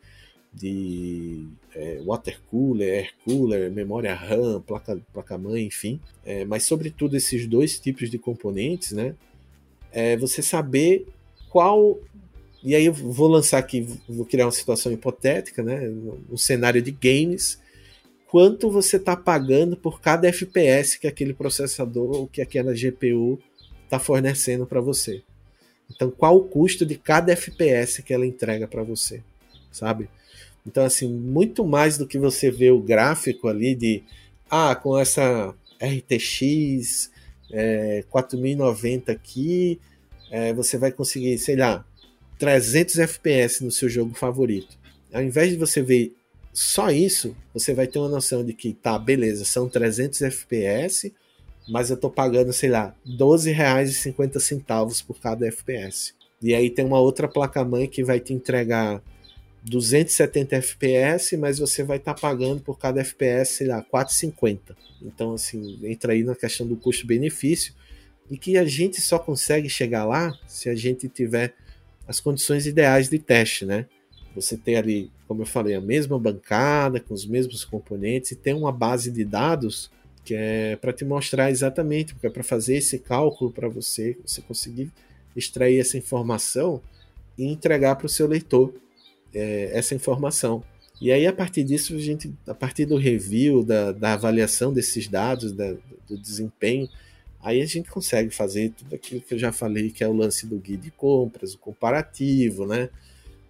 de 0.53 1.47
é, 1.75 2.01
water 2.03 2.39
cooler, 2.49 2.93
air 2.93 3.13
cooler, 3.23 3.71
memória 3.71 4.13
RAM, 4.13 4.61
placa, 4.61 4.99
placa 5.13 5.37
mãe, 5.37 5.65
enfim, 5.65 5.99
é, 6.25 6.43
mas 6.45 6.63
sobretudo 6.63 7.15
esses 7.15 7.45
dois 7.47 7.79
tipos 7.79 8.09
de 8.09 8.17
componentes, 8.17 8.91
né? 8.91 9.15
É 9.91 10.17
você 10.17 10.41
saber 10.41 11.07
qual 11.49 11.99
e 12.63 12.75
aí 12.75 12.85
eu 12.85 12.93
vou 12.93 13.29
lançar 13.29 13.57
aqui, 13.57 13.87
vou 14.07 14.25
criar 14.25 14.45
uma 14.45 14.51
situação 14.51 14.91
hipotética, 14.91 15.63
né? 15.63 15.89
Um 16.29 16.37
cenário 16.37 16.81
de 16.81 16.91
games. 16.91 17.59
Quanto 18.29 18.69
você 18.69 18.97
está 18.97 19.15
pagando 19.15 19.77
por 19.77 20.01
cada 20.01 20.27
FPS 20.27 20.99
que 20.99 21.07
aquele 21.07 21.33
processador 21.33 22.11
ou 22.11 22.27
que 22.27 22.41
aquela 22.41 22.73
GPU 22.73 23.39
está 23.85 23.97
fornecendo 23.97 24.65
para 24.65 24.81
você? 24.81 25.23
Então, 25.89 26.11
qual 26.11 26.37
o 26.37 26.43
custo 26.43 26.85
de 26.85 26.95
cada 26.95 27.31
FPS 27.31 28.03
que 28.03 28.13
ela 28.13 28.25
entrega 28.25 28.67
para 28.67 28.83
você, 28.83 29.23
sabe? 29.71 30.09
Então, 30.65 30.83
assim, 30.83 31.07
muito 31.07 31.65
mais 31.65 31.97
do 31.97 32.07
que 32.07 32.17
você 32.17 32.51
vê 32.51 32.71
o 32.71 32.81
gráfico 32.81 33.47
ali 33.47 33.75
de, 33.75 34.03
ah, 34.49 34.75
com 34.75 34.97
essa 34.97 35.53
RTX 35.81 37.11
é, 37.51 38.03
4090 38.09 39.11
aqui, 39.11 39.79
é, 40.29 40.53
você 40.53 40.77
vai 40.77 40.91
conseguir, 40.91 41.37
sei 41.37 41.55
lá, 41.55 41.85
300 42.37 42.99
FPS 42.99 43.63
no 43.63 43.71
seu 43.71 43.89
jogo 43.89 44.13
favorito. 44.13 44.77
Ao 45.11 45.21
invés 45.21 45.51
de 45.51 45.57
você 45.57 45.81
ver 45.81 46.13
só 46.53 46.91
isso, 46.91 47.35
você 47.53 47.73
vai 47.73 47.87
ter 47.87 47.99
uma 47.99 48.09
noção 48.09 48.45
de 48.45 48.53
que, 48.53 48.73
tá, 48.73 48.97
beleza, 48.99 49.45
são 49.45 49.67
300 49.67 50.21
FPS, 50.21 51.11
mas 51.67 51.89
eu 51.89 51.97
tô 51.97 52.09
pagando, 52.09 52.53
sei 52.53 52.69
lá, 52.69 52.95
R$12,50 53.05 55.05
por 55.05 55.19
cada 55.19 55.47
FPS. 55.47 56.13
E 56.41 56.55
aí 56.55 56.69
tem 56.69 56.85
uma 56.85 56.99
outra 56.99 57.27
placa-mãe 57.27 57.87
que 57.87 58.03
vai 58.03 58.19
te 58.19 58.33
entregar 58.33 59.01
270 59.63 60.55
FPS, 60.55 61.37
mas 61.37 61.59
você 61.59 61.83
vai 61.83 61.97
estar 61.97 62.13
tá 62.13 62.21
pagando 62.21 62.61
por 62.61 62.77
cada 62.77 63.01
FPS, 63.01 63.53
sei 63.53 63.67
lá, 63.67 63.83
4,50. 63.83 64.59
Então, 65.01 65.33
assim, 65.33 65.79
entra 65.83 66.13
aí 66.13 66.23
na 66.23 66.35
questão 66.35 66.65
do 66.65 66.75
custo-benefício 66.75 67.73
e 68.29 68.37
que 68.37 68.57
a 68.57 68.65
gente 68.65 69.01
só 69.01 69.17
consegue 69.17 69.69
chegar 69.69 70.05
lá 70.05 70.37
se 70.47 70.69
a 70.69 70.75
gente 70.75 71.07
tiver 71.09 71.53
as 72.07 72.19
condições 72.19 72.65
ideais 72.65 73.09
de 73.09 73.19
teste, 73.19 73.65
né? 73.65 73.85
Você 74.35 74.55
ter 74.55 74.75
ali, 74.75 75.11
como 75.27 75.41
eu 75.41 75.45
falei, 75.45 75.75
a 75.75 75.81
mesma 75.81 76.19
bancada, 76.19 76.99
com 76.99 77.13
os 77.13 77.25
mesmos 77.25 77.65
componentes, 77.65 78.31
e 78.31 78.35
ter 78.35 78.53
uma 78.53 78.71
base 78.71 79.11
de 79.11 79.25
dados 79.25 79.91
que 80.23 80.35
é 80.35 80.75
para 80.75 80.93
te 80.93 81.03
mostrar 81.03 81.49
exatamente, 81.49 82.13
porque 82.13 82.27
é 82.27 82.29
para 82.29 82.43
fazer 82.43 82.75
esse 82.75 82.99
cálculo 82.99 83.51
para 83.51 83.67
você, 83.67 84.17
você 84.23 84.41
conseguir 84.41 84.91
extrair 85.35 85.79
essa 85.79 85.97
informação 85.97 86.81
e 87.37 87.45
entregar 87.45 87.95
para 87.95 88.05
o 88.05 88.09
seu 88.09 88.27
leitor 88.27 88.73
é, 89.33 89.71
essa 89.73 89.95
informação. 89.95 90.63
E 91.01 91.11
aí, 91.11 91.25
a 91.25 91.33
partir 91.33 91.63
disso, 91.63 91.95
a 91.95 91.99
gente, 91.99 92.33
a 92.45 92.53
partir 92.53 92.85
do 92.85 92.97
review, 92.97 93.63
da, 93.63 93.91
da 93.91 94.13
avaliação 94.13 94.73
desses 94.73 95.07
dados, 95.07 95.53
da, 95.53 95.73
do 96.07 96.17
desempenho, 96.17 96.89
aí 97.41 97.61
a 97.61 97.65
gente 97.65 97.89
consegue 97.89 98.29
fazer 98.31 98.71
tudo 98.71 98.95
aquilo 98.95 99.21
que 99.21 99.33
eu 99.33 99.39
já 99.39 99.51
falei, 99.51 99.91
que 99.91 100.03
é 100.03 100.07
o 100.07 100.13
lance 100.13 100.45
do 100.45 100.57
guia 100.57 100.77
de 100.77 100.91
compras, 100.91 101.53
o 101.53 101.57
comparativo, 101.57 102.65
né? 102.65 102.89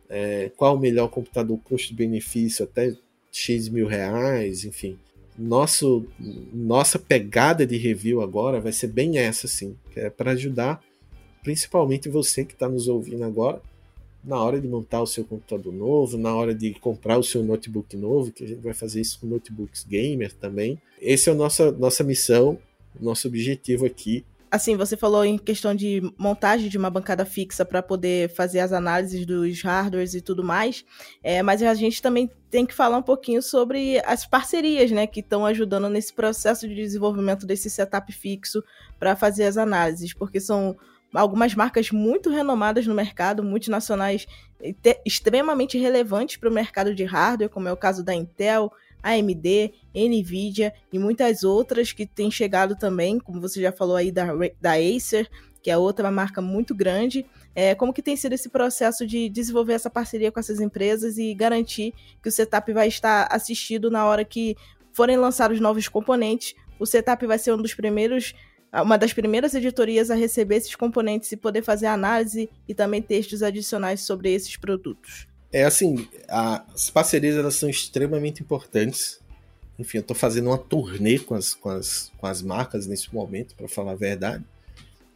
É, 0.07 0.51
qual 0.57 0.75
o 0.75 0.79
melhor 0.79 1.07
computador 1.07 1.59
custo-benefício 1.63 2.65
até 2.65 2.95
X 3.31 3.69
mil 3.69 3.87
reais, 3.87 4.65
enfim. 4.65 4.97
Nosso, 5.37 6.05
nossa 6.53 6.99
pegada 6.99 7.65
de 7.65 7.77
review 7.77 8.21
agora 8.21 8.59
vai 8.59 8.71
ser 8.71 8.87
bem 8.87 9.17
essa, 9.17 9.47
sim, 9.47 9.75
que 9.91 9.99
é 9.99 10.09
para 10.09 10.31
ajudar 10.31 10.83
principalmente 11.43 12.09
você 12.09 12.43
que 12.43 12.53
está 12.53 12.67
nos 12.67 12.87
ouvindo 12.87 13.23
agora 13.23 13.61
na 14.29 14.39
hora 14.39 14.61
de 14.61 14.67
montar 14.67 15.01
o 15.01 15.07
seu 15.07 15.25
computador 15.25 15.73
novo, 15.73 16.15
na 16.15 16.35
hora 16.35 16.53
de 16.53 16.71
comprar 16.75 17.17
o 17.17 17.23
seu 17.23 17.43
notebook 17.43 17.97
novo, 17.97 18.31
que 18.31 18.43
a 18.43 18.47
gente 18.47 18.61
vai 18.61 18.75
fazer 18.75 19.01
isso 19.01 19.19
com 19.19 19.25
notebooks 19.25 19.83
gamer 19.83 20.31
também. 20.31 20.79
Esse 21.01 21.29
é 21.29 21.33
a 21.33 21.35
nossa, 21.35 21.71
nossa 21.71 22.03
missão, 22.03 22.59
nosso 23.01 23.27
objetivo 23.27 23.87
aqui. 23.87 24.23
Assim, 24.51 24.75
você 24.75 24.95
falou 24.95 25.25
em 25.25 25.37
questão 25.37 25.73
de 25.73 26.01
montagem 26.17 26.69
de 26.69 26.77
uma 26.77 26.91
bancada 26.91 27.25
fixa 27.25 27.65
para 27.65 27.81
poder 27.81 28.29
fazer 28.29 28.59
as 28.59 28.71
análises 28.71 29.25
dos 29.25 29.61
hardwares 29.61 30.13
e 30.13 30.21
tudo 30.21 30.43
mais, 30.43 30.85
é, 31.23 31.41
mas 31.41 31.63
a 31.63 31.73
gente 31.73 31.99
também 31.99 32.29
tem 32.51 32.65
que 32.65 32.73
falar 32.73 32.97
um 32.97 33.03
pouquinho 33.03 33.41
sobre 33.41 33.99
as 34.05 34.27
parcerias, 34.27 34.91
né, 34.91 35.07
que 35.07 35.21
estão 35.21 35.45
ajudando 35.45 35.89
nesse 35.89 36.13
processo 36.13 36.67
de 36.67 36.75
desenvolvimento 36.75 37.47
desse 37.47 37.69
setup 37.69 38.11
fixo 38.11 38.63
para 38.99 39.15
fazer 39.15 39.43
as 39.45 39.57
análises, 39.57 40.13
porque 40.13 40.39
são 40.39 40.75
algumas 41.13 41.55
marcas 41.55 41.91
muito 41.91 42.29
renomadas 42.29 42.85
no 42.85 42.93
mercado, 42.93 43.43
multinacionais 43.43 44.27
extremamente 45.05 45.77
relevantes 45.77 46.37
para 46.37 46.49
o 46.49 46.53
mercado 46.53 46.93
de 46.93 47.03
hardware, 47.03 47.49
como 47.49 47.67
é 47.67 47.73
o 47.73 47.77
caso 47.77 48.03
da 48.03 48.13
Intel, 48.13 48.71
AMD, 49.01 49.73
Nvidia 49.95 50.73
e 50.91 50.99
muitas 50.99 51.43
outras 51.43 51.91
que 51.91 52.05
têm 52.05 52.29
chegado 52.29 52.75
também, 52.75 53.19
como 53.19 53.39
você 53.39 53.61
já 53.61 53.71
falou 53.71 53.95
aí 53.95 54.11
da, 54.11 54.27
da 54.59 54.73
Acer, 54.73 55.29
que 55.61 55.71
é 55.71 55.77
outra 55.77 56.11
marca 56.11 56.41
muito 56.41 56.75
grande. 56.75 57.25
É, 57.55 57.75
como 57.75 57.93
que 57.93 58.01
tem 58.01 58.15
sido 58.15 58.33
esse 58.33 58.49
processo 58.49 59.05
de 59.05 59.29
desenvolver 59.29 59.73
essa 59.73 59.89
parceria 59.89 60.31
com 60.31 60.39
essas 60.39 60.59
empresas 60.59 61.17
e 61.17 61.33
garantir 61.33 61.93
que 62.21 62.29
o 62.29 62.31
setup 62.31 62.71
vai 62.71 62.87
estar 62.87 63.27
assistido 63.31 63.89
na 63.89 64.05
hora 64.05 64.23
que 64.23 64.55
forem 64.93 65.17
lançados 65.17 65.59
novos 65.59 65.87
componentes? 65.87 66.55
O 66.79 66.85
setup 66.85 67.25
vai 67.25 67.37
ser 67.37 67.53
um 67.53 67.61
dos 67.61 67.73
primeiros 67.73 68.33
uma 68.73 68.97
das 68.97 69.13
primeiras 69.13 69.53
editorias 69.55 70.11
a 70.11 70.15
receber 70.15 70.57
esses 70.57 70.75
componentes 70.75 71.31
e 71.31 71.37
poder 71.37 71.63
fazer 71.63 71.87
análise 71.87 72.49
e 72.67 72.73
também 72.73 73.01
textos 73.01 73.41
adicionais 73.41 74.01
sobre 74.01 74.31
esses 74.31 74.55
produtos. 74.57 75.27
É 75.51 75.63
assim, 75.63 76.07
as 76.27 76.89
parcerias 76.91 77.35
elas 77.35 77.55
são 77.55 77.67
extremamente 77.67 78.43
importantes. 78.43 79.19
Enfim, 79.79 79.97
eu 79.97 80.01
estou 80.01 80.15
fazendo 80.15 80.47
uma 80.47 80.57
turnê 80.57 81.17
com 81.17 81.33
as, 81.33 81.55
com 81.55 81.69
as, 81.69 82.11
com 82.17 82.27
as 82.27 82.41
marcas 82.41 82.85
nesse 82.85 83.13
momento, 83.13 83.55
para 83.55 83.67
falar 83.67 83.93
a 83.93 83.95
verdade, 83.95 84.43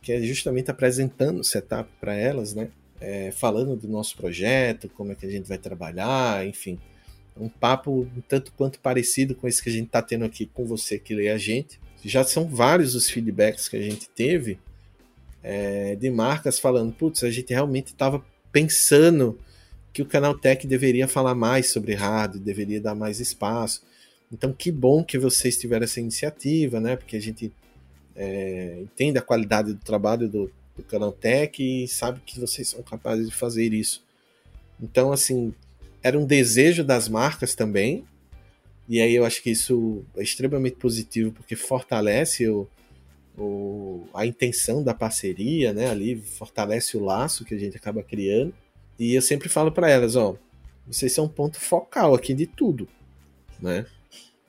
que 0.02 0.12
é 0.12 0.22
justamente 0.22 0.72
apresentando 0.72 1.42
o 1.42 1.44
setup 1.44 1.90
para 2.00 2.16
elas, 2.16 2.56
né? 2.56 2.70
É, 3.00 3.32
falando 3.32 3.76
do 3.76 3.88
nosso 3.88 4.16
projeto, 4.16 4.90
como 4.90 5.12
é 5.12 5.16
que 5.16 5.26
a 5.26 5.30
gente 5.30 5.48
vai 5.48 5.58
trabalhar, 5.58 6.48
enfim. 6.48 6.80
Um 7.38 7.50
papo 7.50 8.08
um 8.16 8.22
tanto 8.22 8.52
quanto 8.54 8.80
parecido 8.80 9.36
com 9.36 9.48
esse 9.48 9.62
que 9.62 9.70
a 9.70 9.74
gente 9.74 9.88
está 9.88 10.02
tendo 10.02 10.24
aqui 10.24 10.46
com 10.46 10.66
você 10.66 10.98
que 10.98 11.14
lê 11.14 11.30
a 11.30 11.38
gente 11.38 11.80
já 12.10 12.24
são 12.24 12.48
vários 12.48 12.96
os 12.96 13.10
feedbacks 13.10 13.68
que 13.68 13.78
a 13.78 13.82
gente 13.82 14.10
teve 14.10 14.60
é, 15.42 15.96
de 15.96 16.10
marcas 16.10 16.60
falando, 16.60 16.94
putz, 16.94 17.24
a 17.24 17.32
gente 17.32 17.54
realmente 17.54 17.88
estava 17.88 18.24
pensando 18.52 19.38
que 19.92 20.02
o 20.02 20.06
canal 20.06 20.38
Tech 20.38 20.66
deveria 20.66 21.08
falar 21.08 21.36
mais 21.36 21.72
sobre 21.72 21.94
hardware, 21.94 22.44
deveria 22.44 22.82
dar 22.82 22.96
mais 22.96 23.20
espaço. 23.20 23.84
Então, 24.32 24.52
que 24.52 24.72
bom 24.72 25.04
que 25.04 25.20
vocês 25.20 25.58
tiveram 25.58 25.84
essa 25.84 26.00
iniciativa, 26.00 26.80
né? 26.80 26.96
Porque 26.96 27.16
a 27.16 27.22
gente 27.22 27.52
é, 28.16 28.80
entende 28.82 29.20
a 29.20 29.22
qualidade 29.22 29.74
do 29.74 29.80
trabalho 29.80 30.28
do, 30.28 30.52
do 30.76 30.84
canal 30.84 31.12
Tech 31.12 31.62
e 31.62 31.88
sabe 31.88 32.20
que 32.26 32.40
vocês 32.40 32.70
são 32.70 32.82
capazes 32.82 33.30
de 33.30 33.36
fazer 33.36 33.72
isso. 33.74 34.04
Então, 34.82 35.12
assim, 35.12 35.54
era 36.02 36.18
um 36.18 36.26
desejo 36.26 36.84
das 36.84 37.08
marcas 37.08 37.54
também, 37.54 38.04
e 38.88 39.02
aí 39.02 39.16
eu 39.16 39.26
acho 39.26 39.42
que 39.42 39.50
isso 39.50 40.04
é 40.16 40.24
extremamente 40.24 40.76
positivo 40.76 41.32
porque 41.32 41.56
fortalece 41.56 42.48
o, 42.50 42.68
o, 43.38 44.06
a 44.14 44.26
intenção 44.26 44.84
da 44.84 44.94
parceria, 44.94 45.74
né? 45.74 45.90
Ali 45.90 46.18
fortalece 46.18 46.98
o 46.98 47.04
laço 47.04 47.46
que 47.46 47.54
a 47.54 47.58
gente 47.58 47.78
acaba 47.78 48.04
criando. 48.04 48.54
E 49.00 49.14
eu 49.16 49.22
sempre 49.22 49.50
falo 49.50 49.72
para 49.72 49.90
elas, 49.90 50.16
ó, 50.16 50.36
vocês 50.86 51.14
são 51.14 51.26
um 51.26 51.30
ponto 51.30 51.60
focal 51.60 52.14
aqui 52.14 52.34
de 52.34 52.46
tudo, 52.46 52.88
né? 53.62 53.86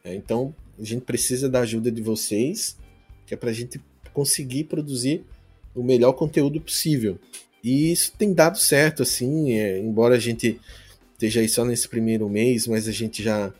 É, 0.02 0.14
então 0.14 0.54
a 0.78 0.84
gente 0.84 1.02
precisa 1.02 1.48
da 1.48 1.60
ajuda 1.60 1.90
de 1.90 2.02
vocês, 2.02 2.76
que 3.26 3.34
é 3.34 3.36
para 3.36 3.50
a 3.50 3.54
gente 3.54 3.80
conseguir 4.12 4.64
produzir 4.64 5.24
o 5.74 5.82
melhor 5.82 6.12
conteúdo 6.12 6.60
possível. 6.60 7.18
E 7.62 7.92
isso 7.92 8.12
tem 8.18 8.32
dado 8.34 8.58
certo, 8.58 9.02
assim, 9.02 9.52
é, 9.52 9.78
embora 9.78 10.16
a 10.16 10.18
gente 10.18 10.60
esteja 11.12 11.40
aí 11.40 11.48
só 11.48 11.64
nesse 11.64 11.88
primeiro 11.88 12.28
mês, 12.28 12.66
mas 12.66 12.86
a 12.86 12.92
gente 12.92 13.22
já 13.22 13.52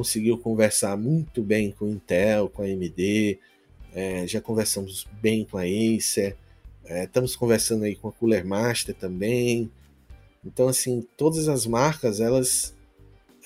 conseguiu 0.00 0.38
conversar 0.38 0.96
muito 0.96 1.42
bem 1.42 1.70
com 1.70 1.84
a 1.84 1.88
Intel, 1.90 2.48
com 2.48 2.62
a 2.62 2.64
AMD, 2.64 3.38
é, 3.92 4.26
já 4.26 4.40
conversamos 4.40 5.06
bem 5.20 5.44
com 5.44 5.58
a 5.58 5.64
Acer, 5.64 6.38
é, 6.86 7.04
estamos 7.04 7.36
conversando 7.36 7.84
aí 7.84 7.94
com 7.94 8.08
a 8.08 8.12
Cooler 8.12 8.46
Master 8.46 8.94
também. 8.94 9.70
Então, 10.42 10.68
assim, 10.68 11.06
todas 11.18 11.48
as 11.48 11.66
marcas, 11.66 12.18
elas 12.18 12.74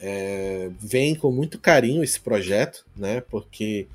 é, 0.00 0.70
veem 0.78 1.16
com 1.16 1.32
muito 1.32 1.58
carinho 1.58 2.04
esse 2.04 2.20
projeto, 2.20 2.86
né? 2.96 3.20
Porque, 3.20 3.88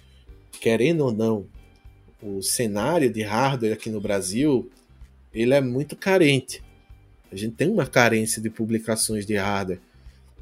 querendo 0.60 1.06
ou 1.06 1.14
não, 1.14 1.48
o 2.22 2.42
cenário 2.42 3.10
de 3.10 3.22
hardware 3.22 3.72
aqui 3.72 3.90
no 3.90 4.02
Brasil, 4.02 4.70
ele 5.34 5.54
é 5.54 5.62
muito 5.62 5.96
carente. 5.96 6.62
A 7.32 7.38
gente 7.38 7.56
tem 7.56 7.70
uma 7.70 7.88
carência 7.88 8.42
de 8.42 8.50
publicações 8.50 9.26
de 9.26 9.38
hardware. 9.38 9.80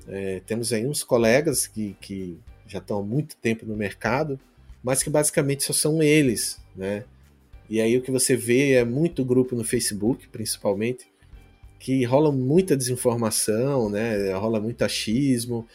É, 0.08 0.42
temos 0.46 0.72
aí 0.72 0.86
uns 0.86 1.04
colegas 1.04 1.68
que, 1.68 1.96
que 2.00 2.40
já 2.68 2.80
estão 2.80 3.00
há 3.00 3.04
muito 3.04 3.36
tempo 3.38 3.66
no 3.66 3.76
mercado, 3.76 4.40
mas 4.84 5.04
que 5.04 5.10
basicamente 5.10 5.64
só 5.64 5.74
são 5.74 6.02
eles, 6.02 6.60
né? 6.76 7.04
E 7.70 7.82
aí 7.82 7.98
o 7.98 8.02
que 8.02 8.12
você 8.12 8.36
vê 8.36 8.74
é 8.74 8.86
muito 8.86 9.26
grupo 9.26 9.56
no 9.56 9.64
Facebook, 9.64 10.28
principalmente, 10.30 11.06
que 11.80 12.04
rola 12.06 12.32
muita 12.32 12.78
desinformação, 12.78 13.90
né? 13.90 14.34
Rola 14.34 14.60
muito 14.60 14.84
achismo. 14.84 15.68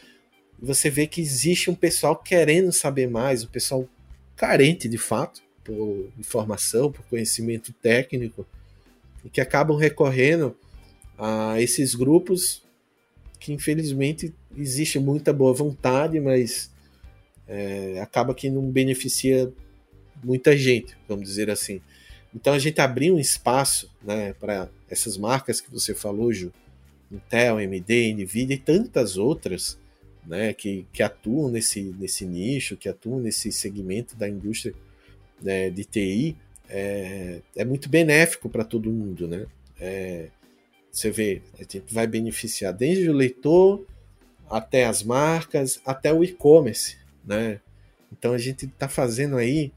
Você 0.59 0.89
vê 0.89 1.05
que 1.05 1.21
existe 1.21 1.69
um 1.69 1.75
pessoal 1.75 2.15
querendo 2.15 2.71
saber 2.71 3.07
mais, 3.07 3.43
um 3.43 3.47
pessoal 3.47 3.87
carente 4.35 4.89
de 4.89 4.97
fato 4.97 5.41
por 5.63 6.09
informação, 6.17 6.91
por 6.91 7.05
conhecimento 7.05 7.71
técnico, 7.73 8.45
e 9.23 9.29
que 9.29 9.39
acabam 9.39 9.77
recorrendo 9.77 10.57
a 11.17 11.61
esses 11.61 11.93
grupos 11.93 12.63
que 13.43 13.51
infelizmente 13.51 14.33
existe 14.55 14.97
muita 14.97 15.33
boa 15.33 15.53
vontade, 15.53 16.17
mas 16.17 16.71
é, 17.45 17.99
acaba 18.01 18.33
que 18.33 18.49
não 18.49 18.71
beneficia 18.71 19.51
muita 20.23 20.55
gente, 20.55 20.95
vamos 21.09 21.27
dizer 21.27 21.49
assim. 21.49 21.81
Então 22.33 22.53
a 22.53 22.59
gente 22.59 22.79
abriu 22.79 23.15
um 23.15 23.19
espaço 23.19 23.91
né, 24.01 24.31
para 24.39 24.69
essas 24.89 25.17
marcas 25.17 25.59
que 25.59 25.69
você 25.69 25.93
falou, 25.93 26.31
Ju, 26.31 26.53
Intel, 27.11 27.57
AMD, 27.57 28.13
Nvidia 28.13 28.55
e 28.55 28.59
tantas 28.59 29.17
outras 29.17 29.77
né, 30.25 30.53
que, 30.53 30.85
que 30.93 31.03
atuam 31.03 31.51
nesse, 31.51 31.81
nesse 31.99 32.25
nicho, 32.25 32.77
que 32.77 32.87
atuam 32.87 33.19
nesse 33.19 33.51
segmento 33.51 34.15
da 34.15 34.29
indústria 34.29 34.73
né, 35.41 35.69
de 35.69 35.83
TI, 35.83 36.37
é, 36.69 37.41
é 37.57 37.65
muito 37.65 37.89
benéfico 37.89 38.49
para 38.49 38.63
todo 38.63 38.89
mundo. 38.89 39.27
Né? 39.27 39.45
É, 39.77 40.29
você 40.93 41.09
vê, 41.09 41.41
a 41.55 41.57
gente 41.57 41.83
vai 41.91 42.05
beneficiar 42.05 42.71
desde 42.71 43.09
o 43.09 43.13
leitor 43.13 43.83
até 44.47 44.85
as 44.85 45.01
marcas, 45.01 45.81
até 45.83 46.13
o 46.13 46.23
e-commerce, 46.23 46.97
né? 47.25 47.59
Então 48.11 48.31
a 48.31 48.37
gente 48.37 48.65
está 48.65 48.87
fazendo 48.87 49.37
aí 49.37 49.71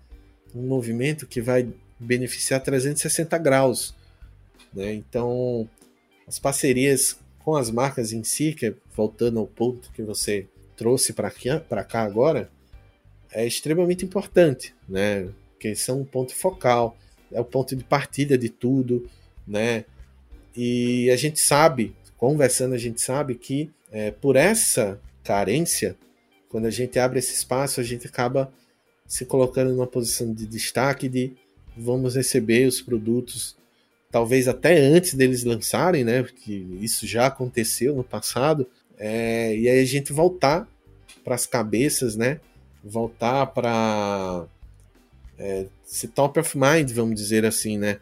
um 0.54 0.60
movimento 0.60 1.26
que 1.26 1.40
vai 1.40 1.66
beneficiar 1.98 2.60
360 2.60 3.38
graus, 3.38 3.94
né? 4.74 4.92
Então 4.92 5.66
as 6.28 6.38
parcerias 6.38 7.18
com 7.38 7.56
as 7.56 7.70
marcas 7.70 8.12
em 8.12 8.22
si, 8.22 8.52
que 8.52 8.66
é, 8.66 8.74
voltando 8.94 9.38
ao 9.38 9.46
ponto 9.46 9.90
que 9.92 10.02
você 10.02 10.46
trouxe 10.76 11.14
para 11.14 11.84
cá 11.84 12.02
agora, 12.02 12.50
é 13.32 13.46
extremamente 13.46 14.04
importante, 14.04 14.74
né? 14.86 15.30
Porque 15.52 15.74
são 15.74 16.02
um 16.02 16.04
ponto 16.04 16.34
focal, 16.34 16.94
é 17.32 17.40
o 17.40 17.44
ponto 17.44 17.74
de 17.74 17.84
partida 17.84 18.36
de 18.36 18.50
tudo, 18.50 19.08
né? 19.46 19.86
E 20.56 21.10
a 21.10 21.16
gente 21.16 21.38
sabe, 21.38 21.94
conversando, 22.16 22.74
a 22.74 22.78
gente 22.78 23.00
sabe 23.00 23.34
que 23.34 23.70
é, 23.90 24.10
por 24.10 24.36
essa 24.36 25.00
carência, 25.22 25.96
quando 26.48 26.66
a 26.66 26.70
gente 26.70 26.98
abre 26.98 27.18
esse 27.18 27.34
espaço, 27.34 27.80
a 27.80 27.84
gente 27.84 28.06
acaba 28.06 28.52
se 29.06 29.24
colocando 29.24 29.72
numa 29.72 29.86
posição 29.86 30.32
de 30.32 30.46
destaque 30.46 31.08
de 31.08 31.32
vamos 31.76 32.16
receber 32.16 32.66
os 32.66 32.80
produtos 32.80 33.56
talvez 34.10 34.48
até 34.48 34.78
antes 34.78 35.14
deles 35.14 35.44
lançarem, 35.44 36.04
né? 36.04 36.22
Porque 36.22 36.64
isso 36.80 37.06
já 37.06 37.26
aconteceu 37.26 37.94
no 37.94 38.02
passado. 38.02 38.66
É, 38.98 39.54
e 39.54 39.68
aí 39.68 39.80
a 39.80 39.84
gente 39.84 40.12
voltar 40.12 40.66
para 41.22 41.34
as 41.34 41.46
cabeças, 41.46 42.16
né? 42.16 42.40
Voltar 42.82 43.46
para 43.46 44.46
é, 45.38 45.66
se 45.84 46.08
top 46.08 46.40
of 46.40 46.56
mind, 46.56 46.90
vamos 46.92 47.14
dizer 47.14 47.44
assim, 47.44 47.76
né? 47.76 47.98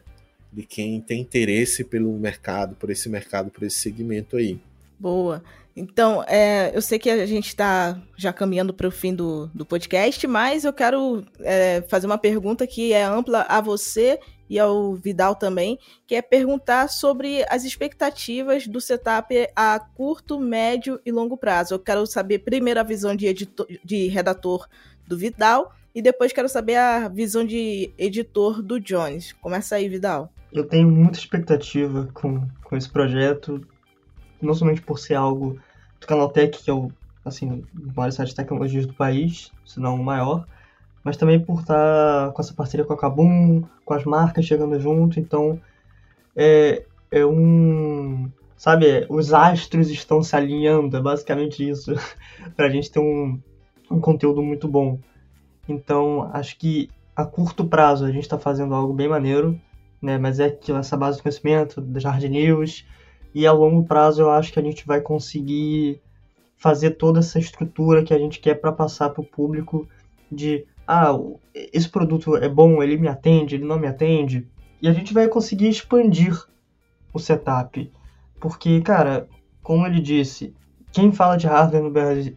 De 0.55 0.63
quem 0.63 1.01
tem 1.01 1.19
interesse 1.19 1.83
pelo 1.83 2.13
mercado, 2.13 2.75
por 2.75 2.89
esse 2.89 3.09
mercado, 3.09 3.51
por 3.51 3.63
esse 3.63 3.77
segmento 3.77 4.37
aí. 4.37 4.57
Boa. 4.97 5.43
Então, 5.75 6.23
é, 6.23 6.71
eu 6.73 6.81
sei 6.81 6.97
que 6.97 7.09
a 7.09 7.25
gente 7.25 7.47
está 7.47 8.01
já 8.15 8.31
caminhando 8.31 8.73
para 8.73 8.87
o 8.87 8.91
fim 8.91 9.13
do, 9.13 9.47
do 9.53 9.65
podcast, 9.65 10.25
mas 10.25 10.63
eu 10.63 10.71
quero 10.71 11.25
é, 11.41 11.83
fazer 11.89 12.05
uma 12.05 12.17
pergunta 12.17 12.65
que 12.65 12.93
é 12.93 13.03
ampla 13.03 13.45
a 13.49 13.59
você 13.59 14.17
e 14.49 14.57
ao 14.57 14.93
Vidal 14.95 15.35
também, 15.35 15.77
que 16.07 16.15
é 16.15 16.21
perguntar 16.21 16.87
sobre 16.87 17.43
as 17.49 17.65
expectativas 17.65 18.65
do 18.67 18.79
setup 18.79 19.35
a 19.53 19.77
curto, 19.77 20.39
médio 20.39 20.97
e 21.05 21.11
longo 21.11 21.35
prazo. 21.35 21.73
Eu 21.73 21.79
quero 21.79 22.05
saber 22.05 22.39
primeiro 22.39 22.79
a 22.79 22.83
visão 22.83 23.13
de, 23.13 23.27
editor, 23.27 23.67
de 23.83 24.07
redator 24.07 24.69
do 25.05 25.17
Vidal 25.17 25.73
e 25.95 26.01
depois 26.01 26.33
quero 26.33 26.49
saber 26.49 26.75
a 26.75 27.07
visão 27.07 27.45
de 27.45 27.89
editor 27.97 28.61
do 28.61 28.79
Jones. 28.81 29.31
Começa 29.31 29.77
aí, 29.77 29.87
Vidal. 29.87 30.29
Eu 30.51 30.67
tenho 30.67 30.91
muita 30.91 31.17
expectativa 31.17 32.09
com, 32.13 32.45
com 32.63 32.75
esse 32.75 32.89
projeto 32.89 33.65
não 34.41 34.53
somente 34.53 34.81
por 34.81 34.99
ser 34.99 35.15
algo 35.15 35.57
do 35.99 36.05
Canaltech, 36.05 36.61
que 36.61 36.69
é 36.69 36.73
o 36.73 36.91
assim, 37.23 37.63
maior 37.95 38.11
site 38.11 38.29
de 38.29 38.35
tecnologias 38.35 38.85
do 38.85 38.93
país, 38.93 39.51
se 39.65 39.79
não 39.79 39.95
o 39.95 40.03
maior, 40.03 40.45
mas 41.03 41.17
também 41.17 41.39
por 41.39 41.61
estar 41.61 42.31
com 42.31 42.41
essa 42.41 42.53
parceria 42.53 42.85
com 42.85 42.93
a 42.93 42.97
Kabum, 42.97 43.63
com 43.83 43.93
as 43.93 44.03
marcas 44.03 44.45
chegando 44.45 44.79
junto, 44.79 45.19
então 45.19 45.59
é, 46.35 46.83
é 47.09 47.25
um. 47.25 48.29
Sabe, 48.57 48.87
é, 48.87 49.07
os 49.09 49.33
astros 49.33 49.89
estão 49.89 50.21
se 50.21 50.35
alinhando, 50.35 50.95
é 50.95 51.01
basicamente 51.01 51.67
isso, 51.67 51.93
para 52.55 52.67
a 52.67 52.69
gente 52.69 52.91
ter 52.91 52.99
um, 52.99 53.39
um 53.89 53.99
conteúdo 53.99 54.41
muito 54.41 54.67
bom. 54.67 54.99
Então, 55.67 56.29
acho 56.33 56.57
que 56.57 56.89
a 57.15 57.25
curto 57.25 57.65
prazo 57.65 58.05
a 58.05 58.11
gente 58.11 58.23
está 58.23 58.37
fazendo 58.37 58.75
algo 58.75 58.93
bem 58.93 59.07
maneiro, 59.07 59.59
né? 60.01 60.17
Mas 60.17 60.39
é 60.39 60.45
aquilo, 60.45 60.77
essa 60.77 60.97
base 60.97 61.17
de 61.17 61.23
conhecimento 61.23 61.81
da 61.81 62.09
Hard 62.09 62.23
News, 62.25 62.85
e 63.33 63.45
a 63.45 63.51
longo 63.51 63.83
prazo 63.83 64.21
eu 64.21 64.31
acho 64.31 64.51
que 64.53 64.59
a 64.59 64.63
gente 64.63 64.85
vai 64.85 65.01
conseguir 65.01 66.01
fazer 66.57 66.91
toda 66.91 67.19
essa 67.19 67.39
estrutura 67.39 68.03
que 68.03 68.13
a 68.13 68.17
gente 68.17 68.39
quer 68.39 68.55
para 68.55 68.71
passar 68.71 69.09
para 69.09 69.21
o 69.21 69.25
público 69.25 69.87
de 70.31 70.65
ah, 70.87 71.11
esse 71.53 71.89
produto 71.89 72.37
é 72.37 72.47
bom, 72.47 72.81
ele 72.81 72.97
me 72.97 73.07
atende, 73.07 73.55
ele 73.55 73.65
não 73.65 73.79
me 73.79 73.87
atende. 73.87 74.47
E 74.81 74.87
a 74.87 74.93
gente 74.93 75.13
vai 75.13 75.27
conseguir 75.27 75.67
expandir 75.67 76.45
o 77.13 77.19
setup. 77.19 77.91
Porque, 78.39 78.81
cara, 78.81 79.27
como 79.63 79.85
ele 79.85 79.99
disse, 79.99 80.53
quem 80.91 81.11
fala 81.11 81.37
de 81.37 81.47
hardware 81.47 81.83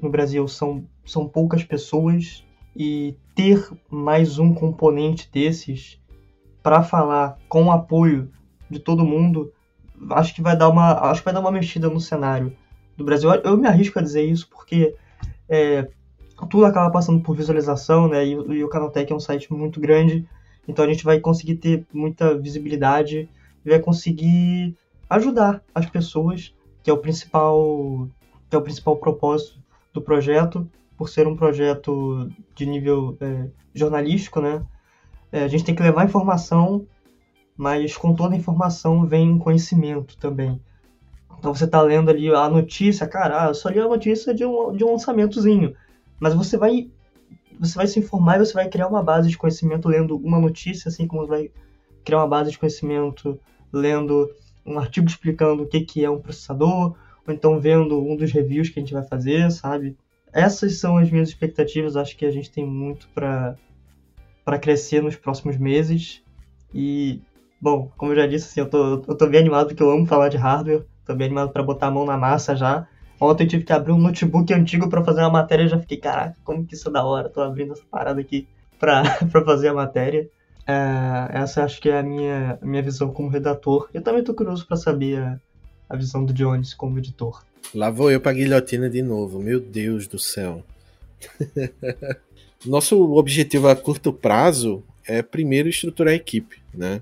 no 0.00 0.10
Brasil 0.10 0.48
são, 0.48 0.84
são 1.04 1.28
poucas 1.28 1.62
pessoas 1.62 2.44
e 2.78 3.16
ter 3.34 3.68
mais 3.90 4.38
um 4.38 4.54
componente 4.54 5.28
desses 5.32 6.00
para 6.62 6.80
falar 6.80 7.36
com 7.48 7.64
o 7.64 7.72
apoio 7.72 8.30
de 8.70 8.78
todo 8.78 9.04
mundo 9.04 9.52
acho 10.10 10.32
que 10.32 10.40
vai 10.40 10.56
dar 10.56 10.68
uma 10.68 11.10
acho 11.10 11.20
que 11.20 11.24
vai 11.24 11.34
dar 11.34 11.40
uma 11.40 11.50
mexida 11.50 11.90
no 11.90 12.00
cenário 12.00 12.56
do 12.96 13.04
Brasil. 13.04 13.30
Eu 13.42 13.56
me 13.56 13.66
arrisco 13.66 13.98
a 13.98 14.02
dizer 14.02 14.22
isso 14.22 14.48
porque 14.48 14.94
é, 15.48 15.88
tudo 16.48 16.64
acaba 16.64 16.88
passando 16.90 17.20
por 17.20 17.34
visualização, 17.34 18.06
né? 18.06 18.24
E, 18.24 18.30
e 18.30 18.64
o 18.64 18.68
Canaltech 18.68 19.12
é 19.12 19.16
um 19.16 19.20
site 19.20 19.52
muito 19.52 19.80
grande, 19.80 20.24
então 20.68 20.84
a 20.84 20.88
gente 20.88 21.04
vai 21.04 21.18
conseguir 21.18 21.56
ter 21.56 21.84
muita 21.92 22.38
visibilidade 22.38 23.28
e 23.64 23.68
vai 23.68 23.80
conseguir 23.80 24.76
ajudar 25.10 25.64
as 25.74 25.86
pessoas, 25.86 26.54
que 26.82 26.90
é 26.90 26.92
o 26.92 26.98
principal 26.98 28.08
que 28.48 28.54
é 28.54 28.58
o 28.58 28.62
principal 28.62 28.96
propósito 28.96 29.58
do 29.92 30.00
projeto, 30.00 30.68
por 30.98 31.08
ser 31.08 31.26
um 31.26 31.36
projeto 31.36 32.28
de 32.54 32.66
nível 32.66 33.16
é, 33.20 33.48
jornalístico, 33.72 34.40
né? 34.40 34.62
É, 35.32 35.44
a 35.44 35.48
gente 35.48 35.64
tem 35.64 35.74
que 35.74 35.82
levar 35.82 36.04
informação 36.04 36.86
mas 37.58 37.96
com 37.96 38.14
toda 38.14 38.36
informação 38.36 39.04
vem 39.04 39.36
conhecimento 39.36 40.16
também. 40.16 40.60
Então 41.36 41.52
você 41.52 41.64
está 41.64 41.82
lendo 41.82 42.08
ali 42.08 42.32
a 42.32 42.48
notícia, 42.48 43.04
cara, 43.04 43.44
ah, 43.44 43.48
eu 43.48 43.54
só 43.54 43.68
li 43.68 43.80
a 43.80 43.88
notícia 43.88 44.32
de 44.32 44.44
um, 44.44 44.72
de 44.72 44.84
um 44.84 44.92
lançamentozinho. 44.92 45.74
Mas 46.20 46.34
você 46.34 46.56
vai 46.56 46.88
você 47.58 47.74
vai 47.74 47.88
se 47.88 47.98
informar 47.98 48.36
e 48.36 48.46
você 48.46 48.52
vai 48.52 48.68
criar 48.68 48.86
uma 48.86 49.02
base 49.02 49.28
de 49.28 49.36
conhecimento 49.36 49.88
lendo 49.88 50.16
uma 50.16 50.38
notícia, 50.38 50.88
assim 50.88 51.08
como 51.08 51.22
você 51.22 51.28
vai 51.28 51.50
criar 52.04 52.18
uma 52.18 52.28
base 52.28 52.52
de 52.52 52.58
conhecimento 52.58 53.38
lendo 53.72 54.30
um 54.64 54.78
artigo 54.78 55.08
explicando 55.08 55.64
o 55.64 55.66
que, 55.66 55.80
que 55.80 56.04
é 56.04 56.10
um 56.10 56.20
processador, 56.20 56.94
ou 57.26 57.34
então 57.34 57.58
vendo 57.58 58.00
um 58.00 58.14
dos 58.14 58.30
reviews 58.30 58.68
que 58.68 58.78
a 58.78 58.82
gente 58.82 58.94
vai 58.94 59.02
fazer, 59.02 59.50
sabe? 59.50 59.96
Essas 60.32 60.78
são 60.78 60.96
as 60.96 61.10
minhas 61.10 61.28
expectativas, 61.28 61.96
acho 61.96 62.16
que 62.16 62.26
a 62.26 62.30
gente 62.30 62.50
tem 62.50 62.66
muito 62.66 63.08
para 63.14 63.56
crescer 64.60 65.02
nos 65.02 65.16
próximos 65.16 65.56
meses. 65.56 66.22
E 66.72 67.20
Bom, 67.60 67.90
como 67.96 68.12
eu 68.12 68.16
já 68.16 68.26
disse, 68.26 68.46
assim, 68.48 68.60
eu, 68.60 68.70
tô, 68.70 69.02
eu 69.08 69.16
tô 69.16 69.26
bem 69.26 69.40
animado 69.40 69.68
porque 69.68 69.82
eu 69.82 69.90
amo 69.90 70.06
falar 70.06 70.28
de 70.28 70.36
hardware. 70.36 70.84
Tô 71.04 71.14
bem 71.14 71.26
animado 71.26 71.50
para 71.50 71.62
botar 71.62 71.88
a 71.88 71.90
mão 71.90 72.04
na 72.04 72.16
massa 72.16 72.54
já. 72.54 72.86
Ontem 73.20 73.44
eu 73.44 73.48
tive 73.48 73.64
que 73.64 73.72
abrir 73.72 73.92
um 73.92 73.98
notebook 73.98 74.52
antigo 74.54 74.88
para 74.88 75.04
fazer 75.04 75.22
uma 75.22 75.30
matéria 75.30 75.64
e 75.64 75.68
já 75.68 75.78
fiquei, 75.78 75.96
caraca, 75.96 76.36
como 76.44 76.64
que 76.64 76.74
isso 76.74 76.88
é 76.88 76.92
da 76.92 77.04
hora. 77.04 77.28
Tô 77.28 77.40
abrindo 77.40 77.72
essa 77.72 77.82
parada 77.90 78.20
aqui 78.20 78.46
pra 78.78 79.02
fazer 79.44 79.68
a 79.68 79.74
matéria. 79.74 80.30
É, 80.64 81.30
essa 81.32 81.64
acho 81.64 81.80
que 81.80 81.88
é 81.88 81.98
a 81.98 82.02
minha, 82.02 82.58
minha 82.62 82.82
visão 82.82 83.12
como 83.12 83.28
redator. 83.28 83.88
Eu 83.92 84.02
também 84.02 84.22
tô 84.22 84.32
curioso 84.34 84.64
para 84.64 84.76
saber 84.76 85.18
a, 85.18 85.40
a 85.88 85.96
visão 85.96 86.24
do 86.24 86.32
Jones 86.32 86.74
como 86.74 86.98
editor. 86.98 87.42
Lá 87.74 87.90
vou 87.90 88.10
eu 88.10 88.20
pra 88.20 88.32
guilhotina 88.32 88.88
de 88.88 89.02
novo, 89.02 89.40
meu 89.40 89.60
Deus 89.60 90.06
do 90.06 90.18
céu. 90.18 90.64
Nosso 92.64 93.12
objetivo 93.12 93.68
a 93.68 93.76
curto 93.76 94.12
prazo 94.12 94.82
é 95.06 95.22
primeiro 95.22 95.68
estruturar 95.68 96.12
a 96.12 96.16
equipe, 96.16 96.60
né? 96.74 97.00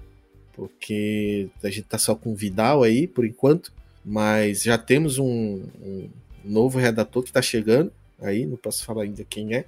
porque 0.56 1.50
a 1.62 1.68
gente 1.68 1.82
tá 1.82 1.98
só 1.98 2.14
com 2.14 2.32
o 2.32 2.34
Vidal 2.34 2.82
aí 2.82 3.06
por 3.06 3.26
enquanto, 3.26 3.70
mas 4.02 4.62
já 4.62 4.78
temos 4.78 5.18
um, 5.18 5.62
um 5.82 6.08
novo 6.42 6.78
redator 6.78 7.22
que 7.22 7.28
está 7.28 7.42
chegando 7.42 7.92
aí, 8.18 8.46
não 8.46 8.56
posso 8.56 8.82
falar 8.82 9.02
ainda 9.02 9.22
quem 9.22 9.54
é, 9.54 9.66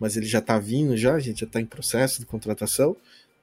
mas 0.00 0.16
ele 0.16 0.26
já 0.26 0.40
está 0.40 0.58
vindo 0.58 0.96
já, 0.96 1.14
a 1.14 1.20
gente 1.20 1.40
já 1.40 1.46
está 1.46 1.60
em 1.60 1.64
processo 1.64 2.18
de 2.18 2.26
contratação 2.26 2.96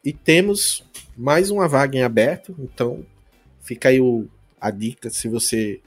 e 0.04 0.12
temos 0.12 0.84
mais 1.16 1.50
uma 1.50 1.70
vaga 1.70 1.98
em 1.98 2.04
aberto, 2.04 2.54
então 2.60 3.06
fica 3.62 3.88
aí 3.88 4.02
o, 4.02 4.28
a 4.60 4.70
dica 4.70 5.10
se 5.10 5.30
você 5.30 5.80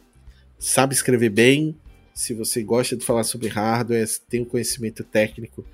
sabe 0.58 0.94
escrever 0.94 1.30
bem, 1.30 1.76
se 2.14 2.32
você 2.32 2.62
gosta 2.62 2.96
de 2.96 3.04
falar 3.04 3.24
sobre 3.24 3.48
hardware, 3.48 4.08
tem 4.28 4.40
um 4.40 4.46
conhecimento 4.46 5.04
técnico 5.04 5.64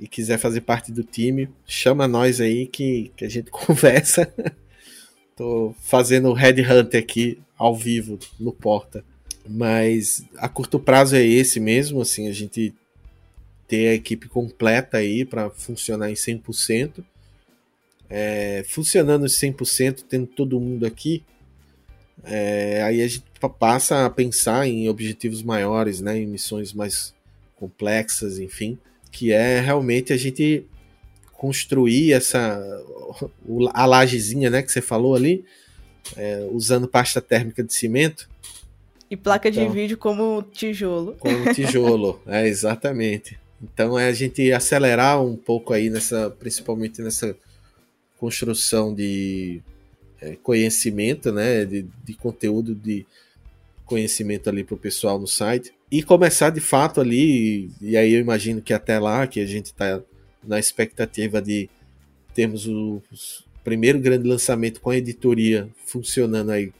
e 0.00 0.08
quiser 0.08 0.38
fazer 0.38 0.62
parte 0.62 0.90
do 0.90 1.02
time, 1.02 1.48
chama 1.66 2.08
nós 2.08 2.40
aí 2.40 2.66
que, 2.66 3.12
que 3.16 3.24
a 3.24 3.28
gente 3.28 3.50
conversa. 3.52 4.32
Tô 5.36 5.74
fazendo 5.82 6.28
o 6.28 6.32
Red 6.32 6.62
Hunter 6.62 7.00
aqui 7.00 7.38
ao 7.56 7.76
vivo 7.76 8.18
no 8.40 8.52
Porta. 8.52 9.04
Mas 9.46 10.24
a 10.36 10.48
curto 10.48 10.78
prazo 10.78 11.16
é 11.16 11.24
esse 11.24 11.60
mesmo, 11.60 12.00
assim, 12.00 12.28
a 12.28 12.32
gente 12.32 12.74
ter 13.66 13.88
a 13.88 13.94
equipe 13.94 14.28
completa 14.28 14.96
aí 14.96 15.24
para 15.24 15.50
funcionar 15.50 16.10
em 16.10 16.14
100%. 16.14 17.04
É, 18.10 18.64
funcionando 18.66 19.26
em 19.26 19.28
100%, 19.28 20.04
tendo 20.08 20.26
todo 20.26 20.58
mundo 20.58 20.86
aqui, 20.86 21.22
é, 22.28 22.82
aí 22.82 23.02
a 23.02 23.08
gente 23.08 23.24
passa 23.58 24.06
a 24.06 24.10
pensar 24.10 24.66
em 24.66 24.88
objetivos 24.88 25.42
maiores, 25.42 26.00
né, 26.00 26.18
em 26.18 26.26
missões 26.26 26.72
mais 26.72 27.14
complexas, 27.56 28.38
enfim 28.38 28.78
que 29.10 29.32
é 29.32 29.60
realmente 29.60 30.12
a 30.12 30.16
gente 30.16 30.64
construir 31.32 32.12
essa 32.12 32.60
a 33.72 33.86
lajezinha, 33.86 34.50
né, 34.50 34.62
que 34.62 34.70
você 34.70 34.80
falou 34.80 35.14
ali, 35.14 35.44
é, 36.16 36.46
usando 36.52 36.88
pasta 36.88 37.20
térmica 37.20 37.62
de 37.62 37.72
cimento. 37.72 38.28
E 39.10 39.16
placa 39.16 39.48
então, 39.48 39.66
de 39.66 39.72
vídeo 39.72 39.96
como 39.96 40.42
tijolo. 40.52 41.16
Como 41.18 41.54
tijolo, 41.54 42.20
é 42.26 42.46
exatamente. 42.46 43.38
Então 43.62 43.98
é 43.98 44.08
a 44.08 44.12
gente 44.12 44.52
acelerar 44.52 45.22
um 45.22 45.36
pouco 45.36 45.72
aí 45.72 45.88
nessa, 45.88 46.30
principalmente 46.30 47.00
nessa 47.00 47.34
construção 48.18 48.94
de 48.94 49.62
é, 50.20 50.36
conhecimento, 50.36 51.32
né, 51.32 51.64
de, 51.64 51.86
de 52.04 52.14
conteúdo 52.14 52.74
de 52.74 53.06
conhecimento 53.84 54.48
ali 54.50 54.62
para 54.62 54.74
o 54.74 54.78
pessoal 54.78 55.18
no 55.18 55.26
site 55.26 55.72
e 55.90 56.02
começar 56.02 56.50
de 56.50 56.60
fato 56.60 57.00
ali, 57.00 57.70
e 57.80 57.96
aí 57.96 58.12
eu 58.12 58.20
imagino 58.20 58.60
que 58.60 58.74
até 58.74 58.98
lá, 58.98 59.26
que 59.26 59.40
a 59.40 59.46
gente 59.46 59.66
está 59.66 60.00
na 60.46 60.58
expectativa 60.58 61.40
de 61.40 61.68
termos 62.34 62.66
o, 62.66 63.02
primeiro 63.64 63.98
grande 63.98 64.26
lançamento 64.26 64.80
com 64.80 64.90
a 64.90 64.96
editoria 64.96 65.68
funcionando 65.84 66.50
aí 66.50 66.72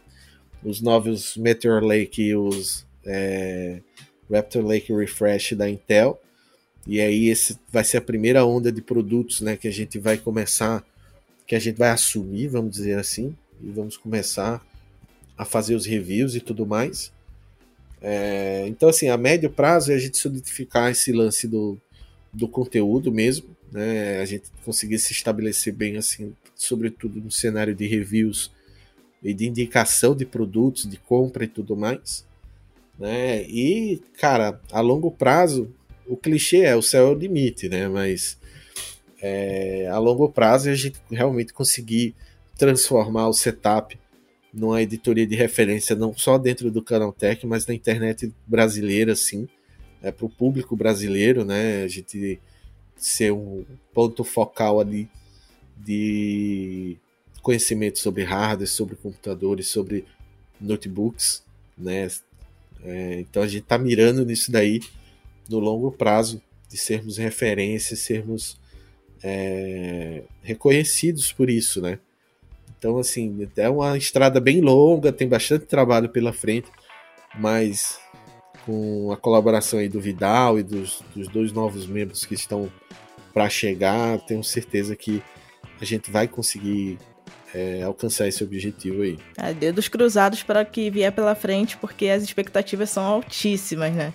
os 0.62 0.80
novos 0.80 1.36
Meteor 1.36 1.84
Lake 1.84 2.22
e 2.22 2.34
os 2.34 2.86
é, 3.04 3.80
Raptor 4.30 4.64
Lake 4.64 4.92
Refresh 4.92 5.52
da 5.52 5.68
Intel. 5.68 6.20
E 6.86 7.00
aí 7.00 7.28
esse 7.28 7.58
vai 7.70 7.84
ser 7.84 7.98
a 7.98 8.02
primeira 8.02 8.44
onda 8.44 8.72
de 8.72 8.80
produtos 8.80 9.40
né, 9.40 9.56
que 9.56 9.68
a 9.68 9.70
gente 9.70 9.98
vai 9.98 10.16
começar, 10.16 10.84
que 11.48 11.56
a 11.56 11.58
gente 11.58 11.78
vai 11.78 11.88
assumir, 11.88 12.46
vamos 12.46 12.70
dizer 12.72 12.98
assim, 12.98 13.34
e 13.62 13.70
vamos 13.70 13.96
começar 13.96 14.62
a 15.36 15.46
fazer 15.46 15.74
os 15.74 15.86
reviews 15.86 16.34
e 16.34 16.40
tudo 16.40 16.66
mais. 16.66 17.10
É, 18.02 18.66
então, 18.68 18.90
assim, 18.90 19.08
a 19.08 19.16
médio 19.16 19.48
prazo 19.48 19.90
é 19.90 19.94
a 19.94 19.98
gente 19.98 20.18
solidificar 20.18 20.90
esse 20.90 21.10
lance 21.10 21.48
do, 21.48 21.80
do 22.30 22.46
conteúdo 22.46 23.10
mesmo, 23.10 23.56
né? 23.72 24.20
A 24.20 24.26
gente 24.26 24.50
conseguir 24.62 24.98
se 24.98 25.12
estabelecer 25.12 25.72
bem, 25.72 25.96
assim, 25.96 26.36
sobretudo 26.54 27.18
no 27.18 27.30
cenário 27.30 27.74
de 27.74 27.86
reviews 27.86 28.52
e 29.22 29.32
de 29.32 29.48
indicação 29.48 30.14
de 30.14 30.26
produtos, 30.26 30.88
de 30.88 30.98
compra 30.98 31.44
e 31.44 31.48
tudo 31.48 31.74
mais. 31.74 32.26
Né? 32.98 33.42
E, 33.44 34.02
cara, 34.18 34.60
a 34.70 34.80
longo 34.80 35.10
prazo, 35.10 35.72
o 36.06 36.16
clichê 36.16 36.58
é 36.58 36.76
o 36.76 36.82
céu 36.82 37.08
é 37.08 37.10
o 37.10 37.18
limite, 37.18 37.70
né? 37.70 37.88
Mas 37.88 38.36
é, 39.20 39.88
a 39.90 39.98
longo 39.98 40.28
prazo 40.28 40.70
a 40.70 40.74
gente 40.74 41.00
realmente 41.10 41.52
conseguir 41.52 42.14
transformar 42.56 43.28
o 43.28 43.32
setup 43.32 43.98
numa 44.52 44.82
editoria 44.82 45.26
de 45.26 45.36
referência 45.36 45.94
não 45.94 46.16
só 46.16 46.38
dentro 46.38 46.70
do 46.70 46.82
Canaltech, 46.82 47.46
mas 47.46 47.66
na 47.66 47.74
internet 47.74 48.32
brasileira, 48.46 49.12
assim, 49.12 49.48
é, 50.02 50.10
para 50.10 50.26
o 50.26 50.30
público 50.30 50.76
brasileiro, 50.76 51.44
né? 51.44 51.82
A 51.82 51.88
gente 51.88 52.40
ser 52.96 53.32
um 53.32 53.64
ponto 53.92 54.24
focal 54.24 54.80
ali 54.80 55.08
de 55.76 56.96
conhecimento 57.42 57.98
sobre 57.98 58.24
hardware, 58.24 58.68
sobre 58.68 58.96
computadores, 58.96 59.68
sobre 59.68 60.04
notebooks, 60.60 61.42
né? 61.76 62.08
É, 62.82 63.20
então 63.20 63.42
a 63.42 63.48
gente 63.48 63.62
está 63.62 63.78
mirando 63.78 64.24
nisso 64.24 64.50
daí 64.50 64.80
no 65.48 65.58
longo 65.58 65.90
prazo 65.90 66.40
de 66.68 66.76
sermos 66.76 67.16
referência, 67.16 67.96
sermos 67.96 68.58
é, 69.22 70.22
reconhecidos 70.42 71.32
por 71.32 71.50
isso, 71.50 71.80
né? 71.80 71.98
Então 72.78 72.98
assim 72.98 73.48
é 73.56 73.68
uma 73.68 73.96
estrada 73.96 74.40
bem 74.40 74.60
longa, 74.60 75.12
tem 75.12 75.28
bastante 75.28 75.66
trabalho 75.66 76.08
pela 76.08 76.32
frente, 76.32 76.70
mas 77.38 77.98
com 78.64 79.10
a 79.12 79.16
colaboração 79.16 79.78
aí 79.78 79.88
do 79.88 80.00
Vidal 80.00 80.58
e 80.58 80.62
dos, 80.62 81.02
dos 81.14 81.28
dois 81.28 81.52
novos 81.52 81.86
membros 81.86 82.24
que 82.24 82.34
estão 82.34 82.70
para 83.32 83.48
chegar, 83.48 84.18
tenho 84.26 84.44
certeza 84.44 84.94
que 84.94 85.22
a 85.80 85.84
gente 85.84 86.10
vai 86.10 86.28
conseguir 86.28 86.98
é, 87.54 87.82
alcançar 87.82 88.28
esse 88.28 88.42
objetivo 88.44 89.02
aí. 89.02 89.18
É, 89.36 89.52
dedos 89.52 89.88
cruzados 89.88 90.42
para 90.42 90.64
que 90.64 90.90
vier 90.90 91.12
pela 91.12 91.34
frente, 91.34 91.76
porque 91.76 92.08
as 92.08 92.22
expectativas 92.22 92.90
são 92.90 93.04
altíssimas, 93.04 93.94
né? 93.94 94.12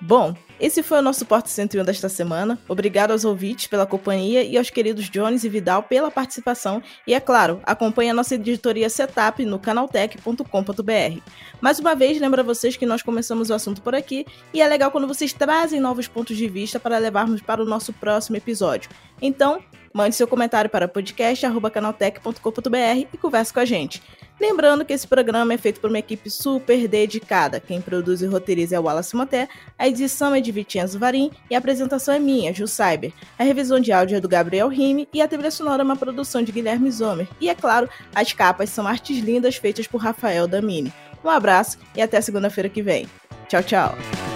Bom, 0.00 0.34
esse 0.60 0.82
foi 0.82 0.98
o 0.98 1.02
nosso 1.02 1.24
Porto 1.24 1.48
101 1.48 1.84
desta 1.84 2.08
semana. 2.08 2.58
Obrigado 2.68 3.12
aos 3.12 3.24
ouvintes 3.24 3.66
pela 3.66 3.86
companhia 3.86 4.42
e 4.42 4.58
aos 4.58 4.68
queridos 4.68 5.08
Jones 5.08 5.42
e 5.42 5.48
Vidal 5.48 5.82
pela 5.82 6.10
participação. 6.10 6.82
E 7.06 7.14
é 7.14 7.20
claro, 7.20 7.60
acompanhe 7.64 8.10
a 8.10 8.14
nossa 8.14 8.34
editoria 8.34 8.90
Setup 8.90 9.42
no 9.44 9.58
canaltech.com.br. 9.58 11.20
Mais 11.60 11.78
uma 11.78 11.94
vez, 11.94 12.20
lembro 12.20 12.40
a 12.40 12.44
vocês 12.44 12.76
que 12.76 12.84
nós 12.84 13.02
começamos 13.02 13.48
o 13.48 13.54
assunto 13.54 13.80
por 13.80 13.94
aqui 13.94 14.26
e 14.52 14.60
é 14.60 14.68
legal 14.68 14.90
quando 14.90 15.08
vocês 15.08 15.32
trazem 15.32 15.80
novos 15.80 16.08
pontos 16.08 16.36
de 16.36 16.46
vista 16.46 16.78
para 16.78 16.98
levarmos 16.98 17.40
para 17.40 17.62
o 17.62 17.66
nosso 17.66 17.92
próximo 17.92 18.36
episódio. 18.36 18.90
Então, 19.20 19.62
Mande 19.96 20.14
seu 20.14 20.28
comentário 20.28 20.68
para 20.68 20.86
podcast.canaltech.com.br 20.86 23.08
e 23.10 23.16
converse 23.16 23.50
com 23.50 23.60
a 23.60 23.64
gente. 23.64 24.02
Lembrando 24.38 24.84
que 24.84 24.92
esse 24.92 25.06
programa 25.06 25.54
é 25.54 25.58
feito 25.58 25.80
por 25.80 25.88
uma 25.88 25.98
equipe 25.98 26.30
super 26.30 26.86
dedicada. 26.86 27.58
Quem 27.58 27.80
produz 27.80 28.20
e 28.20 28.26
roteiriza 28.26 28.76
é 28.76 28.80
o 28.80 28.82
Wallace 28.82 29.16
Moté, 29.16 29.48
a 29.78 29.88
edição 29.88 30.34
é 30.34 30.40
de 30.40 30.52
Vicenzo 30.52 30.98
Varim 30.98 31.30
e 31.50 31.54
a 31.54 31.58
apresentação 31.58 32.14
é 32.14 32.18
minha, 32.18 32.52
Ju 32.52 32.66
Cyber. 32.66 33.12
A 33.38 33.44
revisão 33.44 33.80
de 33.80 33.92
áudio 33.92 34.16
é 34.16 34.20
do 34.20 34.28
Gabriel 34.28 34.68
Rime 34.68 35.08
e 35.12 35.22
a 35.22 35.28
trilha 35.28 35.50
sonora 35.50 35.82
é 35.82 35.84
uma 35.84 35.96
produção 35.96 36.42
de 36.42 36.52
Guilherme 36.52 36.90
Zomer. 36.90 37.28
E 37.40 37.48
é 37.48 37.54
claro, 37.54 37.88
as 38.14 38.32
capas 38.32 38.68
são 38.68 38.86
artes 38.86 39.18
lindas 39.18 39.56
feitas 39.56 39.86
por 39.86 40.02
Rafael 40.02 40.46
Damini. 40.46 40.92
Um 41.24 41.30
abraço 41.30 41.78
e 41.94 42.02
até 42.02 42.20
segunda-feira 42.20 42.68
que 42.68 42.82
vem. 42.82 43.08
Tchau, 43.48 43.62
tchau! 43.62 44.35